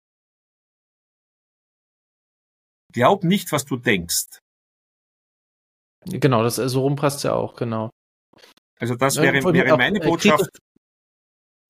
glaub 2.92 3.24
nicht, 3.24 3.52
was 3.52 3.66
du 3.66 3.78
denkst. 3.78 4.40
Genau, 6.06 6.44
das 6.44 6.56
so 6.56 6.82
rum 6.82 6.96
passt 6.96 7.24
ja 7.24 7.34
auch, 7.34 7.56
genau. 7.56 7.90
Also 8.80 8.96
das 8.96 9.18
wäre, 9.18 9.38
ja, 9.38 9.54
wäre 9.54 9.78
meine 9.78 10.00
auch, 10.00 10.04
äh, 10.04 10.08
Botschaft. 10.08 10.50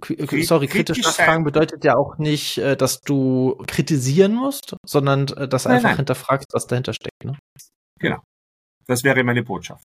Kritisch, 0.01 0.47
sorry, 0.47 0.67
kritisch, 0.67 1.01
nachfragen 1.01 1.43
bedeutet 1.43 1.85
ja 1.85 1.95
auch 1.95 2.17
nicht, 2.17 2.57
äh, 2.57 2.75
dass 2.75 2.99
du 2.99 3.55
kritisieren 3.67 4.35
musst, 4.35 4.75
sondern 4.85 5.27
äh, 5.29 5.47
dass 5.47 5.65
nein, 5.65 5.75
einfach 5.75 5.89
nein. 5.89 5.97
hinterfragst, 5.97 6.47
was 6.51 6.67
dahinter 6.67 6.93
steckt. 6.93 7.23
Ne? 7.23 7.37
Genau. 7.99 8.21
Das 8.85 9.03
wäre 9.03 9.23
meine 9.23 9.43
Botschaft. 9.43 9.83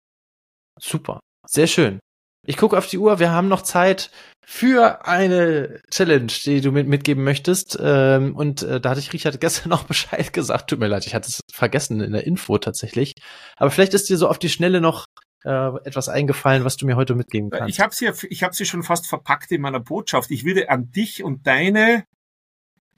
Super. 0.79 1.19
Sehr 1.45 1.67
schön. 1.67 1.99
Ich 2.45 2.57
gucke 2.57 2.77
auf 2.77 2.87
die 2.87 2.97
Uhr, 2.97 3.19
wir 3.19 3.31
haben 3.31 3.47
noch 3.47 3.61
Zeit 3.61 4.11
für 4.45 5.05
eine 5.05 5.81
Challenge, 5.91 6.27
die 6.27 6.61
du 6.61 6.71
mit, 6.71 6.87
mitgeben 6.87 7.23
möchtest. 7.23 7.77
Ähm, 7.81 8.33
und 8.33 8.63
äh, 8.63 8.79
da 8.79 8.91
hatte 8.91 9.01
ich 9.01 9.11
Richard 9.11 9.41
gestern 9.41 9.69
noch 9.69 9.83
Bescheid 9.83 10.31
gesagt. 10.31 10.69
Tut 10.69 10.79
mir 10.79 10.87
leid, 10.87 11.05
ich 11.05 11.13
hatte 11.13 11.27
es 11.27 11.41
vergessen 11.51 11.99
in 11.99 12.13
der 12.13 12.25
Info 12.25 12.57
tatsächlich. 12.57 13.13
Aber 13.57 13.71
vielleicht 13.71 13.93
ist 13.93 14.09
dir 14.09 14.17
so 14.17 14.29
auf 14.29 14.39
die 14.39 14.47
Schnelle 14.47 14.79
noch 14.79 15.05
äh, 15.43 15.75
etwas 15.83 16.07
eingefallen, 16.07 16.63
was 16.63 16.77
du 16.77 16.85
mir 16.85 16.95
heute 16.95 17.15
mitgeben 17.15 17.49
kannst. 17.49 17.69
Ich 17.69 17.81
habe 17.81 17.93
sie, 17.93 18.09
ich 18.29 18.43
hab 18.43 18.55
sie 18.55 18.65
schon 18.65 18.83
fast 18.83 19.07
verpackt 19.07 19.51
in 19.51 19.61
meiner 19.61 19.81
Botschaft. 19.81 20.31
Ich 20.31 20.45
würde 20.45 20.69
an 20.69 20.91
dich 20.91 21.23
und 21.23 21.45
deine, 21.45 22.05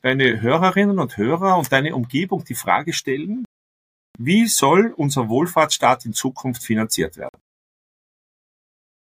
deine 0.02 0.42
Hörerinnen 0.42 1.00
und 1.00 1.18
Hörer 1.18 1.58
und 1.58 1.72
deine 1.72 1.96
Umgebung 1.96 2.46
die 2.46 2.56
Frage 2.56 2.94
stellen, 2.94 3.44
wie 4.20 4.46
soll 4.48 4.94
unser 4.96 5.30
Wohlfahrtsstaat 5.30 6.06
in 6.06 6.14
Zukunft 6.14 6.64
finanziert 6.64 7.18
werden? 7.18 7.40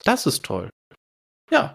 Das 0.03 0.25
ist 0.25 0.43
toll. 0.45 0.69
Ja. 1.51 1.73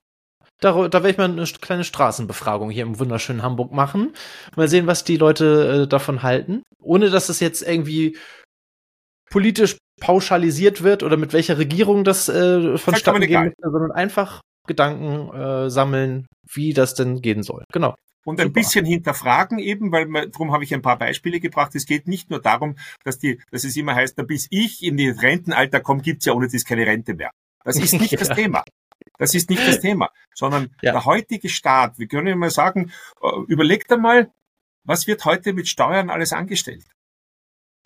Da, 0.61 0.89
da 0.89 1.03
werde 1.03 1.11
ich 1.11 1.19
mal 1.19 1.31
eine 1.31 1.45
kleine 1.45 1.85
Straßenbefragung 1.85 2.71
hier 2.71 2.85
im 2.85 2.99
wunderschönen 2.99 3.43
Hamburg 3.43 3.73
machen. 3.73 4.15
Mal 4.57 4.69
sehen, 4.69 4.87
was 4.87 5.05
die 5.05 5.17
Leute 5.17 5.83
äh, 5.83 5.89
davon 5.89 6.23
halten. 6.23 6.63
Ohne 6.81 7.11
dass 7.11 7.29
es 7.29 7.41
jetzt 7.41 7.63
irgendwie 7.63 8.17
politisch 9.31 9.77
pauschalisiert 10.01 10.83
wird 10.83 11.03
oder 11.03 11.17
mit 11.17 11.33
welcher 11.33 11.59
Regierung 11.59 12.05
das 12.05 12.29
äh, 12.29 12.79
vonstatten 12.79 13.21
gehen 13.21 13.45
möchte, 13.45 13.71
sondern 13.71 13.91
einfach 13.93 14.41
Gedanken 14.67 15.35
äh, 15.35 15.71
sammeln, 15.71 16.27
wie 16.53 16.73
das 16.73 16.95
denn 16.95 17.21
gehen 17.21 17.43
soll. 17.43 17.65
Genau. 17.73 17.95
Und 18.25 18.41
ein 18.41 18.49
Super. 18.49 18.61
bisschen 18.61 18.87
hinterfragen 18.87 19.59
eben, 19.59 19.93
weil 19.93 20.07
man, 20.07 20.31
darum 20.31 20.53
habe 20.53 20.65
ich 20.65 20.73
ein 20.73 20.83
paar 20.83 20.99
Beispiele 20.99 21.41
gebracht. 21.41 21.75
Es 21.75 21.85
geht 21.85 22.09
nicht 22.09 22.31
nur 22.31 22.41
darum, 22.41 22.77
dass 23.05 23.19
die, 23.19 23.41
dass 23.51 23.65
es 23.65 23.77
immer 23.77 23.95
heißt, 23.95 24.17
bis 24.27 24.47
ich 24.51 24.83
in 24.83 24.97
die 24.97 25.11
Rentenalter 25.11 25.81
komme, 25.81 26.01
gibt's 26.01 26.25
ja 26.25 26.33
ohne 26.33 26.49
das 26.49 26.65
keine 26.65 26.87
Rente 26.87 27.15
mehr. 27.15 27.31
Das 27.64 27.77
ist 27.77 27.92
nicht 27.94 28.12
ja. 28.12 28.18
das 28.18 28.29
Thema. 28.29 28.64
Das 29.18 29.35
ist 29.35 29.50
nicht 29.50 29.66
das 29.66 29.81
Thema, 29.81 30.11
sondern 30.35 30.74
ja. 30.83 30.92
der 30.92 31.05
heutige 31.05 31.48
Staat, 31.48 31.98
wir 31.98 32.07
können 32.09 32.27
ja 32.27 32.37
mal 32.37 32.50
sagen, 32.50 32.92
äh, 33.22 33.29
überlegt 33.48 33.92
einmal, 33.92 34.33
was 34.85 35.07
wird 35.07 35.24
heute 35.24 35.53
mit 35.53 35.68
Steuern 35.68 36.11
alles 36.11 36.33
angestellt? 36.33 36.85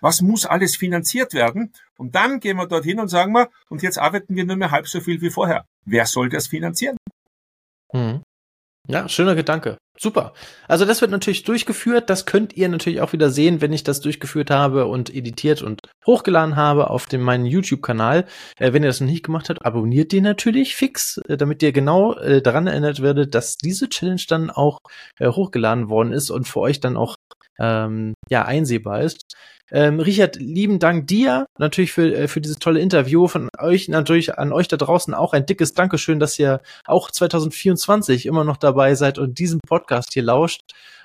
Was 0.00 0.22
muss 0.22 0.46
alles 0.46 0.76
finanziert 0.76 1.34
werden? 1.34 1.72
Und 1.96 2.14
dann 2.14 2.40
gehen 2.40 2.56
wir 2.56 2.66
dorthin 2.66 3.00
und 3.00 3.08
sagen 3.08 3.32
wir, 3.32 3.50
und 3.68 3.82
jetzt 3.82 3.98
arbeiten 3.98 4.36
wir 4.36 4.44
nur 4.44 4.56
mehr 4.56 4.70
halb 4.70 4.86
so 4.86 5.00
viel 5.00 5.20
wie 5.20 5.30
vorher. 5.30 5.66
Wer 5.84 6.06
soll 6.06 6.28
das 6.28 6.46
finanzieren? 6.46 6.96
Mhm. 7.92 8.22
Ja, 8.90 9.06
schöner 9.06 9.34
Gedanke. 9.34 9.76
Super. 9.98 10.32
Also 10.66 10.86
das 10.86 11.02
wird 11.02 11.10
natürlich 11.10 11.44
durchgeführt. 11.44 12.08
Das 12.08 12.24
könnt 12.24 12.56
ihr 12.56 12.70
natürlich 12.70 13.02
auch 13.02 13.12
wieder 13.12 13.28
sehen, 13.28 13.60
wenn 13.60 13.74
ich 13.74 13.84
das 13.84 14.00
durchgeführt 14.00 14.50
habe 14.50 14.86
und 14.86 15.14
editiert 15.14 15.60
und 15.60 15.80
hochgeladen 16.06 16.56
habe 16.56 16.88
auf 16.88 17.04
dem 17.04 17.20
meinen 17.20 17.44
YouTube-Kanal. 17.44 18.24
Äh, 18.58 18.72
wenn 18.72 18.82
ihr 18.82 18.88
das 18.88 19.02
noch 19.02 19.08
nicht 19.08 19.26
gemacht 19.26 19.50
habt, 19.50 19.62
abonniert 19.62 20.12
den 20.12 20.24
natürlich 20.24 20.74
fix, 20.74 21.18
äh, 21.28 21.36
damit 21.36 21.62
ihr 21.62 21.72
genau 21.72 22.14
äh, 22.14 22.40
daran 22.40 22.66
erinnert 22.66 23.02
werdet, 23.02 23.34
dass 23.34 23.56
diese 23.58 23.90
Challenge 23.90 24.22
dann 24.26 24.48
auch 24.48 24.78
äh, 25.18 25.28
hochgeladen 25.28 25.90
worden 25.90 26.12
ist 26.12 26.30
und 26.30 26.48
für 26.48 26.60
euch 26.60 26.80
dann 26.80 26.96
auch 26.96 27.16
ähm, 27.58 28.14
ja 28.28 28.44
einsehbar 28.44 29.02
ist. 29.02 29.34
Ähm, 29.70 30.00
Richard, 30.00 30.36
lieben 30.36 30.78
Dank 30.78 31.06
dir 31.08 31.46
natürlich 31.58 31.92
für, 31.92 32.14
äh, 32.14 32.28
für 32.28 32.40
dieses 32.40 32.58
tolle 32.58 32.80
Interview. 32.80 33.28
Von 33.28 33.50
euch 33.58 33.88
natürlich 33.88 34.38
an 34.38 34.52
euch 34.52 34.68
da 34.68 34.78
draußen 34.78 35.12
auch 35.12 35.34
ein 35.34 35.44
dickes 35.44 35.74
Dankeschön, 35.74 36.18
dass 36.18 36.38
ihr 36.38 36.62
auch 36.86 37.10
2024 37.10 38.24
immer 38.26 38.44
noch 38.44 38.56
dabei 38.56 38.94
seid 38.94 39.18
und 39.18 39.38
diesen 39.38 39.60
Podcast 39.60 40.14
hier 40.14 40.22
lauscht. 40.22 40.62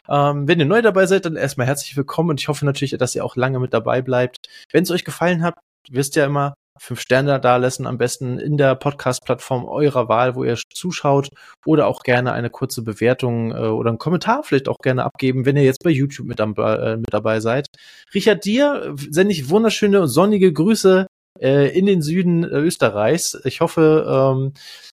Ähm, 0.07 0.47
wenn 0.47 0.59
ihr 0.59 0.65
neu 0.65 0.81
dabei 0.81 1.05
seid, 1.07 1.25
dann 1.25 1.35
erstmal 1.35 1.67
herzlich 1.67 1.95
willkommen 1.97 2.29
und 2.29 2.39
ich 2.39 2.47
hoffe 2.47 2.65
natürlich, 2.65 2.95
dass 2.97 3.15
ihr 3.15 3.25
auch 3.25 3.35
lange 3.35 3.59
mit 3.59 3.73
dabei 3.73 4.01
bleibt. 4.01 4.47
Wenn 4.71 4.83
es 4.83 4.91
euch 4.91 5.03
gefallen 5.03 5.43
hat, 5.43 5.55
wisst 5.89 6.15
ihr 6.15 6.25
immer, 6.25 6.53
fünf 6.79 6.99
Sterne 6.99 7.39
da 7.39 7.57
lassen, 7.57 7.87
am 7.87 7.97
besten 7.97 8.39
in 8.39 8.57
der 8.57 8.75
Podcast-Plattform 8.75 9.65
eurer 9.65 10.09
Wahl, 10.09 10.35
wo 10.35 10.43
ihr 10.43 10.57
zuschaut, 10.73 11.29
oder 11.65 11.87
auch 11.87 12.03
gerne 12.03 12.33
eine 12.33 12.49
kurze 12.49 12.83
Bewertung 12.83 13.51
äh, 13.51 13.67
oder 13.67 13.89
einen 13.89 13.99
Kommentar 13.99 14.43
vielleicht 14.43 14.69
auch 14.69 14.77
gerne 14.79 15.03
abgeben, 15.03 15.45
wenn 15.45 15.57
ihr 15.57 15.63
jetzt 15.63 15.83
bei 15.83 15.89
YouTube 15.89 16.27
mit, 16.27 16.41
am, 16.41 16.55
äh, 16.57 16.97
mit 16.97 17.11
dabei 17.11 17.39
seid. 17.39 17.67
Richard, 18.13 18.45
dir 18.45 18.95
sende 19.09 19.33
ich 19.33 19.49
wunderschöne 19.49 20.07
sonnige 20.07 20.51
Grüße 20.51 21.07
in 21.39 21.85
den 21.85 22.01
Süden 22.01 22.43
Österreichs. 22.43 23.39
Ich 23.43 23.61
hoffe, 23.61 24.05
ähm, 24.07 24.53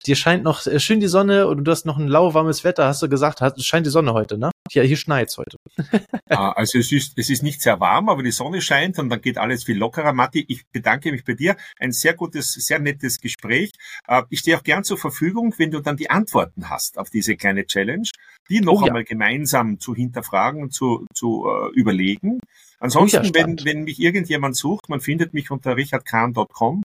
dir 0.07 0.17
scheint 0.17 0.45
noch 0.45 0.67
äh, 0.67 0.79
schön 0.79 1.01
die 1.01 1.07
Sonne 1.07 1.47
und 1.47 1.65
du 1.65 1.71
hast 1.71 1.87
noch 1.87 1.99
ein 1.99 2.09
lauwarmes 2.09 2.63
Wetter, 2.63 2.87
hast 2.87 3.03
du 3.03 3.09
gesagt, 3.09 3.41
hast, 3.41 3.65
scheint 3.65 3.87
die 3.87 3.91
Sonne 3.91 4.13
heute, 4.13 4.39
ne? 4.39 4.51
Ja, 4.73 4.83
hier 4.83 4.97
schneit's 4.97 5.39
heute. 5.39 5.57
ah, 6.29 6.53
also 6.53 6.79
es 6.79 6.93
ist, 6.93 7.13
es 7.17 7.31
ist 7.31 7.43
nicht 7.43 7.63
sehr 7.63 7.81
warm, 7.81 8.09
aber 8.09 8.23
die 8.23 8.33
Sonne 8.33 8.61
scheint 8.61 8.99
und 8.99 9.09
dann 9.09 9.21
geht 9.21 9.39
alles 9.39 9.65
viel 9.65 9.79
lockerer. 9.79 10.13
Matti, 10.13 10.45
ich 10.49 10.67
bedanke 10.69 11.13
mich 11.13 11.25
bei 11.25 11.35
dir. 11.35 11.57
Ein 11.79 11.93
sehr 11.93 12.15
gutes, 12.15 12.53
sehr 12.53 12.79
nettes 12.79 13.21
Gespräch. 13.21 13.73
Äh, 14.07 14.23
ich 14.31 14.41
stehe 14.41 14.57
auch 14.57 14.63
gern 14.63 14.85
zur 14.85 14.99
Verfügung, 14.99 15.55
wenn 15.59 15.71
du 15.71 15.81
dann 15.81 15.97
die 15.97 16.11
Antworten 16.11 16.69
hast 16.69 16.99
auf 16.99 17.11
diese 17.11 17.37
kleine 17.37 17.67
Challenge, 17.67 18.09
die 18.51 18.61
noch 18.61 18.83
oh, 18.83 18.87
einmal 18.87 19.03
ja. 19.03 19.07
gemeinsam 19.09 19.79
zu 19.79 19.95
hinterfragen 19.95 20.63
und 20.63 20.73
zu, 20.73 21.07
zu 21.15 21.47
uh, 21.47 21.69
überlegen. 21.73 22.41
Ansonsten, 22.79 23.35
wenn, 23.35 23.65
wenn 23.65 23.85
mich 23.85 24.01
irgendjemand 24.01 24.57
sucht, 24.57 24.89
man 24.89 25.01
findet 25.01 25.35
mich 25.35 25.51
unter 25.51 25.77
richardkahn.com. 25.77 26.83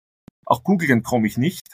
Auch 0.46 0.62
googeln 0.62 1.02
komme 1.02 1.26
ich 1.26 1.36
nicht. 1.36 1.66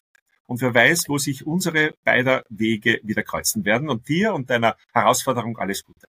Und 0.47 0.61
wer 0.61 0.75
weiß, 0.75 1.05
wo 1.09 1.19
sich 1.19 1.47
unsere 1.47 1.95
beider 2.05 2.45
Wege 2.49 3.01
wieder 3.03 3.23
kreuzen 3.23 3.65
werden. 3.65 3.89
Und 3.89 4.09
dir 4.09 4.35
und 4.35 4.49
deiner 4.49 4.77
Herausforderung 4.93 5.59
alles 5.59 5.85
Gute. 5.85 6.07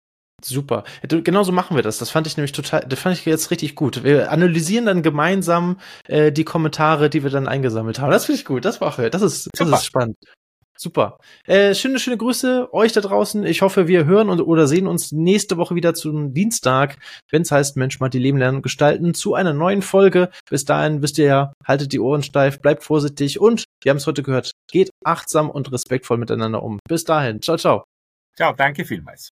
Super. 0.43 0.83
Genauso 1.07 1.51
machen 1.51 1.75
wir 1.75 1.83
das. 1.83 1.99
Das 1.99 2.09
fand 2.09 2.27
ich 2.27 2.35
nämlich 2.35 2.51
total, 2.51 2.81
das 2.81 2.99
fand 2.99 3.17
ich 3.17 3.25
jetzt 3.25 3.51
richtig 3.51 3.75
gut. 3.75 4.03
Wir 4.03 4.31
analysieren 4.31 4.85
dann 4.85 5.01
gemeinsam 5.01 5.79
äh, 6.07 6.31
die 6.31 6.43
Kommentare, 6.43 7.09
die 7.09 7.23
wir 7.23 7.29
dann 7.29 7.47
eingesammelt 7.47 7.99
haben. 7.99 8.11
Das 8.11 8.25
finde 8.25 8.39
ich 8.39 8.45
gut. 8.45 8.65
Das 8.65 8.81
war 8.81 8.91
das 9.09 9.21
ist, 9.21 9.49
das 9.57 9.69
ist 9.69 9.85
spannend. 9.85 10.17
Super. 10.77 11.19
Äh, 11.45 11.75
schöne, 11.75 11.99
schöne 11.99 12.17
Grüße 12.17 12.73
euch 12.73 12.91
da 12.93 13.01
draußen. 13.01 13.45
Ich 13.45 13.61
hoffe, 13.61 13.87
wir 13.87 14.05
hören 14.05 14.29
und, 14.29 14.41
oder 14.41 14.67
sehen 14.67 14.87
uns 14.87 15.11
nächste 15.11 15.57
Woche 15.57 15.75
wieder 15.75 15.93
zum 15.93 16.33
Dienstag, 16.33 16.97
wenn 17.29 17.43
es 17.43 17.51
heißt 17.51 17.77
Mensch, 17.77 17.99
mal 17.99 18.09
die 18.09 18.19
Leben 18.19 18.37
lernen 18.37 18.57
und 18.57 18.63
gestalten, 18.63 19.13
zu 19.13 19.35
einer 19.35 19.53
neuen 19.53 19.81
Folge. 19.81 20.29
Bis 20.49 20.65
dahin 20.65 21.01
wisst 21.01 21.17
ihr 21.19 21.25
ja, 21.25 21.53
haltet 21.65 21.93
die 21.93 21.99
Ohren 21.99 22.23
steif, 22.23 22.59
bleibt 22.59 22.83
vorsichtig 22.83 23.39
und, 23.39 23.65
wir 23.81 23.91
haben 23.91 23.97
es 23.97 24.07
heute 24.07 24.23
gehört, 24.23 24.51
geht 24.71 24.89
achtsam 25.03 25.49
und 25.49 25.71
respektvoll 25.71 26.17
miteinander 26.17 26.63
um. 26.63 26.79
Bis 26.87 27.03
dahin. 27.03 27.41
Ciao, 27.41 27.57
ciao. 27.57 27.83
Ciao, 28.35 28.53
danke 28.53 28.83
vielmals. 28.83 29.29